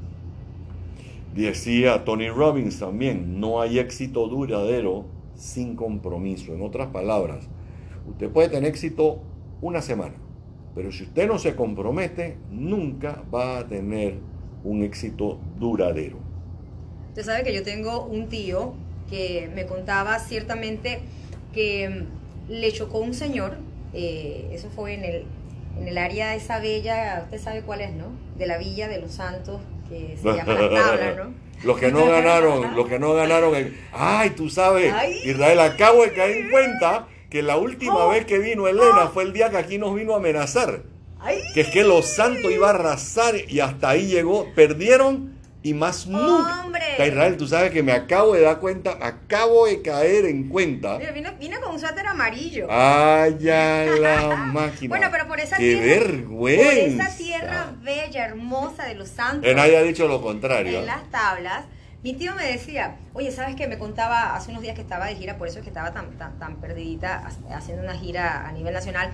Decía 1.34 2.02
Tony 2.04 2.30
Robbins 2.30 2.78
también, 2.78 3.38
no 3.38 3.60
hay 3.60 3.78
éxito 3.78 4.26
duradero 4.26 5.04
sin 5.34 5.76
compromiso. 5.76 6.54
En 6.54 6.62
otras 6.62 6.88
palabras, 6.88 7.46
usted 8.08 8.30
puede 8.30 8.48
tener 8.48 8.70
éxito 8.70 9.20
una 9.60 9.82
semana, 9.82 10.14
pero 10.74 10.90
si 10.90 11.02
usted 11.02 11.28
no 11.28 11.38
se 11.38 11.54
compromete, 11.54 12.38
nunca 12.50 13.22
va 13.32 13.58
a 13.58 13.68
tener 13.68 14.14
un 14.64 14.82
éxito 14.82 15.38
duradero. 15.58 16.16
Usted 17.10 17.22
sabe 17.22 17.44
que 17.44 17.54
yo 17.54 17.62
tengo 17.62 18.06
un 18.06 18.30
tío 18.30 18.72
que 19.10 19.50
me 19.54 19.66
contaba 19.66 20.18
ciertamente 20.18 21.00
que 21.56 21.88
mm, 21.88 22.52
le 22.52 22.72
chocó 22.72 22.98
un 22.98 23.14
señor, 23.14 23.56
eh, 23.92 24.50
eso 24.52 24.68
fue 24.72 24.94
en 24.94 25.04
el, 25.04 25.24
en 25.80 25.88
el 25.88 25.98
área 25.98 26.30
de 26.30 26.36
esa 26.36 26.60
bella, 26.60 27.22
usted 27.24 27.40
sabe 27.40 27.62
cuál 27.62 27.80
es, 27.80 27.92
¿no? 27.92 28.12
De 28.36 28.46
la 28.46 28.58
Villa 28.58 28.86
de 28.86 29.00
los 29.00 29.12
Santos, 29.12 29.60
que 29.88 30.16
se 30.16 30.36
llama 30.36 30.54
La 30.54 30.70
Tabla, 30.70 31.14
¿no? 31.24 31.46
los 31.64 31.78
que 31.78 31.90
no 31.90 32.06
ganaron, 32.06 32.76
los 32.76 32.86
que 32.86 32.98
no 32.98 33.14
ganaron, 33.14 33.54
ay, 33.92 34.30
tú 34.30 34.48
sabes, 34.50 34.94
Israel, 35.24 35.60
acabo 35.60 36.04
de 36.04 36.12
caer 36.12 36.36
en 36.36 36.50
cuenta 36.50 37.08
que 37.30 37.42
la 37.42 37.56
última 37.56 38.06
oh. 38.06 38.10
vez 38.10 38.26
que 38.26 38.38
vino 38.38 38.68
Elena 38.68 39.04
oh. 39.04 39.08
fue 39.08 39.24
el 39.24 39.32
día 39.32 39.50
que 39.50 39.56
aquí 39.56 39.78
nos 39.78 39.94
vino 39.94 40.14
a 40.14 40.16
amenazar. 40.18 40.82
Que 41.54 41.62
es 41.62 41.68
que 41.68 41.82
los 41.82 42.06
santos 42.06 42.52
iba 42.52 42.68
a 42.68 42.70
arrasar 42.70 43.34
y 43.48 43.58
hasta 43.58 43.88
ahí 43.88 44.06
llegó. 44.06 44.46
Perdieron 44.54 45.35
y 45.66 45.74
más 45.74 46.06
nunca. 46.06 46.64
Israel, 47.04 47.36
tú 47.36 47.48
sabes 47.48 47.72
que 47.72 47.82
me 47.82 47.90
acabo 47.90 48.34
de 48.34 48.42
dar 48.42 48.60
cuenta, 48.60 48.96
acabo 49.00 49.66
de 49.66 49.82
caer 49.82 50.26
en 50.26 50.48
cuenta. 50.48 50.96
vino, 50.96 51.60
con 51.60 51.74
un 51.74 51.80
suéter 51.80 52.06
amarillo. 52.06 52.68
Ay, 52.70 53.36
ya 53.40 53.84
la 54.00 54.36
máquina. 54.36 54.88
Bueno, 54.88 55.08
pero 55.10 55.26
por 55.26 55.40
esa 55.40 55.56
Qué 55.56 55.74
tierra. 55.74 55.86
vergüenza. 56.12 56.96
Por 57.02 57.06
esa 57.06 57.16
tierra 57.16 57.72
bella, 57.82 58.26
hermosa 58.26 58.84
de 58.84 58.94
los 58.94 59.08
santos. 59.08 59.42
Que 59.42 59.56
nadie 59.56 59.76
ha 59.76 59.82
dicho 59.82 60.06
lo 60.06 60.22
contrario. 60.22 60.78
En 60.78 60.86
las 60.86 61.10
tablas. 61.10 61.64
Mi 62.04 62.12
tío 62.14 62.36
me 62.36 62.46
decía, 62.46 62.98
oye, 63.14 63.32
¿sabes 63.32 63.56
qué? 63.56 63.66
Me 63.66 63.78
contaba 63.78 64.36
hace 64.36 64.52
unos 64.52 64.62
días 64.62 64.76
que 64.76 64.82
estaba 64.82 65.06
de 65.06 65.16
gira, 65.16 65.36
por 65.36 65.48
eso 65.48 65.58
es 65.58 65.64
que 65.64 65.70
estaba 65.70 65.92
tan, 65.92 66.16
tan, 66.16 66.38
tan 66.38 66.60
perdidita 66.60 67.28
haciendo 67.50 67.82
una 67.82 67.94
gira 67.94 68.46
a 68.46 68.52
nivel 68.52 68.72
nacional 68.72 69.10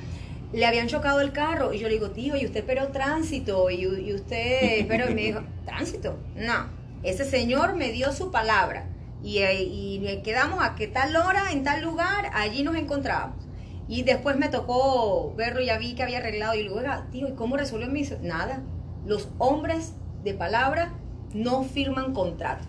le 0.53 0.67
habían 0.67 0.87
chocado 0.87 1.21
el 1.21 1.33
carro 1.33 1.73
y 1.73 1.79
yo 1.79 1.89
le 1.89 1.95
digo, 1.95 2.11
tío, 2.11 2.37
¿y 2.37 2.45
usted 2.45 2.61
esperó 2.61 2.89
tránsito? 2.89 3.71
Y, 3.71 4.13
usted, 4.13 4.87
pero 4.89 5.07
me 5.07 5.23
dijo, 5.23 5.41
¿tránsito? 5.65 6.19
No, 6.37 6.67
ese 7.03 7.25
señor 7.25 7.75
me 7.75 7.91
dio 7.91 8.13
su 8.13 8.31
palabra 8.31 8.87
y, 9.23 9.39
eh, 9.39 9.63
y 9.63 10.21
quedamos 10.23 10.63
a 10.63 10.75
que 10.75 10.89
tal 10.89 11.17
hora, 11.17 11.53
en 11.53 11.65
tal 11.65 11.83
lugar, 11.83 12.31
allí 12.35 12.63
nos 12.63 12.77
encontrábamos. 12.77 13.47
Y 13.89 14.03
después 14.05 14.37
me 14.37 14.49
tocó 14.49 15.35
verlo 15.37 15.61
y 15.61 15.67
ya 15.67 15.79
vi 15.79 15.95
que 15.95 16.03
había 16.03 16.19
arreglado 16.19 16.55
y 16.55 16.63
luego, 16.63 16.81
tío, 17.11 17.29
¿y 17.29 17.33
cómo 17.33 17.57
resolvió 17.57 17.89
mi... 17.89 18.03
Nada, 18.23 18.63
los 19.07 19.29
hombres 19.39 19.95
de 20.23 20.35
palabra 20.35 20.93
no 21.35 21.65
firman 21.65 22.13
contrato. 22.13 22.65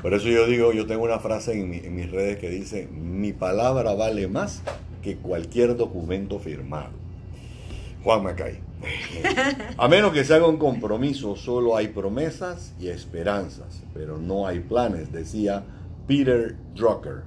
Por 0.00 0.14
eso 0.14 0.28
yo 0.28 0.46
digo, 0.46 0.72
yo 0.72 0.86
tengo 0.86 1.04
una 1.04 1.18
frase 1.18 1.52
en 1.52 1.94
mis 1.94 2.10
redes 2.10 2.38
que 2.38 2.48
dice, 2.48 2.88
mi 2.88 3.32
palabra 3.32 3.94
vale 3.94 4.26
más 4.28 4.62
que 5.02 5.16
cualquier 5.16 5.76
documento 5.76 6.38
firmado. 6.38 7.03
Juan 8.04 8.22
Macay. 8.22 8.60
A 9.78 9.88
menos 9.88 10.12
que 10.12 10.24
se 10.24 10.34
haga 10.34 10.46
un 10.46 10.58
compromiso, 10.58 11.36
solo 11.36 11.74
hay 11.74 11.88
promesas 11.88 12.74
y 12.78 12.88
esperanzas, 12.88 13.82
pero 13.94 14.18
no 14.18 14.46
hay 14.46 14.60
planes, 14.60 15.10
decía 15.10 15.64
Peter 16.06 16.54
Drucker. 16.74 17.22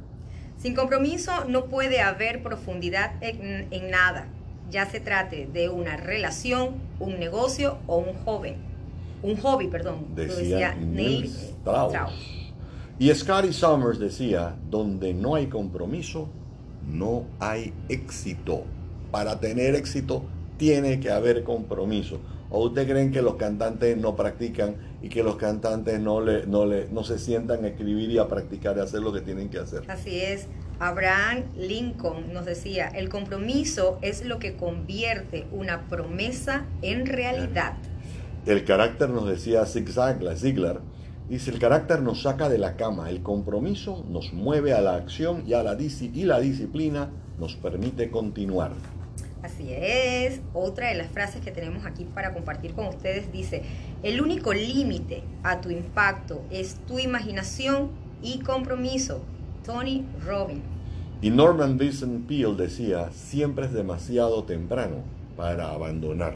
Sin 0.59 0.75
compromiso 0.75 1.31
no 1.47 1.65
puede 1.65 2.01
haber 2.01 2.43
profundidad 2.43 3.11
en, 3.21 3.89
nada, 3.89 4.27
ya 4.69 4.85
se 4.85 4.99
trate 4.99 5.47
de 5.51 5.69
una 5.69 5.97
relación, 5.97 6.75
un 6.99 7.19
negocio 7.19 7.79
o 7.87 7.97
un 7.97 8.13
joven. 8.23 8.57
Un 9.23 9.35
hobby, 9.37 9.67
perdón. 9.67 10.13
Decía, 10.13 10.75
Neil 10.75 11.25
Strauss. 11.25 11.95
Y 12.99 13.13
Scotty 13.13 13.51
Summers 13.51 13.97
decía, 13.97 14.55
donde 14.69 15.13
no 15.15 15.33
hay 15.33 15.47
compromiso, 15.47 16.29
no 16.87 17.25
hay 17.39 17.73
éxito. 17.89 18.63
Para 19.11 19.39
tener 19.39 19.73
éxito 19.73 20.23
tiene 20.57 20.99
que 20.99 21.11
haber 21.11 21.43
compromiso. 21.43 22.19
¿O 22.49 22.65
usted 22.65 22.87
creen 22.87 23.11
que 23.11 23.21
los 23.21 23.35
cantantes 23.35 23.97
no 23.97 24.15
practican 24.15 24.75
y 25.01 25.09
que 25.09 25.21
los 25.21 25.35
cantantes 25.35 25.99
no, 25.99 26.21
le, 26.21 26.45
no, 26.45 26.65
le, 26.65 26.87
no 26.89 27.03
se 27.03 27.19
sientan 27.19 27.65
a 27.65 27.67
escribir 27.67 28.09
y 28.09 28.17
a 28.17 28.27
practicar 28.27 28.77
y 28.77 28.79
hacer 28.79 29.01
lo 29.01 29.11
que 29.11 29.21
tienen 29.21 29.49
que 29.49 29.59
hacer? 29.59 29.83
Así 29.89 30.21
es. 30.21 30.47
Abraham 30.79 31.43
Lincoln 31.57 32.33
nos 32.33 32.45
decía, 32.45 32.87
el 32.87 33.09
compromiso 33.09 33.97
es 34.01 34.23
lo 34.23 34.39
que 34.39 34.55
convierte 34.55 35.45
una 35.51 35.87
promesa 35.89 36.65
en 36.81 37.05
realidad. 37.05 37.73
El 38.45 38.63
carácter 38.63 39.09
nos 39.09 39.27
decía 39.27 39.65
Zig 39.65 39.89
Ziglar, 39.89 40.81
dice, 41.27 41.51
el 41.51 41.59
carácter 41.59 42.01
nos 42.01 42.21
saca 42.21 42.47
de 42.47 42.59
la 42.59 42.77
cama, 42.77 43.09
el 43.09 43.21
compromiso 43.23 44.05
nos 44.07 44.31
mueve 44.31 44.73
a 44.73 44.79
la 44.79 44.95
acción 44.95 45.43
y, 45.45 45.53
a 45.53 45.63
la, 45.63 45.75
y 45.79 46.23
la 46.23 46.39
disciplina 46.39 47.09
nos 47.39 47.55
permite 47.55 48.09
continuar. 48.09 48.71
Así 49.43 49.71
es. 49.71 50.41
Otra 50.53 50.89
de 50.89 50.95
las 50.95 51.07
frases 51.07 51.41
que 51.41 51.51
tenemos 51.51 51.85
aquí 51.85 52.05
para 52.05 52.33
compartir 52.33 52.73
con 52.73 52.87
ustedes 52.87 53.31
dice, 53.31 53.63
el 54.03 54.21
único 54.21 54.53
límite 54.53 55.23
a 55.43 55.61
tu 55.61 55.69
impacto 55.69 56.41
es 56.49 56.75
tu 56.87 56.99
imaginación 56.99 57.89
y 58.21 58.39
compromiso. 58.39 59.21
Tony 59.65 60.05
Robbins. 60.25 60.61
Y 61.21 61.29
Norman 61.29 61.77
Vincent 61.77 62.27
Peale 62.27 62.55
decía, 62.55 63.09
siempre 63.11 63.65
es 63.65 63.73
demasiado 63.73 64.43
temprano 64.43 64.97
para 65.35 65.71
abandonar. 65.71 66.35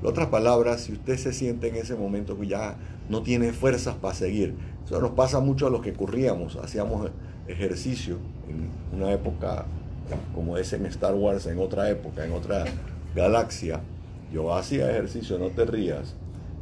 En 0.00 0.06
otras 0.06 0.28
palabras, 0.28 0.82
si 0.82 0.92
usted 0.92 1.16
se 1.16 1.32
siente 1.32 1.68
en 1.68 1.76
ese 1.76 1.94
momento 1.94 2.38
que 2.38 2.48
ya 2.48 2.76
no 3.08 3.22
tiene 3.22 3.52
fuerzas 3.52 3.94
para 3.94 4.14
seguir, 4.14 4.54
eso 4.84 5.00
nos 5.00 5.12
pasa 5.12 5.38
mucho 5.40 5.66
a 5.66 5.70
los 5.70 5.82
que 5.82 5.92
corríamos, 5.92 6.56
hacíamos 6.56 7.10
ejercicio 7.46 8.18
en 8.48 8.98
una 8.98 9.12
época 9.12 9.66
como 10.34 10.56
es 10.56 10.72
en 10.72 10.86
Star 10.86 11.14
Wars 11.14 11.46
en 11.46 11.58
otra 11.58 11.90
época, 11.90 12.24
en 12.24 12.32
otra 12.32 12.64
galaxia, 13.14 13.80
yo 14.32 14.54
hacía 14.54 14.90
ejercicio, 14.90 15.38
no 15.38 15.48
te 15.48 15.64
rías, 15.64 16.14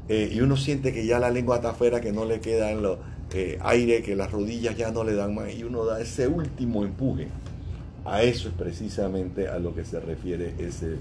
eh, 0.09 0.29
y 0.33 0.41
uno 0.41 0.57
siente 0.57 0.93
que 0.93 1.07
ya 1.07 1.19
la 1.19 1.31
lengua 1.31 1.57
está 1.57 1.71
afuera, 1.71 2.01
que 2.01 2.13
no 2.13 2.25
le 2.25 2.41
queda 2.41 2.71
en 2.71 2.83
lo, 2.83 2.99
eh, 3.33 3.59
aire, 3.63 4.03
que 4.03 4.17
las 4.17 4.33
rodillas 4.33 4.77
ya 4.77 4.91
no 4.91 5.05
le 5.05 5.15
dan 5.15 5.35
más, 5.35 5.55
y 5.55 5.63
uno 5.63 5.85
da 5.85 6.01
ese 6.01 6.27
último 6.27 6.85
empuje. 6.85 7.29
A 8.05 8.23
eso 8.23 8.49
es 8.49 8.55
precisamente 8.55 9.47
a 9.47 9.59
lo 9.59 9.75
que 9.75 9.85
se 9.85 10.01
refiere 10.01 10.55
ese... 10.59 10.95
Eh, 10.95 10.99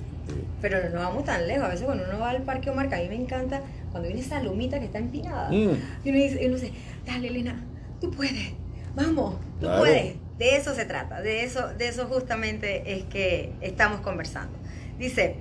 Pero 0.62 0.89
no 0.89 1.00
vamos 1.00 1.24
tan 1.24 1.47
lejos, 1.47 1.64
a 1.66 1.70
veces 1.70 1.86
cuando 1.86 2.04
uno 2.08 2.20
va 2.20 2.30
al 2.30 2.43
Parque 2.43 2.70
Omar, 2.70 2.89
que 2.89 2.95
a 2.95 3.00
mí 3.00 3.10
me 3.10 3.16
encanta, 3.16 3.62
cuando 3.89 4.10
viene 4.10 4.22
esa 4.22 4.43
lomita 4.43 4.80
que 4.80 4.86
está 4.86 5.00
empinada, 5.00 5.50
mm. 5.50 6.04
y 6.04 6.10
uno 6.10 6.18
dice, 6.20 6.45
uno 6.45 6.56
dice, 6.56 6.74
dale 7.06 7.30
Elena, 7.30 7.64
tú 8.00 8.12
puedes, 8.12 8.54
vamos, 8.95 9.36
tú 9.60 9.68
puedes 9.80 10.18
de 10.40 10.56
eso 10.56 10.74
se 10.74 10.86
trata, 10.86 11.22
de 11.22 11.44
eso, 11.44 11.68
de 11.78 11.90
eso 11.90 12.06
justamente 12.08 12.98
es 12.98 13.04
que 13.04 13.52
estamos 13.60 14.00
conversando. 14.00 14.58
Dice, 14.98 15.36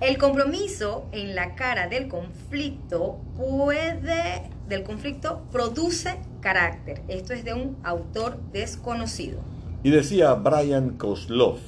el 0.00 0.16
compromiso 0.16 1.06
en 1.12 1.34
la 1.34 1.54
cara 1.54 1.88
del 1.88 2.08
conflicto 2.08 3.20
puede, 3.36 4.50
del 4.66 4.82
conflicto 4.82 5.42
produce 5.52 6.18
carácter. 6.40 7.02
Esto 7.06 7.34
es 7.34 7.44
de 7.44 7.52
un 7.52 7.76
autor 7.84 8.40
desconocido. 8.52 9.40
Y 9.82 9.90
decía 9.90 10.32
Brian 10.34 10.96
Kozlov, 10.96 11.58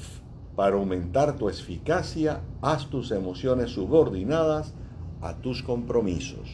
para 0.55 0.77
aumentar 0.77 1.35
tu 1.35 1.47
eficacia, 1.47 2.41
haz 2.61 2.89
tus 2.89 3.11
emociones 3.11 3.71
subordinadas 3.71 4.73
a 5.21 5.35
tus 5.35 5.61
compromisos. 5.61 6.49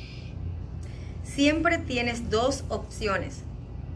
Siempre 1.24 1.78
tienes 1.78 2.30
dos 2.30 2.66
opciones, 2.68 3.44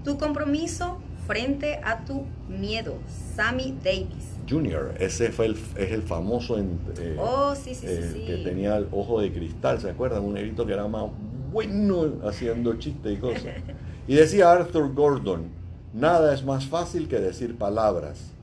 tu 0.05 0.17
compromiso 0.17 0.99
frente 1.25 1.79
a 1.83 2.03
tu 2.05 2.23
miedo, 2.47 2.97
Sammy 3.35 3.77
Davis. 3.83 4.35
Junior, 4.47 4.93
ese 4.99 5.31
fue 5.31 5.47
el, 5.47 5.57
es 5.75 5.91
el 5.91 6.03
famoso 6.03 6.57
en, 6.57 6.79
eh, 6.99 7.17
oh, 7.19 7.55
sí, 7.55 7.73
sí, 7.73 7.87
eh, 7.89 8.23
que 8.27 8.37
tenía 8.37 8.77
el 8.77 8.87
ojo 8.91 9.19
de 9.19 9.31
cristal, 9.31 9.79
¿se 9.81 9.89
acuerdan? 9.89 10.23
Un 10.23 10.35
negrito 10.35 10.65
que 10.65 10.73
era 10.73 10.87
más 10.87 11.05
bueno 11.51 12.13
haciendo 12.23 12.73
chistes 12.75 13.13
y 13.13 13.17
cosas. 13.17 13.43
Y 14.07 14.13
decía 14.13 14.51
Arthur 14.51 14.93
Gordon, 14.93 15.45
nada 15.91 16.31
es 16.31 16.45
más 16.45 16.67
fácil 16.67 17.07
que 17.07 17.19
decir 17.19 17.57
palabras, 17.57 18.33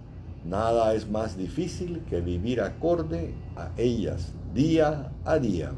nada 0.45 0.93
es 0.93 1.09
más 1.09 1.39
difícil 1.39 2.03
que 2.11 2.21
vivir 2.21 2.61
acorde 2.61 3.33
a 3.55 3.71
ellas 3.77 4.33
día 4.53 5.13
a 5.25 5.39
día. 5.39 5.71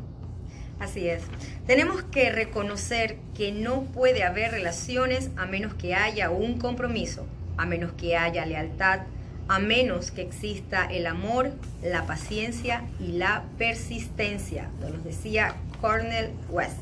Así 0.80 1.08
es. 1.08 1.22
Tenemos 1.66 2.02
que 2.02 2.30
reconocer 2.30 3.18
que 3.34 3.52
no 3.52 3.82
puede 3.82 4.22
haber 4.24 4.50
relaciones 4.50 5.30
a 5.36 5.46
menos 5.46 5.74
que 5.74 5.94
haya 5.94 6.30
un 6.30 6.58
compromiso, 6.58 7.26
a 7.56 7.64
menos 7.64 7.92
que 7.92 8.16
haya 8.16 8.44
lealtad, 8.44 9.00
a 9.48 9.58
menos 9.58 10.10
que 10.10 10.22
exista 10.22 10.86
el 10.86 11.06
amor, 11.06 11.52
la 11.82 12.06
paciencia 12.06 12.84
y 12.98 13.12
la 13.12 13.44
persistencia. 13.58 14.70
Nos 14.80 15.04
decía 15.04 15.54
Cornel 15.80 16.30
West. 16.50 16.78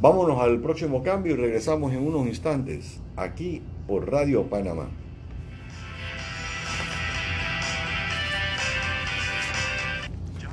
Vámonos 0.00 0.40
al 0.40 0.60
próximo 0.60 1.02
cambio 1.02 1.34
y 1.34 1.36
regresamos 1.36 1.92
en 1.92 2.06
unos 2.06 2.26
instantes 2.26 3.00
aquí 3.16 3.62
por 3.86 4.10
Radio 4.10 4.44
Panamá. 4.44 4.88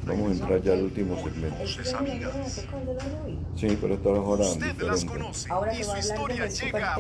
Vamos 0.07 0.31
a 0.31 0.33
entrar 0.33 0.61
ya 0.61 0.73
al 0.73 0.83
último 0.83 1.15
segmento. 1.23 1.57
Sí, 3.55 3.77
pero 3.81 3.93
esto 3.93 4.13
es 4.13 4.19
ahora 4.19 4.45
diferente. 4.45 4.85
Ahora 4.85 4.93
se 5.33 5.49
va 5.49 5.55
a 5.55 5.57
hablar 5.57 5.77
desde 5.77 6.01
su 6.03 6.71
perspectiva. 6.71 6.95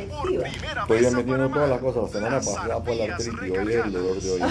Estoy 0.81 1.01
ya 1.01 1.11
metiendo 1.11 1.49
todas 1.49 1.69
las 1.69 1.79
cosas. 1.79 2.03
La 2.03 2.09
semana 2.09 2.37
pasada 2.37 2.83
por 2.83 2.95
la 2.95 3.03
artritis 3.15 3.47
y 3.47 3.51
hoy 3.51 3.73
el 3.73 3.91
dolor 3.91 4.21
de 4.21 4.31
oído. 4.31 4.47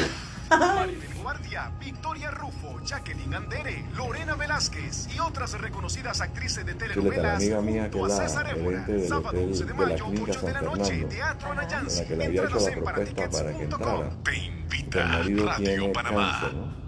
Maribel 0.48 1.14
Guardia, 1.22 1.72
Victoria 1.80 2.30
Rufo, 2.30 2.80
Jacqueline 2.84 3.34
Andere, 3.34 3.84
Lorena 3.96 4.36
Velázquez 4.36 5.08
y 5.12 5.18
otras 5.18 5.60
reconocidas 5.60 6.20
actrices 6.20 6.64
de 6.64 6.74
telenovelas. 6.74 7.22
la 7.22 7.34
amiga 7.34 7.60
mía 7.60 7.90
que 7.90 7.98
la 7.98 8.28
gerente 8.28 8.92
del 8.92 9.12
hotel 9.12 9.52
de 9.52 9.66
la 9.66 9.94
clínica 9.96 10.32
San 10.32 10.42
Fernando, 10.42 10.84
en 10.84 11.96
la 11.96 12.04
que 12.06 12.16
le 12.16 12.24
había 12.26 12.44
hecho 12.44 12.60
la 12.60 12.70
propuesta 12.70 13.30
para 13.30 13.52
que 13.52 13.64
entrara. 13.64 14.10
Te 14.22 14.36
invita 14.36 15.02
el 15.02 15.04
marido 15.04 15.50
tiene 15.56 15.92
cáncer, 15.92 16.54
¿no? 16.54 16.85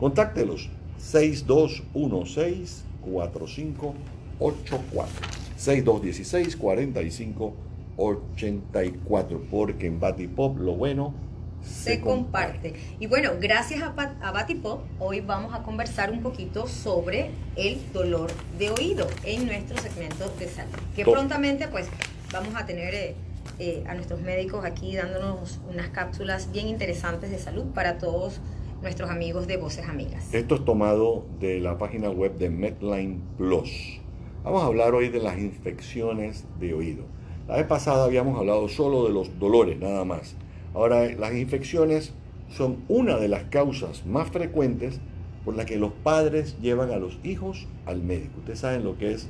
Contáctelos 0.00 0.70
6216 0.98 2.82
4584 3.00 5.44
6216 5.56 6.56
45 6.56 7.63
84, 7.96 9.42
porque 9.50 9.86
en 9.86 10.00
Batipop 10.00 10.58
lo 10.58 10.74
bueno 10.74 11.14
se, 11.62 12.00
comparte. 12.00 12.74
Y 13.00 13.06
bueno, 13.06 13.32
gracias 13.40 13.82
a, 13.82 13.94
a 14.22 14.32
Batipop, 14.32 14.82
hoy 14.98 15.20
vamos 15.20 15.54
a 15.54 15.62
conversar 15.62 16.10
un 16.10 16.20
poquito 16.20 16.66
sobre 16.66 17.30
el 17.56 17.80
dolor 17.92 18.30
de 18.58 18.70
oído 18.70 19.06
en 19.24 19.46
nuestro 19.46 19.78
segmento 19.78 20.28
de 20.38 20.48
salud. 20.48 20.74
Que 20.94 21.04
prontamente 21.04 21.68
pues 21.68 21.88
vamos 22.32 22.54
a 22.54 22.66
tener 22.66 22.94
eh, 22.94 23.14
eh, 23.58 23.84
a 23.86 23.94
nuestros 23.94 24.20
médicos 24.20 24.64
aquí 24.64 24.96
dándonos 24.96 25.60
unas 25.70 25.88
cápsulas 25.90 26.50
bien 26.52 26.68
interesantes 26.68 27.30
de 27.30 27.38
salud 27.38 27.66
para 27.74 27.98
todos 27.98 28.40
nuestros 28.82 29.10
amigos 29.10 29.46
de 29.46 29.56
Voces 29.56 29.88
Amigas. 29.88 30.32
Esto 30.34 30.56
es 30.56 30.64
tomado 30.64 31.24
de 31.40 31.60
la 31.60 31.78
página 31.78 32.10
web 32.10 32.36
de 32.36 32.50
Medline 32.50 33.22
Plus. 33.38 34.00
Vamos 34.42 34.62
a 34.62 34.66
hablar 34.66 34.94
hoy 34.94 35.08
de 35.08 35.20
las 35.20 35.38
infecciones 35.38 36.44
de 36.60 36.74
oído. 36.74 37.04
La 37.46 37.56
vez 37.56 37.66
pasada 37.66 38.04
habíamos 38.04 38.38
hablado 38.38 38.68
solo 38.68 39.04
de 39.04 39.12
los 39.12 39.38
dolores, 39.38 39.78
nada 39.78 40.04
más. 40.04 40.34
Ahora, 40.72 41.10
las 41.12 41.34
infecciones 41.34 42.14
son 42.48 42.78
una 42.88 43.18
de 43.18 43.28
las 43.28 43.44
causas 43.44 44.06
más 44.06 44.30
frecuentes 44.30 45.00
por 45.44 45.54
la 45.54 45.66
que 45.66 45.76
los 45.76 45.92
padres 45.92 46.56
llevan 46.62 46.90
a 46.90 46.96
los 46.96 47.18
hijos 47.22 47.66
al 47.84 48.02
médico. 48.02 48.38
Ustedes 48.38 48.60
saben 48.60 48.82
lo 48.82 48.96
que 48.96 49.12
es 49.12 49.28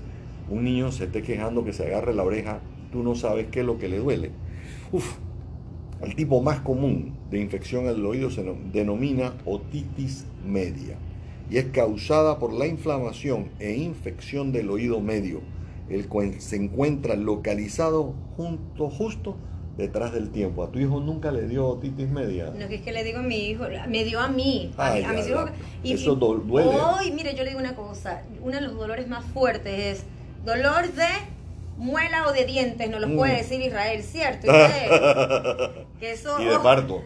un 0.48 0.62
niño 0.62 0.92
se 0.92 1.04
esté 1.04 1.22
quejando 1.22 1.64
que 1.64 1.72
se 1.72 1.86
agarre 1.86 2.14
la 2.14 2.22
oreja, 2.22 2.60
tú 2.92 3.02
no 3.02 3.14
sabes 3.14 3.46
qué 3.50 3.60
es 3.60 3.66
lo 3.66 3.78
que 3.78 3.88
le 3.88 3.98
duele. 3.98 4.30
Uf, 4.92 5.16
el 6.02 6.14
tipo 6.14 6.40
más 6.42 6.60
común 6.60 7.14
de 7.30 7.40
infección 7.40 7.88
al 7.88 8.04
oído 8.04 8.30
se 8.30 8.44
denomina 8.72 9.34
otitis 9.44 10.26
media 10.46 10.98
y 11.50 11.56
es 11.56 11.66
causada 11.66 12.38
por 12.38 12.52
la 12.52 12.66
inflamación 12.66 13.48
e 13.58 13.74
infección 13.74 14.52
del 14.52 14.70
oído 14.70 15.00
medio, 15.00 15.40
el 15.88 16.08
cual 16.08 16.40
se 16.40 16.56
encuentra 16.56 17.14
localizado 17.14 18.14
junto, 18.36 18.90
justo 18.90 19.36
detrás 19.76 20.12
del 20.12 20.30
tiempo. 20.30 20.62
¿A 20.62 20.70
tu 20.70 20.78
hijo 20.78 21.00
nunca 21.00 21.30
le 21.32 21.46
dio 21.48 21.66
otitis 21.66 22.08
media? 22.08 22.52
No, 22.56 22.68
que 22.68 22.76
es 22.76 22.82
que 22.82 22.92
le 22.92 23.04
digo 23.04 23.18
a 23.18 23.22
mi 23.22 23.48
hijo, 23.48 23.64
me 23.88 24.04
dio 24.04 24.20
a 24.20 24.28
mí, 24.28 24.72
a, 24.76 24.94
mis 25.12 25.28
hijos. 25.28 25.50
Y, 25.82 25.94
Eso 25.94 26.14
duele. 26.14 26.68
Hoy, 26.68 27.10
mire, 27.12 27.34
yo 27.34 27.42
le 27.42 27.50
digo 27.50 27.60
una 27.60 27.74
cosa, 27.74 28.22
uno 28.42 28.54
de 28.54 28.60
los 28.60 28.74
dolores 28.74 29.08
más 29.08 29.24
fuertes 29.24 29.98
es 29.98 30.04
dolor 30.44 30.92
de 30.92 31.08
muela 31.76 32.28
o 32.28 32.32
de 32.32 32.44
dientes, 32.44 32.88
no 32.88 33.00
lo 33.00 33.14
puede 33.16 33.34
mm. 33.34 33.36
decir 33.36 33.60
Israel, 33.60 34.02
¿cierto? 34.02 34.46
que 36.00 36.12
eso, 36.12 36.40
y 36.40 36.44
de 36.44 36.58
parto. 36.60 37.02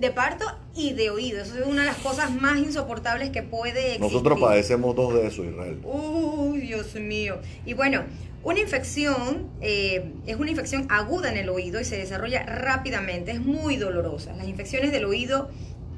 De 0.00 0.10
parto 0.10 0.46
y 0.74 0.94
de 0.94 1.10
oído. 1.10 1.42
Eso 1.42 1.58
es 1.58 1.66
una 1.66 1.82
de 1.82 1.86
las 1.86 1.98
cosas 1.98 2.34
más 2.34 2.58
insoportables 2.58 3.30
que 3.30 3.42
puede 3.42 3.96
existir. 3.96 4.00
Nosotros 4.00 4.40
padecemos 4.40 4.96
dos 4.96 5.12
de 5.14 5.26
eso, 5.26 5.44
Israel. 5.44 5.78
Uy, 5.84 6.60
Dios 6.60 6.94
mío. 6.94 7.38
Y 7.66 7.74
bueno, 7.74 8.04
una 8.42 8.60
infección 8.60 9.50
eh, 9.60 10.12
es 10.26 10.36
una 10.36 10.50
infección 10.50 10.86
aguda 10.88 11.30
en 11.30 11.36
el 11.36 11.50
oído 11.50 11.78
y 11.78 11.84
se 11.84 11.98
desarrolla 11.98 12.44
rápidamente, 12.44 13.32
es 13.32 13.40
muy 13.40 13.76
dolorosa. 13.76 14.32
Las 14.32 14.48
infecciones 14.48 14.92
del 14.92 15.04
oído 15.04 15.50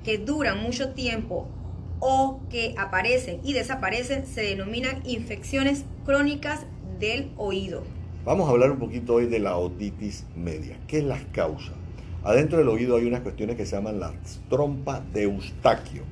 que 0.02 0.18
duran 0.18 0.60
mucho 0.60 0.90
tiempo 0.90 1.46
o 2.00 2.40
que 2.50 2.74
aparecen 2.76 3.40
y 3.44 3.52
desaparecen 3.52 4.26
se 4.26 4.42
denominan 4.42 5.02
infecciones 5.04 5.84
crónicas 6.04 6.66
del 6.98 7.30
oído. 7.36 7.84
Vamos 8.24 8.48
a 8.48 8.50
hablar 8.50 8.72
un 8.72 8.78
poquito 8.80 9.14
hoy 9.14 9.26
de 9.26 9.38
la 9.38 9.56
otitis 9.56 10.24
media. 10.34 10.76
¿Qué 10.88 10.98
es 10.98 11.04
las 11.04 11.22
causas? 11.26 11.74
Adentro 12.24 12.58
del 12.58 12.68
oído 12.68 12.96
hay 12.96 13.06
unas 13.06 13.20
cuestiones 13.20 13.56
que 13.56 13.66
se 13.66 13.76
llaman 13.76 14.00
la 14.00 14.12
trompa 14.48 15.02
de 15.12 15.22
Eustaquio, 15.24 16.02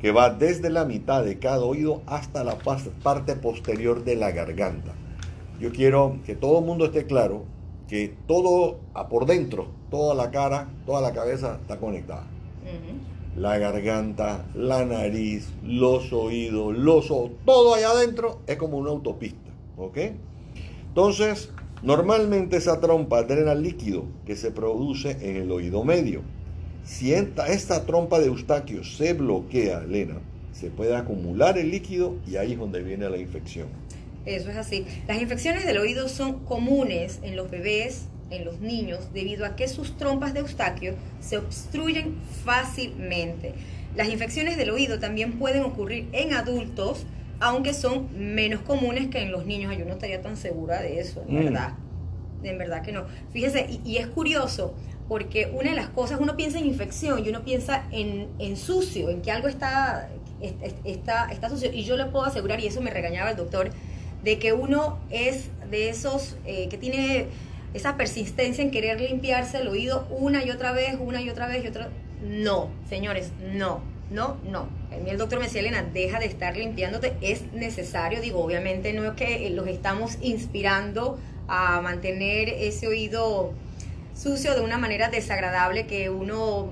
que 0.00 0.12
va 0.12 0.30
desde 0.30 0.70
la 0.70 0.84
mitad 0.84 1.24
de 1.24 1.38
cada 1.38 1.62
oído 1.64 2.02
hasta 2.06 2.44
la 2.44 2.56
parte 3.02 3.36
posterior 3.36 4.04
de 4.04 4.16
la 4.16 4.30
garganta 4.30 4.94
yo 5.60 5.70
quiero 5.72 6.18
que 6.24 6.34
todo 6.34 6.60
el 6.60 6.64
mundo 6.64 6.86
esté 6.86 7.06
claro 7.06 7.44
que 7.86 8.14
todo 8.26 8.78
por 9.10 9.26
dentro, 9.26 9.68
toda 9.90 10.14
la 10.14 10.30
cara, 10.30 10.70
toda 10.86 11.02
la 11.02 11.12
cabeza 11.12 11.58
está 11.60 11.78
conectada. 11.78 12.24
La 13.36 13.58
garganta, 13.58 14.46
la 14.54 14.84
nariz, 14.84 15.52
los 15.62 16.12
oídos, 16.12 16.76
los 16.76 17.10
ojos, 17.10 17.32
todo 17.44 17.74
allá 17.74 17.90
adentro 17.90 18.38
es 18.46 18.56
como 18.56 18.78
una 18.78 18.90
autopista. 18.90 19.50
¿Ok? 19.76 19.98
Entonces, 20.88 21.52
normalmente 21.82 22.56
esa 22.56 22.80
trompa 22.80 23.22
drena 23.22 23.54
líquido 23.54 24.04
que 24.26 24.36
se 24.36 24.50
produce 24.50 25.16
en 25.20 25.36
el 25.36 25.50
oído 25.50 25.84
medio. 25.84 26.22
Si 26.84 27.12
esta, 27.12 27.86
trompa 27.86 28.18
de 28.18 28.26
Eustaquio 28.26 28.84
se 28.84 29.12
bloquea, 29.12 29.82
Elena, 29.84 30.20
se 30.52 30.70
puede 30.70 30.96
acumular 30.96 31.58
el 31.58 31.70
líquido 31.70 32.16
y 32.26 32.36
ahí 32.36 32.52
es 32.52 32.58
donde 32.58 32.82
viene 32.82 33.08
la 33.08 33.18
infección. 33.18 33.68
Eso 34.26 34.50
es 34.50 34.56
así. 34.56 34.86
Las 35.08 35.20
infecciones 35.20 35.64
del 35.64 35.78
oído 35.78 36.08
son 36.08 36.40
comunes 36.40 37.20
en 37.22 37.36
los 37.36 37.50
bebés, 37.50 38.06
en 38.30 38.44
los 38.44 38.60
niños, 38.60 39.12
debido 39.12 39.46
a 39.46 39.56
que 39.56 39.68
sus 39.68 39.96
trompas 39.96 40.34
de 40.34 40.40
Eustaquio 40.40 40.94
se 41.20 41.38
obstruyen 41.38 42.16
fácilmente. 42.44 43.54
Las 43.96 44.08
infecciones 44.08 44.56
del 44.56 44.70
oído 44.70 44.98
también 44.98 45.38
pueden 45.38 45.62
ocurrir 45.64 46.08
en 46.12 46.32
adultos, 46.32 47.06
aunque 47.40 47.72
son 47.72 48.08
menos 48.16 48.60
comunes 48.60 49.08
que 49.08 49.22
en 49.22 49.32
los 49.32 49.46
niños. 49.46 49.76
Yo 49.76 49.86
no 49.86 49.92
estaría 49.92 50.22
tan 50.22 50.36
segura 50.36 50.80
de 50.82 51.00
eso, 51.00 51.24
en 51.26 51.34
mm. 51.34 51.44
verdad. 51.44 51.72
En 52.42 52.58
verdad 52.58 52.82
que 52.82 52.92
no. 52.92 53.04
Fíjese, 53.32 53.80
y, 53.84 53.96
es 53.96 54.06
curioso, 54.06 54.74
porque 55.08 55.50
una 55.52 55.70
de 55.70 55.76
las 55.76 55.88
cosas, 55.88 56.20
uno 56.20 56.36
piensa 56.36 56.58
en 56.58 56.66
infección 56.66 57.24
y 57.24 57.28
uno 57.28 57.42
piensa 57.42 57.84
en, 57.90 58.28
en 58.38 58.56
sucio, 58.56 59.10
en 59.10 59.22
que 59.22 59.32
algo 59.32 59.48
está, 59.48 60.08
está, 60.84 61.30
está 61.32 61.48
sucio. 61.48 61.72
Y 61.72 61.84
yo 61.84 61.96
le 61.96 62.06
puedo 62.06 62.24
asegurar, 62.24 62.60
y 62.60 62.66
eso 62.66 62.80
me 62.80 62.90
regañaba 62.90 63.30
el 63.30 63.36
doctor, 63.36 63.70
de 64.22 64.38
que 64.38 64.52
uno 64.52 64.98
es 65.10 65.48
de 65.70 65.88
esos 65.88 66.36
que 66.44 66.76
tiene 66.78 67.28
esa 67.72 67.96
persistencia 67.96 68.62
en 68.62 68.70
querer 68.70 69.00
limpiarse 69.00 69.58
el 69.58 69.68
oído 69.68 70.06
una 70.10 70.44
y 70.44 70.50
otra 70.50 70.72
vez, 70.72 70.96
una 70.98 71.22
y 71.22 71.30
otra 71.30 71.46
vez 71.46 71.64
y 71.64 71.68
otra. 71.68 71.88
No, 72.22 72.68
señores, 72.88 73.32
no, 73.54 73.80
no, 74.10 74.38
no. 74.44 74.68
El 75.06 75.18
doctor 75.18 75.38
me 75.38 75.46
decía, 75.46 75.60
Elena, 75.60 75.82
deja 75.82 76.18
de 76.18 76.26
estar 76.26 76.56
limpiándote, 76.56 77.14
es 77.20 77.52
necesario. 77.52 78.20
Digo, 78.20 78.40
obviamente 78.40 78.92
no 78.92 79.04
es 79.04 79.12
que 79.12 79.48
los 79.50 79.68
estamos 79.68 80.18
inspirando 80.20 81.18
a 81.46 81.80
mantener 81.80 82.48
ese 82.48 82.88
oído 82.88 83.52
sucio 84.14 84.54
de 84.54 84.60
una 84.60 84.78
manera 84.78 85.08
desagradable 85.08 85.86
que 85.86 86.10
uno 86.10 86.70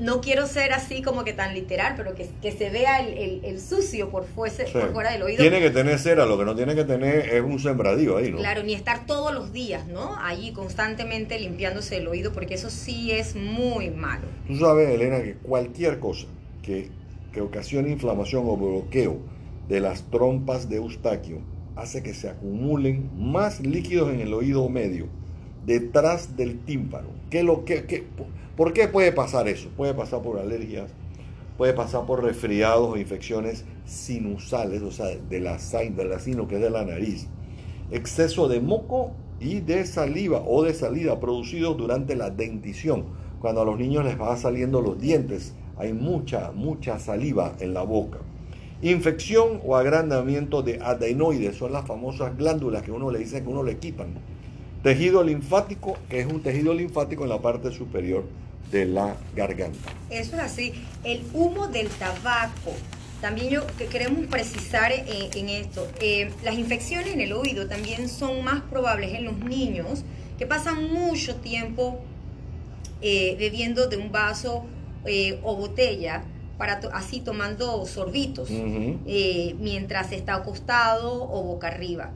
no, 0.00 0.20
quiero 0.22 0.46
ser 0.46 0.72
así 0.72 1.02
como 1.02 1.22
que 1.22 1.34
tan 1.34 1.54
literal, 1.54 1.94
pero 1.96 2.14
que, 2.14 2.52
se 2.52 2.70
vea 2.70 3.00
el, 3.00 3.60
sucio 3.60 4.08
por, 4.08 4.24
fuese, 4.24 4.64
por 4.64 4.92
fuera 4.92 5.12
del 5.12 5.22
oído. 5.22 5.42
Tiene 5.42 5.60
que 5.60 5.70
tener 5.70 5.98
cera, 5.98 6.24
lo 6.24 6.38
que 6.38 6.44
no 6.44 6.56
tiene 6.56 6.74
que 6.74 6.84
tener 6.84 7.28
es 7.28 7.42
un 7.42 7.58
sembradío 7.58 8.16
ahí, 8.16 8.30
¿no? 8.30 8.38
Claro, 8.38 8.62
ni 8.62 8.72
estar 8.72 9.06
todos 9.06 9.34
los 9.34 9.52
días, 9.52 9.86
¿no? 9.86 10.16
Allí 10.18 10.52
constantemente 10.52 11.38
limpiándose 11.38 11.98
el 11.98 12.08
oído, 12.08 12.32
porque 12.32 12.54
eso 12.54 12.70
sí 12.70 13.12
es 13.12 13.36
muy 13.36 13.90
malo. 13.90 14.26
Tú 14.46 14.56
sabes, 14.56 14.88
Elena, 14.88 15.22
que 15.22 15.34
cualquier 15.34 15.98
cosa 15.98 16.26
que, 17.32 17.40
ocasione 17.40 17.90
inflamación 17.90 18.44
o 18.46 18.56
bloqueo 18.56 19.18
de 19.68 19.80
las 19.80 20.02
trompas 20.10 20.68
de 20.68 20.76
Eustaquio 20.76 21.38
hace 21.76 22.02
que 22.02 22.12
se 22.12 22.28
acumulen 22.28 23.08
más 23.16 23.60
líquidos 23.60 24.12
en 24.12 24.20
el 24.20 24.34
oído 24.34 24.68
medio, 24.68 25.06
detrás 25.64 26.36
del 26.36 26.58
tímpano. 26.60 27.08
¿Qué 27.30 27.42
lo 27.42 27.64
que, 27.64 27.84
que 27.84 28.04
¿Por 28.56 28.72
qué 28.72 28.88
puede 28.88 29.12
pasar 29.12 29.48
eso? 29.48 29.70
Puede 29.76 29.94
pasar 29.94 30.22
por 30.22 30.38
alergias, 30.38 30.90
puede 31.56 31.72
pasar 31.72 32.04
por 32.04 32.22
resfriados 32.22 32.90
o 32.90 32.96
infecciones 32.98 33.64
sinusales, 33.86 34.82
o 34.82 34.90
sea, 34.90 35.06
de 35.06 35.40
la, 35.40 35.56
de 35.56 36.04
la 36.04 36.18
sino, 36.18 36.46
que 36.46 36.56
es 36.56 36.60
de 36.60 36.70
la 36.70 36.84
nariz. 36.84 37.26
Exceso 37.90 38.48
de 38.48 38.60
moco 38.60 39.12
y 39.40 39.60
de 39.60 39.86
saliva 39.86 40.42
o 40.46 40.62
de 40.62 40.74
salida 40.74 41.20
producidos 41.20 41.76
durante 41.76 42.16
la 42.16 42.30
dentición. 42.30 43.06
Cuando 43.40 43.62
a 43.62 43.64
los 43.64 43.78
niños 43.78 44.04
les 44.04 44.20
va 44.20 44.36
saliendo 44.36 44.82
los 44.82 45.00
dientes, 45.00 45.54
hay 45.80 45.94
mucha, 45.94 46.52
mucha 46.52 46.98
saliva 46.98 47.54
en 47.58 47.72
la 47.72 47.82
boca. 47.82 48.18
Infección 48.82 49.60
o 49.64 49.76
agrandamiento 49.76 50.62
de 50.62 50.78
adenoides, 50.80 51.56
son 51.56 51.72
las 51.72 51.86
famosas 51.86 52.36
glándulas 52.36 52.82
que 52.82 52.92
uno 52.92 53.10
le 53.10 53.20
dice 53.20 53.42
que 53.42 53.48
uno 53.48 53.62
le 53.62 53.78
quitan. 53.78 54.08
Tejido 54.82 55.22
linfático, 55.22 55.96
que 56.08 56.20
es 56.20 56.26
un 56.26 56.42
tejido 56.42 56.74
linfático 56.74 57.22
en 57.24 57.30
la 57.30 57.40
parte 57.40 57.70
superior 57.72 58.24
de 58.70 58.86
la 58.86 59.16
garganta. 59.34 59.90
Eso 60.10 60.36
es 60.36 60.42
así. 60.42 60.72
El 61.02 61.22
humo 61.32 61.68
del 61.68 61.88
tabaco. 61.88 62.72
También 63.20 63.50
yo 63.50 63.66
que 63.76 63.86
queremos 63.86 64.26
precisar 64.26 64.92
en 64.92 65.48
esto. 65.48 65.86
Eh, 66.00 66.30
las 66.42 66.54
infecciones 66.58 67.12
en 67.12 67.20
el 67.20 67.32
oído 67.32 67.68
también 67.68 68.08
son 68.08 68.42
más 68.42 68.62
probables 68.62 69.14
en 69.14 69.24
los 69.24 69.38
niños 69.38 70.04
que 70.38 70.46
pasan 70.46 70.90
mucho 70.90 71.36
tiempo 71.36 72.00
eh, 73.02 73.36
bebiendo 73.38 73.88
de 73.88 73.98
un 73.98 74.10
vaso 74.10 74.64
o 75.42 75.56
botella 75.56 76.24
para 76.58 76.80
así 76.92 77.20
tomando 77.20 77.86
sorbitos 77.86 78.50
mientras 78.50 80.12
está 80.12 80.34
acostado 80.34 81.22
o 81.30 81.42
boca 81.42 81.68
arriba 81.68 82.12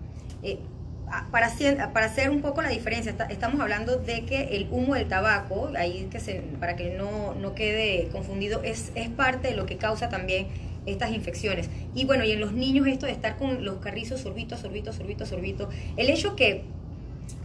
para, 1.30 1.50
para 1.92 2.06
hacer 2.06 2.30
un 2.30 2.40
poco 2.40 2.62
la 2.62 2.68
diferencia, 2.68 3.14
estamos 3.30 3.60
hablando 3.60 3.96
de 3.96 4.24
que 4.24 4.56
el 4.56 4.68
humo 4.70 4.94
del 4.94 5.08
tabaco, 5.08 5.70
ahí 5.76 6.08
que 6.10 6.20
se, 6.20 6.42
para 6.60 6.76
que 6.76 6.96
no, 6.96 7.34
no 7.34 7.54
quede 7.54 8.08
confundido, 8.10 8.62
es, 8.62 8.90
es 8.94 9.08
parte 9.10 9.48
de 9.48 9.56
lo 9.56 9.66
que 9.66 9.76
causa 9.76 10.08
también 10.08 10.48
estas 10.86 11.12
infecciones. 11.12 11.70
Y 11.94 12.04
bueno, 12.04 12.24
y 12.24 12.32
en 12.32 12.40
los 12.40 12.52
niños 12.52 12.86
esto 12.86 13.06
de 13.06 13.12
estar 13.12 13.36
con 13.36 13.64
los 13.64 13.78
carrizos 13.78 14.20
sorbito, 14.20 14.56
sorbito, 14.56 14.92
sorbito, 14.92 15.26
sorbito, 15.26 15.68
el 15.96 16.10
hecho 16.10 16.36
que 16.36 16.62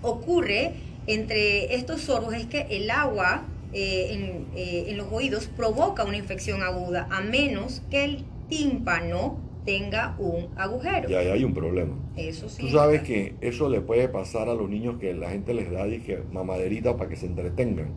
ocurre 0.01 0.73
entre 1.07 1.75
estos 1.75 2.01
sorbos 2.01 2.33
es 2.33 2.45
que 2.45 2.67
el 2.69 2.89
agua 2.91 3.43
eh, 3.73 4.07
en, 4.11 4.47
eh, 4.55 4.85
en 4.87 4.97
los 4.97 5.11
oídos 5.11 5.47
provoca 5.47 6.03
una 6.03 6.17
infección 6.17 6.63
aguda, 6.63 7.07
a 7.11 7.21
menos 7.21 7.81
que 7.89 8.03
el 8.03 8.25
tímpano 8.49 9.37
tenga 9.65 10.15
un 10.17 10.49
agujero. 10.55 11.09
Y 11.09 11.13
ahí 11.13 11.27
hay 11.27 11.43
un 11.43 11.53
problema. 11.53 11.95
Eso 12.15 12.49
sí. 12.49 12.63
Tú 12.63 12.69
sabes 12.69 13.03
que 13.03 13.35
eso 13.41 13.69
le 13.69 13.81
puede 13.81 14.09
pasar 14.09 14.49
a 14.49 14.55
los 14.55 14.69
niños 14.69 14.97
que 14.99 15.13
la 15.13 15.29
gente 15.29 15.53
les 15.53 15.71
da 15.71 15.85
dije, 15.85 16.23
mamaderita 16.31 16.97
para 16.97 17.09
que 17.09 17.15
se 17.15 17.27
entretengan. 17.27 17.89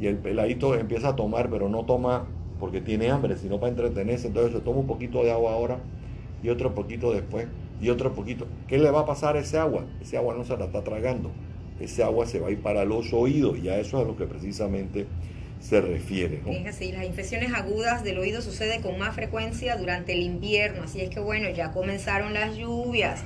Y 0.00 0.06
el 0.06 0.18
peladito 0.18 0.74
empieza 0.74 1.08
a 1.08 1.16
tomar, 1.16 1.50
pero 1.50 1.68
no 1.68 1.84
toma 1.84 2.26
porque 2.60 2.80
tiene 2.80 3.10
hambre, 3.10 3.36
sino 3.36 3.58
para 3.58 3.70
entretenerse. 3.70 4.28
Entonces 4.28 4.52
se 4.52 4.60
toma 4.60 4.80
un 4.80 4.86
poquito 4.86 5.22
de 5.24 5.32
agua 5.32 5.52
ahora 5.52 5.78
y 6.42 6.50
otro 6.50 6.74
poquito 6.74 7.12
después 7.12 7.46
y 7.80 7.88
otro 7.90 8.12
poquito. 8.12 8.46
¿Qué 8.66 8.78
le 8.78 8.90
va 8.90 9.00
a 9.00 9.06
pasar 9.06 9.36
a 9.36 9.40
ese 9.40 9.58
agua? 9.58 9.84
Ese 10.00 10.16
agua 10.16 10.34
no 10.34 10.44
se 10.44 10.56
la 10.56 10.66
está 10.66 10.82
tragando. 10.82 11.30
Ese 11.80 12.02
agua 12.02 12.26
se 12.26 12.40
va 12.40 12.48
a 12.48 12.50
ir 12.50 12.60
para 12.60 12.84
los 12.84 13.12
oídos 13.12 13.58
y 13.58 13.68
a 13.68 13.78
eso 13.78 13.98
es 13.98 14.04
a 14.04 14.06
lo 14.06 14.16
que 14.16 14.26
precisamente 14.26 15.06
se 15.60 15.80
refiere. 15.80 16.40
¿no? 16.44 16.52
Es 16.52 16.66
así, 16.66 16.92
las 16.92 17.04
infecciones 17.04 17.52
agudas 17.52 18.04
del 18.04 18.18
oído 18.18 18.42
suceden 18.42 18.82
con 18.82 18.98
más 18.98 19.14
frecuencia 19.14 19.76
durante 19.76 20.12
el 20.12 20.22
invierno, 20.22 20.82
así 20.84 21.00
es 21.00 21.10
que 21.10 21.20
bueno, 21.20 21.50
ya 21.50 21.72
comenzaron 21.72 22.34
las 22.34 22.56
lluvias. 22.56 23.22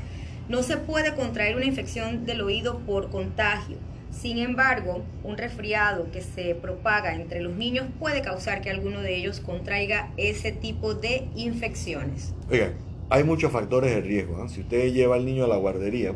No 0.49 0.63
se 0.63 0.77
puede 0.77 1.15
contraer 1.15 1.57
una 1.57 1.67
infección 1.67 2.27
del 2.27 2.41
oído 2.41 2.81
por 2.81 3.11
contagio. 3.11 3.77
Sin 4.11 4.39
embargo, 4.39 5.03
un 5.25 5.39
resfriado 5.39 6.11
que 6.11 6.21
se 6.21 6.55
propaga 6.55 7.15
entre 7.15 7.41
los 7.41 7.57
niños 7.57 7.87
puede 7.99 8.21
causar 8.21 8.61
que 8.61 8.69
alguno 8.69 9.01
de 9.01 9.17
ellos 9.17 9.41
contraiga 9.41 10.13
ese 10.19 10.53
tipo 10.53 10.95
de 10.95 11.29
infecciones. 11.35 12.35
Oigan, 12.51 12.75
hay 13.09 13.25
muchos 13.25 13.51
factores 13.51 13.95
de 13.95 14.01
riesgo. 14.03 14.43
¿ah? 14.43 14.49
Si 14.49 14.61
usted 14.61 14.93
lleva 14.93 15.17
al 15.17 15.25
niño 15.25 15.45
a 15.45 15.49
la 15.49 15.57
guardería, 15.57 16.15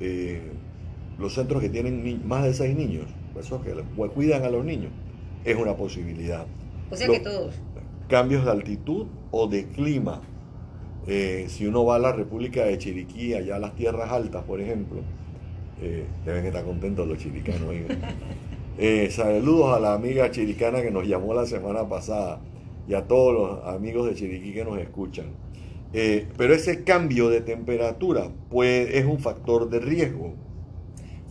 eh, 0.00 0.40
los 1.20 1.34
centros 1.34 1.60
que 1.60 1.68
tienen 1.68 2.26
más 2.26 2.44
de 2.44 2.54
seis 2.54 2.76
niños, 2.76 3.06
esos 3.38 3.62
que 3.62 3.74
cuidan 4.14 4.44
a 4.44 4.50
los 4.50 4.64
niños, 4.64 4.90
es 5.44 5.56
una 5.56 5.76
posibilidad. 5.76 6.46
O 6.90 6.96
sea 6.96 7.08
que 7.08 7.20
todos. 7.20 7.54
cambios 8.08 8.44
de 8.44 8.50
altitud 8.50 9.06
o 9.30 9.46
de 9.46 9.66
clima. 9.68 10.22
Eh, 11.06 11.46
si 11.48 11.66
uno 11.66 11.84
va 11.84 11.96
a 11.96 11.98
la 11.98 12.12
República 12.12 12.64
de 12.64 12.76
Chiriquí, 12.78 13.34
allá 13.34 13.56
a 13.56 13.58
las 13.58 13.74
tierras 13.74 14.10
altas, 14.10 14.44
por 14.44 14.60
ejemplo, 14.60 15.00
eh, 15.80 16.04
deben 16.24 16.44
estar 16.44 16.64
contentos 16.64 17.06
los 17.06 17.18
chiricanos. 17.18 17.74
Eh, 18.82 19.10
saludos 19.10 19.76
a 19.76 19.80
la 19.80 19.92
amiga 19.92 20.30
chiricana 20.30 20.80
que 20.80 20.90
nos 20.90 21.06
llamó 21.06 21.34
la 21.34 21.44
semana 21.44 21.86
pasada 21.86 22.40
y 22.88 22.94
a 22.94 23.06
todos 23.06 23.34
los 23.34 23.74
amigos 23.74 24.06
de 24.06 24.14
Chiriquí 24.14 24.54
que 24.54 24.64
nos 24.64 24.78
escuchan. 24.78 25.26
Eh, 25.92 26.28
pero 26.36 26.54
ese 26.54 26.82
cambio 26.82 27.28
de 27.28 27.40
temperatura 27.40 28.30
pues, 28.48 28.88
es 28.94 29.04
un 29.04 29.18
factor 29.18 29.68
de 29.68 29.80
riesgo. 29.80 30.34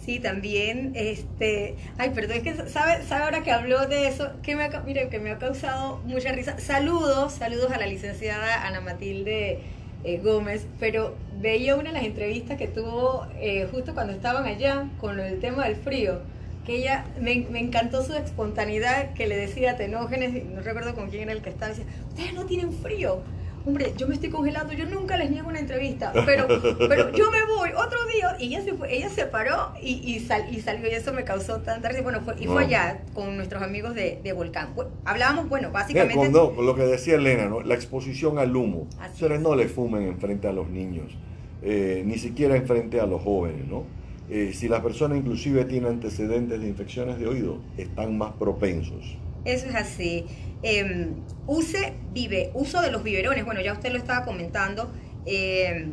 Sí, 0.05 0.19
también, 0.19 0.93
este, 0.95 1.75
ay, 1.97 2.11
perdón, 2.11 2.37
es 2.37 2.43
que 2.43 2.69
sabe, 2.69 3.03
sabe 3.03 3.25
ahora 3.25 3.43
que 3.43 3.51
habló 3.51 3.85
de 3.85 4.07
eso, 4.07 4.31
que 4.41 4.55
me 4.55 4.63
ha, 4.63 4.79
mire, 4.81 5.09
que 5.09 5.19
me 5.19 5.31
ha 5.31 5.37
causado 5.37 5.97
mucha 6.05 6.31
risa. 6.31 6.57
Saludos, 6.57 7.33
saludos 7.33 7.71
a 7.71 7.77
la 7.77 7.85
licenciada 7.85 8.65
Ana 8.65 8.79
Matilde 8.79 9.59
eh, 10.05 10.17
Gómez, 10.23 10.65
pero 10.79 11.15
veía 11.39 11.75
una 11.75 11.89
de 11.89 11.93
las 11.93 12.05
entrevistas 12.05 12.57
que 12.57 12.67
tuvo 12.67 13.27
eh, 13.39 13.67
justo 13.69 13.93
cuando 13.93 14.13
estaban 14.13 14.45
allá 14.45 14.89
con 14.99 15.19
el 15.19 15.39
tema 15.39 15.65
del 15.65 15.75
frío, 15.75 16.21
que 16.65 16.77
ella, 16.77 17.05
me, 17.19 17.45
me 17.49 17.59
encantó 17.59 18.01
su 18.03 18.13
espontaneidad, 18.13 19.13
que 19.13 19.27
le 19.27 19.35
decía 19.35 19.71
a 19.71 19.75
Tenógenes, 19.75 20.45
no 20.45 20.61
recuerdo 20.61 20.95
con 20.95 21.09
quién 21.09 21.23
era 21.23 21.33
el 21.33 21.41
que 21.41 21.49
estaba, 21.49 21.69
decía, 21.73 21.85
ustedes 22.07 22.33
no 22.33 22.45
tienen 22.45 22.71
frío. 22.71 23.21
Hombre, 23.69 23.93
yo 23.95 24.07
me 24.07 24.15
estoy 24.15 24.31
congelando, 24.31 24.73
yo 24.73 24.87
nunca 24.87 25.15
les 25.15 25.29
niego 25.29 25.47
una 25.47 25.59
entrevista, 25.59 26.11
pero, 26.25 26.47
pero 26.89 27.11
yo 27.15 27.29
me 27.29 27.37
voy 27.55 27.69
otro 27.77 27.99
día 28.11 28.35
y 28.39 28.47
ella 28.47 28.63
se 28.63 28.73
fue, 28.73 28.95
ella 28.97 29.09
se 29.09 29.25
paró 29.27 29.73
y, 29.79 30.01
y, 30.11 30.19
sal- 30.21 30.47
y 30.51 30.59
salió 30.59 30.87
y 30.87 30.95
eso 30.95 31.13
me 31.13 31.23
causó 31.23 31.57
tanta 31.57 31.87
risa. 31.87 32.01
Bueno, 32.01 32.21
fue, 32.21 32.33
y 32.39 32.47
fue 32.47 32.63
allá 32.63 33.01
con 33.13 33.37
nuestros 33.37 33.61
amigos 33.61 33.93
de, 33.93 34.19
de 34.23 34.33
Volcán. 34.33 34.69
Hablábamos, 35.05 35.49
bueno, 35.49 35.67
Mira, 35.67 35.81
básicamente... 35.81 36.15
cuando- 36.15 36.55
con 36.55 36.65
lo 36.65 36.73
que 36.75 36.81
decía 36.81 37.13
Elena, 37.13 37.45
¿no? 37.45 37.61
la 37.61 37.75
exposición 37.75 38.39
al 38.39 38.55
humo. 38.55 38.87
Así 38.99 39.17
Señores, 39.19 39.37
es. 39.37 39.43
no 39.43 39.55
le 39.55 39.67
fumen 39.69 40.01
enfrente 40.07 40.47
a 40.47 40.51
los 40.51 40.67
niños, 40.67 41.15
eh, 41.61 42.01
ni 42.07 42.17
siquiera 42.17 42.55
enfrente 42.55 42.99
a 42.99 43.05
los 43.05 43.21
jóvenes. 43.21 43.67
¿no? 43.67 43.83
Eh, 44.31 44.51
si 44.55 44.67
la 44.67 44.81
persona 44.81 45.15
inclusive 45.15 45.65
tiene 45.65 45.89
antecedentes 45.89 46.59
de 46.59 46.67
infecciones 46.67 47.19
de 47.19 47.27
oído, 47.27 47.59
están 47.77 48.17
más 48.17 48.31
propensos. 48.31 49.15
Eso 49.49 49.67
es 49.67 49.75
así. 49.75 50.25
Eh, 50.61 51.07
use, 51.47 51.93
vive, 52.13 52.51
uso 52.53 52.81
de 52.81 52.91
los 52.91 53.03
biberones. 53.03 53.45
Bueno, 53.45 53.61
ya 53.61 53.73
usted 53.73 53.91
lo 53.91 53.97
estaba 53.97 54.25
comentando. 54.25 54.91
Eh, 55.25 55.87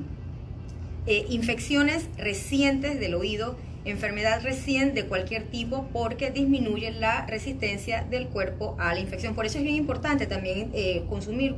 eh, 1.07 1.25
infecciones 1.31 2.09
recientes 2.19 2.99
del 2.99 3.15
oído, 3.15 3.57
enfermedad 3.85 4.41
recién 4.43 4.93
de 4.93 5.07
cualquier 5.07 5.45
tipo, 5.45 5.87
porque 5.93 6.33
disminuye 6.33 6.91
la 6.91 7.27
resistencia 7.27 8.03
del 8.03 8.27
cuerpo 8.27 8.77
a 8.79 8.93
la 8.93 9.01
infección. 9.01 9.37
Por 9.37 9.47
eso 9.47 9.59
es 9.59 9.65
bien 9.65 9.77
importante 9.77 10.27
también 10.27 10.71
eh, 10.75 11.05
consumir 11.09 11.55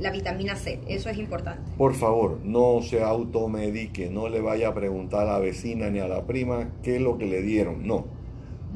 la 0.00 0.10
vitamina 0.10 0.56
C. 0.56 0.80
Eso 0.88 1.10
es 1.10 1.18
importante. 1.18 1.60
Por 1.76 1.94
favor, 1.94 2.40
no 2.42 2.80
se 2.82 3.02
automedique, 3.02 4.08
no 4.08 4.28
le 4.28 4.40
vaya 4.40 4.68
a 4.68 4.74
preguntar 4.74 5.28
a 5.28 5.32
la 5.34 5.38
vecina 5.38 5.90
ni 5.90 5.98
a 5.98 6.08
la 6.08 6.24
prima 6.24 6.70
qué 6.82 6.96
es 6.96 7.02
lo 7.02 7.18
que 7.18 7.26
le 7.26 7.42
dieron. 7.42 7.86
No. 7.86 8.15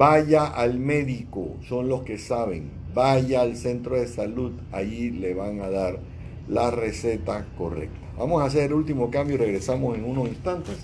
Vaya 0.01 0.47
al 0.47 0.79
médico, 0.79 1.57
son 1.69 1.87
los 1.87 2.01
que 2.01 2.17
saben. 2.17 2.71
Vaya 2.95 3.41
al 3.41 3.55
centro 3.55 3.99
de 3.99 4.07
salud, 4.07 4.51
allí 4.71 5.11
le 5.11 5.35
van 5.35 5.61
a 5.61 5.69
dar 5.69 5.99
la 6.47 6.71
receta 6.71 7.45
correcta. 7.55 7.99
Vamos 8.17 8.41
a 8.41 8.45
hacer 8.45 8.63
el 8.63 8.73
último 8.73 9.11
cambio 9.11 9.35
y 9.35 9.37
regresamos 9.37 9.95
en 9.95 10.05
unos 10.05 10.27
instantes 10.27 10.77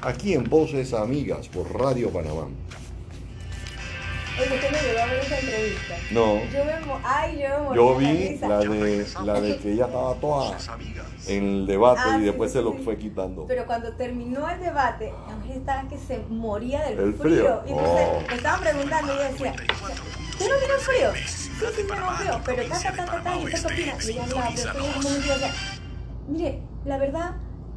aquí 0.00 0.32
en 0.32 0.44
Voces 0.44 0.94
Amigas 0.94 1.48
por 1.48 1.70
Radio 1.78 2.08
Panamá. 2.08 2.48
Oye, 4.38 4.54
usted 4.54 4.70
me 4.72 4.82
llegó 4.82 5.00
a 5.00 5.06
ver 5.06 5.18
esa 5.20 5.38
entrevista. 5.38 5.94
No, 6.10 6.34
Yo 6.50 6.64
me, 6.64 6.72
ay, 7.04 7.42
yo 7.42 7.48
me 7.48 7.64
morí 7.64 7.76
yo 7.76 7.98
de 7.98 8.06
vi 8.06 8.38
la 8.38 8.58
de, 8.58 9.06
la 9.24 9.40
de 9.40 9.58
que 9.58 9.72
ella 9.72 9.84
estaba 9.86 10.14
toda 10.14 10.56
en 11.26 11.44
el 11.44 11.66
debate 11.66 12.00
Ah, 12.04 12.18
y 12.18 12.24
después 12.24 12.50
sí, 12.50 12.58
se 12.58 12.62
lo 12.64 12.72
fue 12.72 12.96
quitando. 12.96 13.44
Pero 13.46 13.66
cuando 13.66 13.92
terminó 13.94 14.48
el 14.48 14.58
debate, 14.60 15.12
la 15.28 15.36
mujer 15.36 15.56
estaba 15.58 15.88
que 15.88 15.98
se 15.98 16.18
moría 16.30 16.82
del 16.84 16.98
El 16.98 17.14
frío. 17.14 17.60
frío. 17.62 17.62
Y 17.66 17.70
entonces 17.72 18.08
Oh. 18.10 18.22
me 18.28 18.34
estaban 18.36 18.60
preguntando 18.60 19.12
y 19.12 19.16
ella 19.16 19.28
decía, 19.30 19.52
¿tú 19.52 20.44
no 20.48 20.56
tienes 20.56 20.82
frío? 20.82 21.12
Sí, 21.14 21.66
sí, 21.76 21.82
tengo 21.86 22.10
frío, 22.16 22.40
pero 22.44 22.62
ta, 22.68 22.78
ta, 22.80 22.92
ta, 22.92 23.04
ta, 23.04 23.22
ta, 23.22 23.36
¿y 23.36 23.44
usted 23.44 23.60
qué 23.60 23.66
opina? 23.74 23.92
Y 24.04 24.10
ella 24.10 24.22
hablaba, 24.24 24.48
pero 24.54 24.68
estoy 24.70 24.84
en 24.86 24.96
un 24.96 25.02
momento 25.02 25.24
y 25.24 25.28
yo 25.28 25.34
decía, 25.34 25.52
mire, 26.28 26.60
la 26.86 26.96
verdad, 26.98 27.30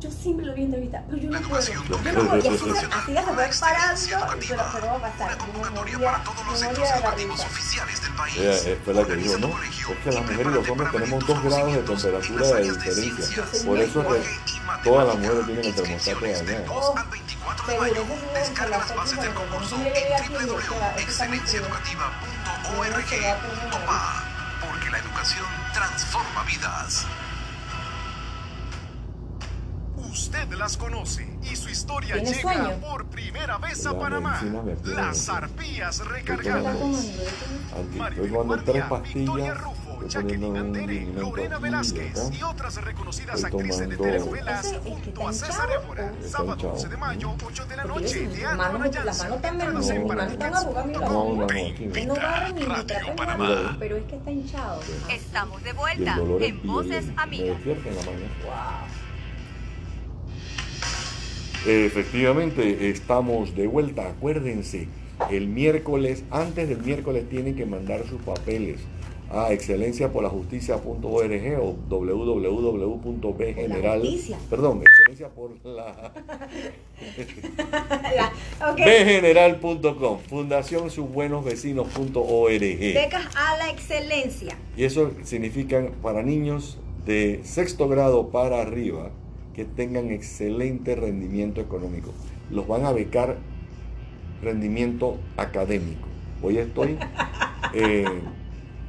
yo 0.05 0.11
siempre 0.11 0.45
lo 0.45 0.53
vi 0.53 0.61
en 0.61 0.65
entrevista, 0.65 1.03
pero 1.07 1.17
yo 1.17 1.29
no 1.31 1.41
puedo. 1.49 1.61
Yo 1.61 1.73
no 1.73 1.83
puedo. 2.29 2.37
Y 2.37 2.47
así, 2.47 2.69
así 2.91 3.13
ya 3.13 3.25
se 3.25 3.33
fue 3.33 3.49
parando, 3.59 4.01
pero, 4.39 4.63
pero 4.73 4.85
va 4.87 4.95
a 4.95 4.99
pasar. 4.99 5.37
Una 5.55 5.69
Y 5.89 5.97
me 5.97 6.05
para 6.05 6.23
todos 6.23 6.45
los 6.45 6.53
me 6.53 6.57
centros 6.59 6.77
moría 6.79 6.93
de 6.95 6.99
la 7.01 7.07
educativos 7.07 7.39
oficiales 7.39 8.01
del 8.01 8.13
país. 8.13 8.35
Eh, 8.37 8.79
fue 8.85 8.93
la 8.93 9.05
que 9.05 9.15
dijo, 9.15 9.37
¿no? 9.39 9.47
Es 9.63 9.85
que 10.03 10.11
las 10.11 10.21
mujeres 10.21 10.45
y 10.45 10.55
los 10.55 10.69
hombres 10.69 10.91
tenemos 10.91 11.25
dos 11.25 11.43
grados 11.43 11.73
de 11.73 11.81
temperatura 11.81 12.59
en 12.59 12.67
de 12.67 12.73
diferencia. 12.73 13.43
Por 13.65 13.79
eso 13.79 14.15
es 14.15 14.27
que 14.27 14.61
todas 14.83 15.07
las 15.07 15.15
mujeres 15.17 15.45
tienen 15.45 15.65
el 15.65 15.73
termostato 15.75 16.25
dañado. 16.25 16.73
2 16.75 16.97
al 16.97 17.07
24 17.09 17.65
de 17.65 17.71
Seguro, 17.73 17.89
mayo. 17.89 18.01
eso 18.01 18.13
sí 18.15 18.25
debe 18.25 18.39
Descarga 18.45 18.77
las 18.77 18.89
la 18.89 18.95
bases 18.95 19.21
del 19.21 19.33
concurso 19.33 19.75
porque 19.75 19.89
yo 19.89 19.95
llegué 19.95 20.15
aquí 20.15 20.33
y 20.33 20.37
dije, 20.37 20.55
"Espera, 20.55 20.95
esto 20.97 21.11
está 21.11 21.25
muy 21.27 21.39
frío". 21.39 21.61
www.excelenciaeducativa.org. 21.61 23.07
se 23.09 23.19
va 23.21 23.31
a 23.31 23.37
poner 23.41 23.65
una 23.65 23.75
Opa, 23.77 24.23
porque 24.69 24.89
la 24.91 24.97
educación 24.99 25.45
transforma 25.73 26.43
vidas. 26.43 27.05
Usted 30.15 30.49
las 30.53 30.77
conoce 30.77 31.27
y 31.43 31.57
su 31.57 31.67
historia 31.67 32.13
¿Tiene 32.15 32.29
llega 32.31 32.41
sueño? 32.53 32.71
por 32.79 33.05
primera 33.07 33.57
vez 33.57 33.85
a 33.85 33.91
La 33.91 33.99
Panamá. 33.99 34.41
Las 34.85 35.27
arpías 35.27 35.99
recargadas. 36.07 36.73
Maribel 37.97 38.25
Estoy 38.25 38.29
tomando 38.29 38.63
tres 38.63 38.87
Guardia, 38.87 39.13
Victoria 39.13 39.53
pastillas, 39.53 39.61
Rufo, 39.61 39.91
estoy 39.91 40.09
Jacqueline 40.09 40.41
poniendo 40.53 40.71
un 40.71 40.79
Andere, 40.79 41.05
Lorena 41.21 41.57
Velázquez 41.59 42.31
y 42.31 42.43
otras 42.43 42.75
reconocidas 42.81 43.43
actrices 43.43 43.89
de 43.89 43.97
telenovelas 43.97 44.73
junto 44.85 45.27
a 45.27 45.33
César 45.33 45.69
Évora. 45.83 46.13
Sábado 46.25 46.53
hinchado. 46.53 46.73
11 46.75 46.87
de 46.87 46.97
mayo, 46.97 47.35
8 47.45 47.65
de 47.65 47.75
la 47.75 47.83
noche. 47.83 48.27
Teatro 48.27 48.57
también 48.57 48.85
Entradas 48.85 49.19
no- 49.89 49.93
en 49.95 50.07
no 50.07 50.15
están 50.31 50.55
arrugadas, 50.55 50.87
mira. 50.87 50.99
No, 51.09 51.35
no, 51.35 51.35
no, 51.35 51.45
aquí 51.45 51.89
Que 51.93 52.05
no 52.05 52.15
barre 52.15 52.53
ni 52.53 52.61
Radio 52.63 53.15
Panamá. 53.17 53.75
pero 53.79 53.97
es 53.97 54.03
que 54.05 54.15
está 54.15 54.31
hinchado. 54.31 54.79
Estamos 55.09 55.61
de 55.61 55.73
vuelta 55.73 56.17
en 56.39 56.61
Voces 56.65 57.05
Amigas. 57.17 57.57
Efectivamente, 61.67 62.89
estamos 62.89 63.55
de 63.55 63.67
vuelta. 63.67 64.09
Acuérdense, 64.09 64.87
el 65.31 65.47
miércoles, 65.47 66.23
antes 66.29 66.67
del 66.69 66.77
miércoles, 66.83 67.27
tienen 67.29 67.55
que 67.55 67.65
mandar 67.65 68.05
sus 68.07 68.21
papeles 68.21 68.79
a 69.31 69.51
excelenciapolajusticia.org 69.51 71.59
o 71.59 71.75
www.bgeneral. 71.89 74.03
Perdón, 74.49 74.83
excelencia 74.83 75.29
por 75.29 75.49
la 75.65 75.95
La- 78.15 78.31
ok. 78.71 78.75
bgeneral.com, 78.77 80.19
fundación 80.29 80.91
subbuenosvecinos.org. 80.91 82.59
Becas 82.59 83.25
a 83.35 83.57
la 83.57 83.71
excelencia. 83.71 84.55
Y 84.77 84.83
eso 84.83 85.11
significa 85.23 85.89
para 86.03 86.21
niños 86.21 86.77
de 87.05 87.39
sexto 87.43 87.87
grado 87.87 88.29
para 88.29 88.61
arriba 88.61 89.09
que 89.55 89.63
tengan 89.63 90.11
excelente 90.11 90.95
rendimiento 90.95 91.61
económico. 91.61 92.11
Los 92.51 92.67
van 92.67 92.85
a 92.85 92.91
becar 92.91 93.37
rendimiento 94.41 95.17
académico. 95.37 96.07
Hoy 96.41 96.57
estoy, 96.57 96.97
eh, 97.73 98.05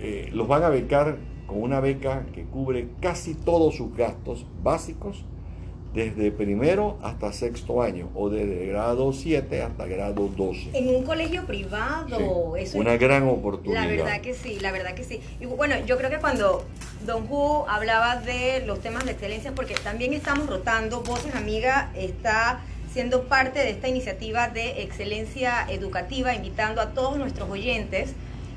eh, 0.00 0.28
los 0.32 0.48
van 0.48 0.64
a 0.64 0.68
becar 0.68 1.18
con 1.46 1.62
una 1.62 1.78
beca 1.78 2.26
que 2.34 2.44
cubre 2.44 2.88
casi 3.00 3.34
todos 3.34 3.76
sus 3.76 3.96
gastos 3.96 4.44
básicos 4.64 5.24
desde 5.96 6.30
primero 6.30 6.98
hasta 7.02 7.32
sexto 7.32 7.80
año 7.80 8.10
o 8.14 8.28
desde 8.28 8.66
grado 8.66 9.14
7 9.14 9.62
hasta 9.62 9.86
grado 9.86 10.28
12. 10.28 10.68
En 10.74 10.94
un 10.94 11.04
colegio 11.04 11.46
privado. 11.46 12.52
Sí, 12.56 12.62
Eso 12.64 12.78
una 12.78 12.94
es- 12.94 13.00
gran 13.00 13.26
oportunidad. 13.26 13.80
La 13.82 13.88
verdad 13.88 14.20
que 14.20 14.34
sí, 14.34 14.58
la 14.60 14.72
verdad 14.72 14.92
que 14.94 15.04
sí. 15.04 15.20
Y 15.40 15.46
bueno, 15.46 15.74
yo 15.86 15.96
creo 15.96 16.10
que 16.10 16.18
cuando 16.18 16.64
Don 17.06 17.26
Hu 17.30 17.64
hablaba 17.66 18.16
de 18.16 18.62
los 18.66 18.80
temas 18.80 19.06
de 19.06 19.12
excelencia, 19.12 19.52
porque 19.54 19.72
también 19.82 20.12
estamos 20.12 20.46
rotando, 20.48 21.00
Voces 21.00 21.34
Amiga 21.34 21.90
está 21.96 22.60
siendo 22.92 23.22
parte 23.24 23.58
de 23.60 23.70
esta 23.70 23.88
iniciativa 23.88 24.48
de 24.48 24.82
excelencia 24.82 25.64
educativa, 25.70 26.34
invitando 26.34 26.82
a 26.82 26.90
todos 26.90 27.16
nuestros 27.16 27.48
oyentes 27.48 28.10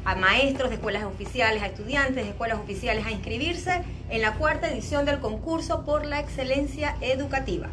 a 0.10 0.16
maestros 0.16 0.70
de 0.70 0.76
escuelas 0.76 1.04
oficiales, 1.04 1.62
a 1.62 1.68
estudiantes 1.68 2.24
de 2.24 2.30
escuelas 2.30 2.60
oficiales 2.60 3.06
a 3.06 3.12
inscribirse 3.12 3.84
en 4.10 4.22
la 4.22 4.34
cuarta 4.36 4.72
edición 4.72 5.06
del 5.06 5.20
concurso 5.20 5.86
por 5.86 6.06
la 6.06 6.20
excelencia 6.20 6.96
educativa. 7.02 7.68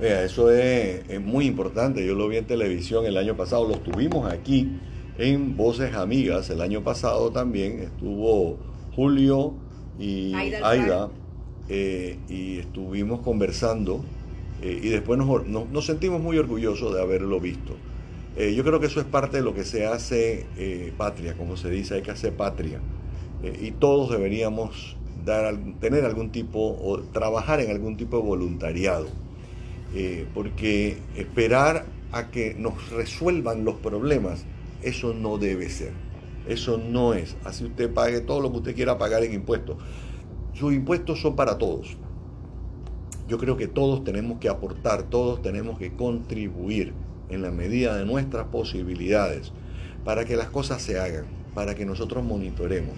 eso 0.00 0.50
es, 0.50 1.08
es, 1.08 1.20
muy 1.20 1.46
importante. 1.46 2.06
Yo 2.06 2.14
lo 2.14 2.28
vi 2.28 2.36
en 2.36 2.46
televisión 2.46 3.06
el 3.06 3.16
año 3.16 3.34
pasado, 3.36 3.66
lo 3.66 3.78
tuvimos 3.78 4.30
aquí 4.30 4.78
en 5.16 5.56
Voces 5.56 5.94
Amigas 5.94 6.50
el 6.50 6.60
año 6.60 6.82
pasado 6.82 7.30
también. 7.30 7.80
Estuvo 7.80 8.58
Julio 8.94 9.54
y 9.98 10.34
Aida, 10.34 11.08
eh, 11.68 12.18
y 12.28 12.58
estuvimos 12.58 13.20
conversando 13.20 14.04
eh, 14.62 14.80
y 14.82 14.88
después 14.88 15.18
nos, 15.18 15.86
sentimos 15.86 16.20
muy 16.20 16.36
orgullosos 16.36 16.94
de 16.94 17.00
haberlo 17.00 17.38
visto. 17.40 17.76
Eh, 18.36 18.54
yo 18.54 18.64
creo 18.64 18.80
que 18.80 18.86
eso 18.86 19.00
es 19.00 19.06
parte 19.06 19.38
de 19.38 19.42
lo 19.42 19.54
que 19.54 19.64
se 19.64 19.86
hace 19.86 20.46
patria, 20.96 21.34
como 21.36 21.56
se 21.56 21.70
dice, 21.70 21.96
hay 21.96 22.02
que 22.02 22.10
hacer 22.10 22.34
patria. 22.34 22.80
y 23.42 23.70
todos 23.72 24.10
deberíamos 24.10 24.96
dar, 25.24 25.56
tener 25.80 26.04
algún 26.04 26.30
tipo 26.30 26.76
o 26.80 27.00
trabajar 27.00 27.60
en 27.60 27.70
algún 27.70 27.96
tipo 27.96 28.16
de 28.18 28.22
voluntariado. 28.22 29.08
porque 30.34 30.98
esperar 31.16 31.86
a 32.12 32.30
que 32.30 32.54
nos 32.54 32.90
resuelvan 32.90 33.64
los 33.64 33.76
problemas, 33.76 34.44
eso 34.82 35.14
no 35.14 35.38
debe 35.38 35.68
ser. 35.68 35.92
Eso 36.48 36.78
no 36.78 37.14
es. 37.14 37.36
Así 37.44 37.64
usted 37.64 37.92
pague 37.92 38.20
todo 38.20 38.40
lo 38.40 38.50
que 38.50 38.58
usted 38.58 38.74
quiera 38.74 38.98
pagar 38.98 39.22
en 39.24 39.34
impuestos. 39.34 39.76
Sus 40.54 40.72
impuestos 40.72 41.20
son 41.20 41.36
para 41.36 41.58
todos. 41.58 41.96
Yo 43.28 43.38
creo 43.38 43.56
que 43.56 43.68
todos 43.68 44.02
tenemos 44.02 44.38
que 44.38 44.48
aportar, 44.48 45.04
todos 45.04 45.42
tenemos 45.42 45.78
que 45.78 45.92
contribuir 45.94 46.92
en 47.30 47.42
la 47.42 47.50
medida 47.50 47.96
de 47.96 48.04
nuestras 48.04 48.46
posibilidades 48.46 49.52
para 50.04 50.24
que 50.24 50.36
las 50.36 50.48
cosas 50.48 50.82
se 50.82 50.98
hagan, 50.98 51.26
para 51.54 51.74
que 51.74 51.84
nosotros 51.84 52.24
monitoremos. 52.24 52.94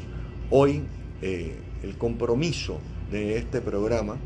Hoy 0.50 0.82
eh, 1.20 1.56
el 1.82 1.96
compromiso 1.96 2.78
de 3.10 3.36
este 3.36 3.60
programa 3.60 4.16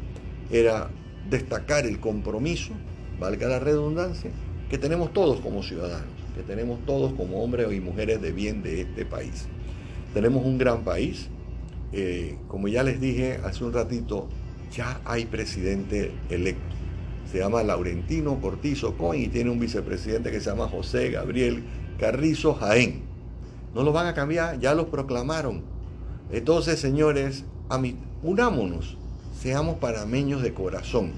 era 0.51 0.91
destacar 1.29 1.87
el 1.87 1.99
compromiso, 2.01 2.73
valga 3.19 3.49
la 3.49 3.59
redundancia, 3.59 4.31
que 4.71 4.79
tenemos 4.79 5.13
todos 5.13 5.41
como 5.41 5.63
ciudadanos, 5.63 6.15
que 6.35 6.43
tenemos 6.43 6.85
todos 6.87 7.13
como 7.15 7.43
hombres 7.43 7.73
y 7.73 7.81
mujeres 7.81 8.21
de 8.21 8.33
bien 8.33 8.63
de 8.63 8.83
este 8.83 9.05
país. 9.05 9.47
Tenemos 10.15 10.45
un 10.45 10.59
gran 10.59 10.85
país, 10.85 11.29
eh, 11.93 12.37
como 12.49 12.69
ya 12.69 12.83
les 12.83 13.01
dije 13.01 13.41
hace 13.45 13.65
un 13.65 13.73
ratito, 13.73 14.29
ya 14.73 15.01
hay 15.05 15.27
presidente 15.27 16.13
electo. 16.31 16.75
Se 17.31 17.39
llama 17.39 17.63
Laurentino 17.63 18.41
Cortizo 18.41 18.97
Coin 18.97 19.23
y 19.23 19.29
tiene 19.29 19.51
un 19.51 19.59
vicepresidente 19.59 20.31
que 20.31 20.41
se 20.41 20.51
llama 20.51 20.69
José 20.69 21.11
Gabriel 21.11 21.65
Carrizo 21.99 22.55
Jaén. 22.55 23.03
No 23.75 23.83
lo 23.83 23.93
van 23.93 24.07
a 24.07 24.15
cambiar, 24.15 24.59
ya 24.59 24.75
lo 24.75 24.91
proclamaron. 24.91 25.63
Entonces, 26.31 26.81
señores, 26.81 27.45
unámonos, 28.23 28.97
seamos 29.39 29.77
panameños 29.79 30.43
de 30.43 30.55
corazón. 30.55 31.13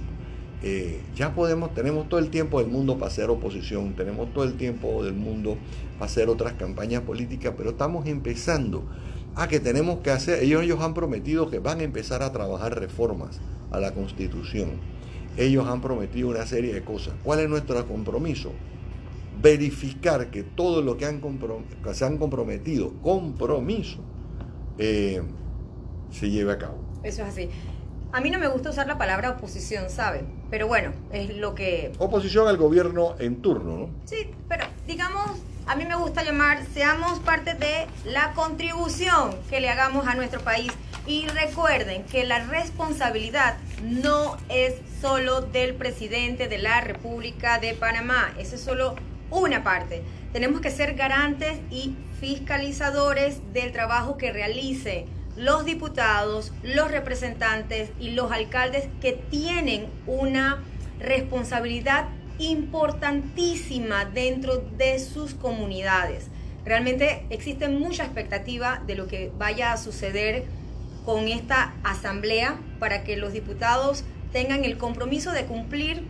Eh, 0.62 1.00
ya 1.14 1.34
podemos, 1.34 1.72
tenemos 1.72 2.08
todo 2.08 2.18
el 2.18 2.30
tiempo 2.30 2.60
del 2.60 2.68
mundo 2.68 2.94
para 2.94 3.06
hacer 3.06 3.30
oposición, 3.30 3.94
tenemos 3.94 4.34
todo 4.34 4.42
el 4.42 4.54
tiempo 4.54 5.04
del 5.04 5.14
mundo 5.14 5.56
para 5.98 6.06
hacer 6.06 6.28
otras 6.28 6.54
campañas 6.54 7.02
políticas, 7.02 7.54
pero 7.56 7.70
estamos 7.70 8.06
empezando 8.06 8.84
a 9.36 9.46
que 9.46 9.60
tenemos 9.60 10.00
que 10.00 10.10
hacer, 10.10 10.42
ellos, 10.42 10.64
ellos 10.64 10.80
han 10.80 10.94
prometido 10.94 11.48
que 11.48 11.60
van 11.60 11.78
a 11.78 11.84
empezar 11.84 12.24
a 12.24 12.32
trabajar 12.32 12.76
reformas 12.76 13.40
a 13.70 13.78
la 13.78 13.94
constitución. 13.94 14.97
Ellos 15.38 15.68
han 15.68 15.80
prometido 15.80 16.28
una 16.30 16.44
serie 16.46 16.74
de 16.74 16.82
cosas. 16.82 17.14
¿Cuál 17.22 17.38
es 17.38 17.48
nuestro 17.48 17.86
compromiso? 17.86 18.52
Verificar 19.40 20.32
que 20.32 20.42
todo 20.42 20.82
lo 20.82 20.96
que, 20.96 21.06
han 21.06 21.22
se 21.92 22.04
han 22.04 22.18
comprometido, 22.18 22.92
compromiso, 23.00 24.00
eh, 24.78 25.22
se 26.10 26.28
lleve 26.28 26.52
a 26.52 26.58
cabo. 26.58 26.78
Eso 27.04 27.22
es 27.22 27.28
así. 27.28 27.48
A 28.10 28.20
mí 28.20 28.30
no 28.30 28.40
me 28.40 28.48
gusta 28.48 28.70
usar 28.70 28.88
la 28.88 28.98
palabra 28.98 29.30
oposición, 29.30 29.90
¿saben? 29.90 30.26
Pero 30.50 30.66
bueno, 30.66 30.92
es 31.12 31.36
lo 31.36 31.54
que... 31.54 31.92
Oposición 31.98 32.48
al 32.48 32.56
gobierno 32.56 33.14
en 33.20 33.40
turno, 33.40 33.78
¿no? 33.78 33.90
Sí, 34.06 34.32
pero 34.48 34.64
digamos, 34.88 35.30
a 35.66 35.76
mí 35.76 35.84
me 35.84 35.94
gusta 35.94 36.24
llamar, 36.24 36.64
seamos 36.74 37.20
parte 37.20 37.54
de 37.54 37.86
la 38.06 38.32
contribución 38.32 39.36
que 39.48 39.60
le 39.60 39.68
hagamos 39.68 40.08
a 40.08 40.14
nuestro 40.16 40.40
país. 40.40 40.72
Y 41.08 41.26
recuerden 41.26 42.04
que 42.04 42.24
la 42.24 42.40
responsabilidad 42.40 43.56
no 43.82 44.36
es 44.50 44.74
solo 45.00 45.40
del 45.40 45.74
presidente 45.74 46.48
de 46.48 46.58
la 46.58 46.82
República 46.82 47.58
de 47.58 47.72
Panamá, 47.72 48.34
esa 48.38 48.56
es 48.56 48.60
solo 48.60 48.94
una 49.30 49.64
parte. 49.64 50.02
Tenemos 50.34 50.60
que 50.60 50.70
ser 50.70 50.96
garantes 50.96 51.60
y 51.70 51.96
fiscalizadores 52.20 53.40
del 53.54 53.72
trabajo 53.72 54.18
que 54.18 54.32
realice 54.32 55.06
los 55.34 55.64
diputados, 55.64 56.52
los 56.62 56.90
representantes 56.90 57.88
y 57.98 58.10
los 58.10 58.30
alcaldes 58.30 58.90
que 59.00 59.12
tienen 59.12 59.86
una 60.06 60.62
responsabilidad 61.00 62.08
importantísima 62.38 64.04
dentro 64.04 64.58
de 64.58 64.98
sus 64.98 65.32
comunidades. 65.32 66.26
Realmente 66.66 67.24
existe 67.30 67.66
mucha 67.68 68.04
expectativa 68.04 68.82
de 68.86 68.94
lo 68.94 69.06
que 69.06 69.32
vaya 69.38 69.72
a 69.72 69.78
suceder 69.78 70.44
con 71.08 71.26
esta 71.26 71.72
asamblea 71.84 72.58
para 72.78 73.02
que 73.02 73.16
los 73.16 73.32
diputados 73.32 74.04
tengan 74.30 74.66
el 74.66 74.76
compromiso 74.76 75.32
de 75.32 75.46
cumplir 75.46 76.06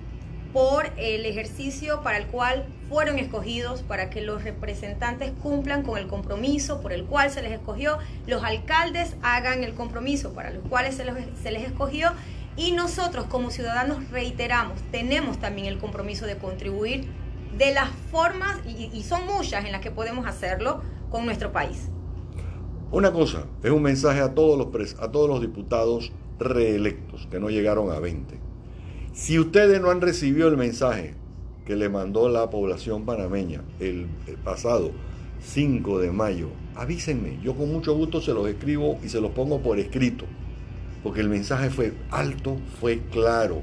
por 0.52 0.90
el 0.96 1.24
ejercicio 1.24 2.02
para 2.02 2.18
el 2.18 2.26
cual 2.26 2.66
fueron 2.88 3.20
escogidos, 3.20 3.82
para 3.82 4.10
que 4.10 4.22
los 4.22 4.42
representantes 4.42 5.30
cumplan 5.40 5.84
con 5.84 5.98
el 5.98 6.08
compromiso 6.08 6.80
por 6.80 6.92
el 6.92 7.04
cual 7.04 7.30
se 7.30 7.42
les 7.42 7.52
escogió, 7.52 7.98
los 8.26 8.42
alcaldes 8.42 9.14
hagan 9.22 9.62
el 9.62 9.74
compromiso 9.74 10.32
para 10.32 10.50
los 10.50 10.66
cuales 10.66 10.96
se, 10.96 11.04
se 11.40 11.52
les 11.52 11.62
escogió 11.62 12.10
y 12.56 12.72
nosotros 12.72 13.26
como 13.26 13.52
ciudadanos 13.52 14.10
reiteramos, 14.10 14.80
tenemos 14.90 15.38
también 15.38 15.68
el 15.68 15.78
compromiso 15.78 16.26
de 16.26 16.38
contribuir 16.38 17.08
de 17.56 17.72
las 17.72 17.90
formas, 18.10 18.56
y, 18.66 19.00
son 19.04 19.26
muchas 19.26 19.64
en 19.64 19.70
las 19.70 19.80
que 19.80 19.92
podemos 19.92 20.26
hacerlo, 20.26 20.82
con 21.08 21.24
nuestro 21.24 21.52
país. 21.52 21.88
Una 22.90 23.12
cosa, 23.12 23.44
es 23.62 23.70
un 23.70 23.82
mensaje 23.82 24.20
a 24.20 24.34
todos 24.34 24.58
los, 24.58 24.96
a 25.00 25.10
todos 25.10 25.28
los 25.28 25.40
diputados 25.40 26.12
reelectos 26.38 27.26
que 27.30 27.40
no 27.40 27.50
llegaron 27.50 27.90
a 27.90 27.98
20 27.98 28.48
si 29.18 29.36
ustedes 29.36 29.80
no 29.80 29.90
han 29.90 30.00
recibido 30.00 30.46
el 30.46 30.56
mensaje 30.56 31.14
que 31.66 31.74
le 31.74 31.88
mandó 31.88 32.28
la 32.28 32.50
población 32.50 33.04
panameña 33.04 33.62
el, 33.80 34.06
pasado 34.44 34.92
5 35.40 35.98
de 35.98 36.12
mayo, 36.12 36.50
avísenme. 36.76 37.40
Yo 37.42 37.56
con 37.56 37.72
mucho 37.72 37.96
gusto 37.96 38.20
se 38.20 38.32
los 38.32 38.48
escribo 38.48 39.00
y 39.04 39.08
se 39.08 39.20
los 39.20 39.32
pongo 39.32 39.60
por 39.60 39.80
escrito. 39.80 40.24
Porque 41.02 41.20
el 41.20 41.28
mensaje 41.28 41.68
fue 41.68 41.94
alto, 42.12 42.58
fue 42.80 43.00
claro. 43.10 43.62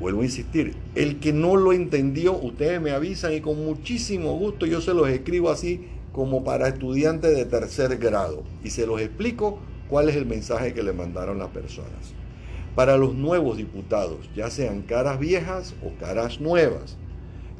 Vuelvo 0.00 0.22
a 0.22 0.24
insistir, 0.24 0.74
el 0.96 1.20
que 1.20 1.32
no 1.32 1.54
lo 1.54 1.72
entendió, 1.72 2.36
ustedes 2.36 2.80
me 2.80 2.90
avisan 2.90 3.34
y 3.34 3.40
con 3.40 3.64
muchísimo 3.64 4.36
gusto 4.36 4.66
yo 4.66 4.80
se 4.80 4.94
los 4.94 5.08
escribo 5.08 5.50
así 5.50 5.86
como 6.12 6.44
para 6.44 6.68
estudiantes 6.68 7.34
de 7.36 7.44
tercer 7.44 7.96
grado. 7.98 8.42
Y 8.62 8.70
se 8.70 8.86
los 8.86 9.00
explico 9.00 9.58
cuál 9.88 10.08
es 10.08 10.16
el 10.16 10.26
mensaje 10.26 10.74
que 10.74 10.82
le 10.82 10.92
mandaron 10.92 11.38
las 11.38 11.48
personas 11.48 12.14
para 12.74 12.96
los 12.96 13.14
nuevos 13.14 13.56
diputados, 13.56 14.30
ya 14.34 14.50
sean 14.50 14.82
caras 14.82 15.18
viejas 15.18 15.74
o 15.84 15.92
caras 15.98 16.40
nuevas. 16.40 16.96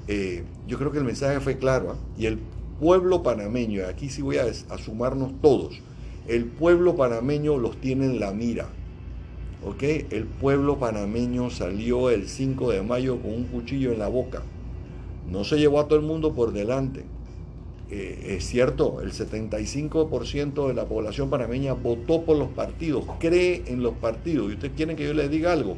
Eh, 0.09 0.45
yo 0.67 0.79
creo 0.79 0.91
que 0.91 0.99
el 0.99 1.05
mensaje 1.05 1.39
fue 1.41 1.59
claro 1.59 1.93
¿ah? 1.93 1.97
y 2.19 2.27
el 2.27 2.39
pueblo 2.81 3.23
panameño, 3.23 3.87
aquí 3.87 4.09
sí 4.09 4.23
voy 4.23 4.39
a, 4.39 4.45
a, 4.45 4.79
sumarnos 4.79 5.41
todos, 5.41 5.81
el 6.27 6.47
pueblo 6.47 6.97
panameño 6.97 7.59
los 7.59 7.81
tiene 7.81 8.07
en 8.07 8.21
la 8.21 8.33
mira. 8.33 8.69
¿ok? 9.65 9.83
El 10.11 10.25
pueblo 10.25 10.79
panameño 10.79 11.51
salió 11.51 12.11
el 12.11 12.29
5 12.29 12.73
de 12.73 12.83
mayo 12.83 13.21
con 13.21 13.33
un 13.33 13.45
cuchillo 13.45 13.93
en 13.93 13.99
la 13.99 14.09
boca. 14.09 14.43
No 15.31 15.45
se 15.45 15.59
llevó 15.59 15.79
a 15.79 15.87
todo 15.87 15.99
el 15.99 16.05
mundo 16.05 16.35
por 16.35 16.53
delante. 16.53 17.05
Eh, 17.95 18.37
es 18.39 18.47
cierto, 18.47 19.03
el 19.03 19.13
75% 19.13 20.67
de 20.67 20.73
la 20.73 20.87
población 20.87 21.29
panameña 21.29 21.75
votó 21.75 22.23
por 22.23 22.39
los 22.39 22.49
partidos, 22.49 23.05
cree 23.21 23.65
en 23.67 23.83
los 23.83 23.93
partidos. 23.93 24.51
¿Y 24.51 24.55
ustedes 24.55 24.73
quieren 24.75 24.97
que 24.97 25.05
yo 25.05 25.13
les 25.13 25.31
diga 25.31 25.53
algo? 25.53 25.77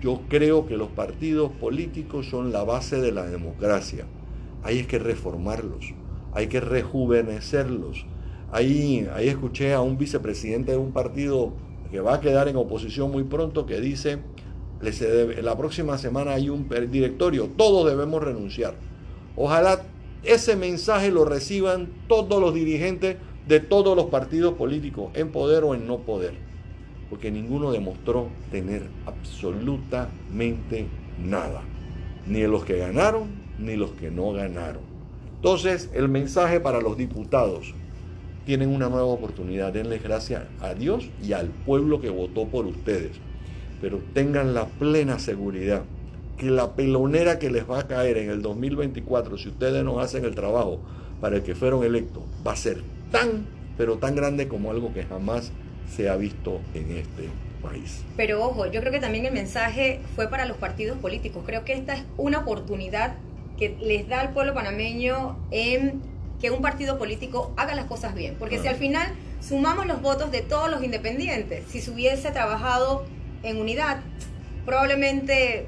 Yo 0.00 0.22
creo 0.30 0.66
que 0.66 0.78
los 0.78 0.88
partidos 0.88 1.52
políticos 1.52 2.30
son 2.30 2.50
la 2.50 2.64
base 2.64 2.98
de 2.98 3.12
la 3.12 3.26
democracia. 3.26 4.06
Hay 4.62 4.84
que 4.84 4.98
reformarlos, 4.98 5.92
hay 6.32 6.46
que 6.46 6.60
rejuvenecerlos. 6.60 8.06
Ahí, 8.52 9.06
ahí 9.12 9.28
escuché 9.28 9.74
a 9.74 9.82
un 9.82 9.98
vicepresidente 9.98 10.72
de 10.72 10.78
un 10.78 10.92
partido 10.92 11.52
que 11.90 12.00
va 12.00 12.14
a 12.14 12.20
quedar 12.22 12.48
en 12.48 12.56
oposición 12.56 13.10
muy 13.10 13.24
pronto 13.24 13.66
que 13.66 13.82
dice, 13.82 14.20
la 15.42 15.58
próxima 15.58 15.98
semana 15.98 16.32
hay 16.32 16.48
un 16.48 16.70
directorio, 16.90 17.50
todos 17.54 17.86
debemos 17.86 18.22
renunciar. 18.22 18.76
Ojalá 19.36 19.82
ese 20.22 20.56
mensaje 20.56 21.10
lo 21.10 21.24
reciban 21.24 21.88
todos 22.08 22.40
los 22.40 22.54
dirigentes 22.54 23.16
de 23.48 23.60
todos 23.60 23.96
los 23.96 24.06
partidos 24.06 24.54
políticos, 24.54 25.10
en 25.14 25.30
poder 25.30 25.64
o 25.64 25.74
en 25.74 25.86
no 25.86 25.98
poder, 25.98 26.34
porque 27.08 27.30
ninguno 27.30 27.72
demostró 27.72 28.28
tener 28.50 28.82
absolutamente 29.06 30.86
nada, 31.18 31.62
ni 32.26 32.42
los 32.42 32.64
que 32.64 32.78
ganaron 32.78 33.28
ni 33.58 33.76
los 33.76 33.90
que 33.92 34.10
no 34.10 34.32
ganaron. 34.32 34.82
Entonces, 35.36 35.90
el 35.94 36.08
mensaje 36.08 36.60
para 36.60 36.80
los 36.80 36.96
diputados, 36.96 37.74
tienen 38.44 38.70
una 38.70 38.88
nueva 38.88 39.06
oportunidad. 39.06 39.72
Denles 39.72 40.02
gracias 40.02 40.44
a 40.60 40.74
Dios 40.74 41.08
y 41.22 41.34
al 41.34 41.48
pueblo 41.48 42.00
que 42.00 42.10
votó 42.10 42.46
por 42.46 42.66
ustedes. 42.66 43.12
Pero 43.80 44.00
tengan 44.12 44.54
la 44.54 44.66
plena 44.66 45.18
seguridad 45.18 45.82
que 46.40 46.46
la 46.46 46.72
pelonera 46.72 47.38
que 47.38 47.50
les 47.50 47.68
va 47.68 47.80
a 47.80 47.86
caer 47.86 48.16
en 48.16 48.30
el 48.30 48.40
2024, 48.40 49.36
si 49.36 49.50
ustedes 49.50 49.84
no 49.84 50.00
hacen 50.00 50.24
el 50.24 50.34
trabajo 50.34 50.80
para 51.20 51.36
el 51.36 51.42
que 51.42 51.54
fueron 51.54 51.84
electos, 51.84 52.22
va 52.46 52.52
a 52.52 52.56
ser 52.56 52.82
tan, 53.12 53.44
pero 53.76 53.98
tan 53.98 54.16
grande 54.16 54.48
como 54.48 54.70
algo 54.70 54.94
que 54.94 55.04
jamás 55.04 55.52
se 55.94 56.08
ha 56.08 56.16
visto 56.16 56.62
en 56.72 56.92
este 56.92 57.28
país. 57.62 58.02
Pero 58.16 58.42
ojo, 58.42 58.64
yo 58.64 58.80
creo 58.80 58.90
que 58.90 59.00
también 59.00 59.26
el 59.26 59.34
mensaje 59.34 60.00
fue 60.16 60.28
para 60.28 60.46
los 60.46 60.56
partidos 60.56 60.96
políticos. 60.96 61.42
Creo 61.44 61.66
que 61.66 61.74
esta 61.74 61.92
es 61.92 62.04
una 62.16 62.38
oportunidad 62.38 63.16
que 63.58 63.76
les 63.78 64.08
da 64.08 64.22
al 64.22 64.32
pueblo 64.32 64.54
panameño 64.54 65.36
en 65.50 66.00
que 66.40 66.50
un 66.50 66.62
partido 66.62 66.96
político 66.96 67.52
haga 67.58 67.74
las 67.74 67.84
cosas 67.84 68.14
bien. 68.14 68.36
Porque 68.38 68.58
si 68.58 68.66
al 68.66 68.76
final 68.76 69.12
sumamos 69.42 69.86
los 69.86 70.00
votos 70.00 70.32
de 70.32 70.40
todos 70.40 70.70
los 70.70 70.82
independientes, 70.82 71.66
si 71.68 71.82
se 71.82 71.90
hubiese 71.90 72.30
trabajado 72.30 73.04
en 73.42 73.58
unidad, 73.58 74.00
probablemente, 74.64 75.66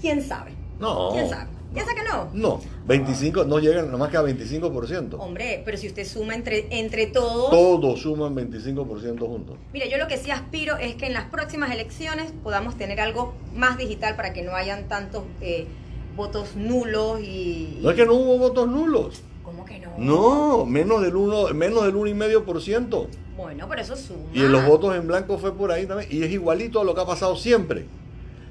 ¿quién 0.00 0.22
sabe? 0.22 0.52
No. 0.78 1.10
¿Quién 1.12 1.28
sabe? 1.28 1.60
¿Piensa 1.72 1.94
que 1.94 2.02
no? 2.02 2.28
No, 2.32 2.60
25, 2.86 3.44
no 3.44 3.60
llegan 3.60 3.96
más 3.96 4.08
que 4.08 4.16
a 4.16 4.22
25%. 4.22 5.14
Hombre, 5.20 5.62
pero 5.64 5.78
si 5.78 5.86
usted 5.86 6.04
suma 6.04 6.34
entre, 6.34 6.66
entre 6.76 7.06
todos... 7.06 7.50
Todos 7.50 8.00
suman 8.00 8.34
25% 8.34 9.18
juntos. 9.20 9.56
Mira, 9.72 9.86
yo 9.86 9.96
lo 9.96 10.08
que 10.08 10.16
sí 10.16 10.32
aspiro 10.32 10.76
es 10.78 10.96
que 10.96 11.06
en 11.06 11.12
las 11.12 11.26
próximas 11.26 11.70
elecciones 11.70 12.32
podamos 12.42 12.76
tener 12.76 13.00
algo 13.00 13.34
más 13.54 13.78
digital 13.78 14.16
para 14.16 14.32
que 14.32 14.42
no 14.42 14.56
hayan 14.56 14.88
tantos 14.88 15.22
eh, 15.40 15.68
votos 16.16 16.56
nulos 16.56 17.20
y... 17.20 17.78
No 17.82 17.90
es 17.90 17.96
que 17.96 18.04
no 18.04 18.14
hubo 18.14 18.36
votos 18.36 18.68
nulos. 18.68 19.22
¿Cómo 19.44 19.64
que 19.64 19.78
no? 19.78 19.92
No, 19.96 20.66
menos 20.66 21.02
del 21.02 21.14
uno, 21.14 21.54
menos 21.54 21.84
del 21.84 21.94
uno 21.94 22.08
y 22.08 22.14
medio 22.14 22.44
por 22.44 22.60
ciento. 22.60 23.06
Bueno, 23.36 23.66
pero 23.68 23.82
eso 23.82 23.94
suma. 23.94 24.24
Y 24.34 24.40
los 24.40 24.66
votos 24.66 24.96
en 24.96 25.06
blanco 25.06 25.38
fue 25.38 25.54
por 25.54 25.70
ahí 25.70 25.86
también. 25.86 26.10
Y 26.10 26.24
es 26.24 26.32
igualito 26.32 26.80
a 26.80 26.84
lo 26.84 26.96
que 26.96 27.00
ha 27.00 27.06
pasado 27.06 27.36
siempre. 27.36 27.86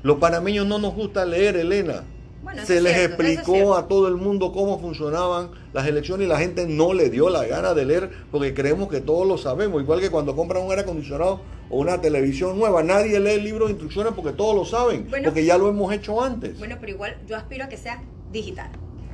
Los 0.03 0.17
panameños 0.17 0.65
no 0.67 0.79
nos 0.79 0.93
gusta 0.95 1.25
leer, 1.25 1.57
Elena. 1.57 2.03
Bueno, 2.41 2.65
Se 2.65 2.77
es 2.77 2.83
les 2.83 2.93
cierto, 2.95 3.21
eso 3.21 3.31
es 3.31 3.37
explicó 3.39 3.75
a 3.75 3.87
todo 3.87 4.07
el 4.07 4.15
mundo 4.15 4.53
cómo 4.53 4.79
funcionaban 4.79 5.49
las 5.73 5.85
elecciones 5.87 6.25
y 6.25 6.29
la 6.29 6.37
gente 6.37 6.65
no 6.67 6.93
le 6.93 7.09
dio 7.09 7.29
la 7.29 7.45
gana 7.45 7.73
de 7.73 7.85
leer 7.85 8.09
porque 8.31 8.53
creemos 8.53 8.87
que 8.89 9.01
todos 9.01 9.27
lo 9.27 9.37
sabemos. 9.37 9.81
Igual 9.81 9.99
que 9.99 10.09
cuando 10.09 10.35
compran 10.35 10.63
un 10.63 10.69
aire 10.69 10.83
acondicionado 10.83 11.41
o 11.69 11.77
una 11.79 11.99
televisión 11.99 12.57
nueva, 12.57 12.81
nadie 12.81 13.19
lee 13.19 13.31
el 13.31 13.43
libro 13.43 13.65
de 13.65 13.71
instrucciones 13.71 14.13
porque 14.15 14.31
todos 14.31 14.55
lo 14.55 14.63
saben, 14.65 15.07
Bueno. 15.09 15.25
porque 15.25 15.43
ya 15.45 15.57
lo 15.57 15.67
hemos 15.69 15.93
hecho 15.93 16.21
antes. 16.23 16.57
Bueno, 16.57 16.77
pero 16.79 16.93
igual 16.93 17.17
yo 17.27 17.35
aspiro 17.35 17.65
a 17.65 17.67
que 17.67 17.77
sea 17.77 18.01
digital. 18.31 18.69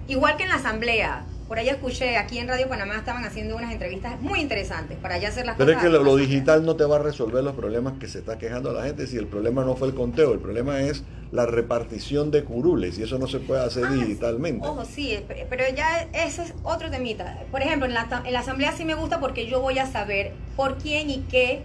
Igual 0.07 0.37
que 0.37 0.43
en 0.43 0.49
la 0.49 0.55
asamblea. 0.55 1.25
Por 1.47 1.59
ahí 1.59 1.69
escuché, 1.69 2.17
aquí 2.17 2.39
en 2.39 2.47
Radio 2.47 2.67
Panamá 2.67 2.95
estaban 2.97 3.23
haciendo 3.23 3.55
unas 3.55 3.71
entrevistas 3.71 4.19
muy 4.19 4.39
interesantes 4.41 4.97
para 4.97 5.19
ya 5.19 5.27
hacer 5.29 5.45
las 5.45 5.55
Pero 5.57 5.69
es 5.69 5.77
cosas. 5.77 5.91
que 5.91 5.95
lo, 5.97 6.03
lo 6.03 6.11
más 6.13 6.19
digital 6.21 6.65
no 6.65 6.75
te 6.75 6.85
va 6.85 6.95
a 6.95 6.99
resolver 6.99 7.43
los 7.43 7.53
problemas 7.53 7.93
que 7.99 8.07
se 8.07 8.17
está 8.19 8.39
quejando 8.39 8.73
la 8.73 8.83
gente 8.83 9.05
si 9.05 9.17
el 9.17 9.27
problema 9.27 9.63
no 9.63 9.75
fue 9.75 9.89
el 9.89 9.93
conteo, 9.93 10.33
el 10.33 10.39
problema 10.39 10.81
es 10.81 11.03
la 11.31 11.45
repartición 11.45 12.31
de 12.31 12.43
curules 12.43 12.97
y 12.97 13.03
eso 13.03 13.19
no 13.19 13.27
se 13.27 13.39
puede 13.39 13.63
hacer 13.63 13.83
Ah, 13.85 13.91
digitalmente. 13.93 14.67
Ojo, 14.67 14.85
sí, 14.85 15.19
pe- 15.27 15.45
pero 15.47 15.63
ya 15.75 16.07
ese 16.13 16.43
es 16.43 16.53
otro 16.63 16.89
temita. 16.89 17.37
Por 17.51 17.61
ejemplo, 17.61 17.85
en 17.85 17.93
la, 17.93 18.07
en 18.25 18.33
la 18.33 18.39
asamblea 18.39 18.71
sí 18.71 18.83
me 18.83 18.95
gusta 18.95 19.19
porque 19.19 19.45
yo 19.45 19.61
voy 19.61 19.77
a 19.77 19.85
saber 19.85 20.31
por 20.55 20.77
quién 20.77 21.11
y 21.11 21.25
qué 21.29 21.61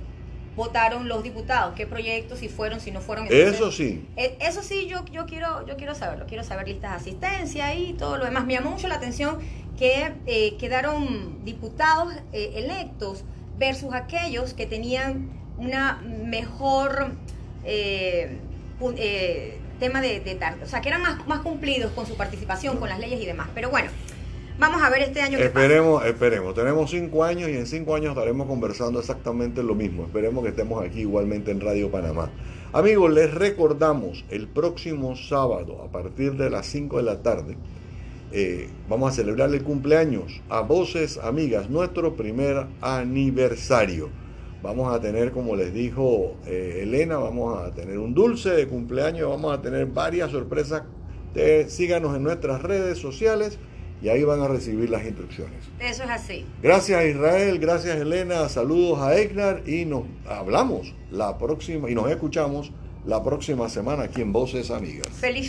votaron 0.61 1.08
los 1.08 1.22
diputados, 1.22 1.74
qué 1.74 1.86
proyectos, 1.86 2.38
si 2.40 2.48
fueron, 2.50 2.80
si 2.80 2.90
no 2.90 3.00
fueron. 3.00 3.24
Entonces, 3.26 3.54
Eso 3.54 3.72
sí, 3.72 4.04
Eh, 4.16 4.36
Eso 4.40 4.62
sí, 4.62 4.86
yo, 4.88 5.04
yo, 5.06 5.24
quiero, 5.24 5.66
yo 5.66 5.76
quiero 5.78 5.94
saberlo. 5.94 6.26
Quiero 6.26 6.44
saber 6.44 6.68
listas 6.68 6.90
de 6.90 6.96
asistencia 6.98 7.74
y 7.74 7.94
todo 7.94 8.18
lo 8.18 8.26
demás. 8.26 8.44
Me 8.44 8.52
llamó 8.52 8.70
mucho 8.72 8.86
la 8.86 8.96
atención 8.96 9.38
que 9.78 10.12
eh, 10.26 10.56
quedaron 10.58 11.42
diputados 11.46 12.12
eh, 12.34 12.52
electos 12.56 13.24
versus 13.58 13.94
aquellos 13.94 14.52
que 14.52 14.66
tenían 14.66 15.30
una 15.56 16.02
mejor 16.04 17.12
eh, 17.64 18.38
tema 19.78 20.00
de, 20.02 20.20
de 20.20 20.34
tar- 20.34 20.58
O 20.62 20.66
sea, 20.66 20.80
que 20.82 20.88
eran 20.90 21.00
más, 21.02 21.26
más 21.26 21.40
cumplidos 21.40 21.92
con 21.92 22.06
su 22.06 22.16
participación, 22.16 22.76
con 22.76 22.88
las 22.88 22.98
leyes 22.98 23.20
y 23.20 23.26
demás. 23.26 23.48
Pero 23.54 23.70
bueno, 23.70 23.90
vamos 24.61 24.82
a 24.82 24.90
ver 24.90 25.02
este 25.02 25.20
año 25.20 25.38
esperemos, 25.38 26.04
esperemos. 26.04 26.54
Tenemos 26.54 26.90
cinco 26.90 27.24
años 27.24 27.48
y 27.48 27.56
en 27.56 27.66
cinco 27.66 27.94
años 27.94 28.11
estaremos 28.11 28.46
conversando 28.46 29.00
exactamente 29.00 29.62
lo 29.62 29.74
mismo. 29.74 30.04
Esperemos 30.04 30.44
que 30.44 30.50
estemos 30.50 30.84
aquí 30.84 31.00
igualmente 31.00 31.50
en 31.50 31.61
Radio 31.61 31.90
Panamá. 31.90 32.30
Amigos, 32.72 33.11
les 33.12 33.32
recordamos 33.34 34.24
el 34.30 34.46
próximo 34.46 35.16
sábado 35.16 35.82
a 35.82 35.90
partir 35.90 36.34
de 36.34 36.50
las 36.50 36.66
5 36.66 36.98
de 36.98 37.02
la 37.02 37.22
tarde. 37.22 37.56
eh, 38.32 38.68
vamos 38.88 39.12
a 39.12 39.16
celebrar 39.16 39.52
el 39.52 39.64
cumpleaños 39.64 40.40
a 40.48 40.61
Voces 40.61 41.18
Amigas, 41.18 41.68
nuestro 41.68 42.14
primer 42.14 42.66
aniversario. 42.80 44.11
Vamos 44.62 44.94
a 44.94 45.00
tener, 45.00 45.32
como 45.32 45.56
les 45.56 45.74
dijo 45.74 46.36
eh, 46.46 46.80
Elena, 46.82 47.16
vamos 47.16 47.58
a 47.58 47.72
tener 47.72 47.98
un 47.98 48.14
dulce 48.14 48.50
de 48.50 48.68
cumpleaños, 48.68 49.28
vamos 49.28 49.52
a 49.52 49.62
tener 49.62 49.86
varias 49.86 50.30
sorpresas. 50.30 50.82
Síganos 51.68 52.14
en 52.16 52.24
nuestras 52.24 52.62
redes 52.62 52.98
sociales 52.98 53.58
y 54.03 54.09
ahí 54.09 54.24
van 54.24 54.40
a 54.40 54.48
recibir 54.48 54.90
las 54.90 55.05
instrucciones. 55.05 55.59
Eso 55.78 56.05
es 56.05 56.11
así. 56.11 56.44
Gracias 56.62 57.05
Israel, 57.05 57.59
gracias 57.59 57.96
Elena, 57.96 58.48
saludos 58.48 59.01
a 59.01 59.16
Egnar 59.16 59.62
y 59.66 59.84
nos 59.84 60.05
hablamos 60.28 60.94
la 61.11 61.38
próxima 61.38 61.90
y 61.90 61.94
nos 61.94 62.11
escuchamos 62.11 62.72
la 63.07 63.22
próxima 63.22 63.68
semana 63.68 64.05
aquí 64.05 64.20
en 64.20 64.32
Voces 64.32 64.70
Amigas. 64.70 65.09
Feliz 65.09 65.46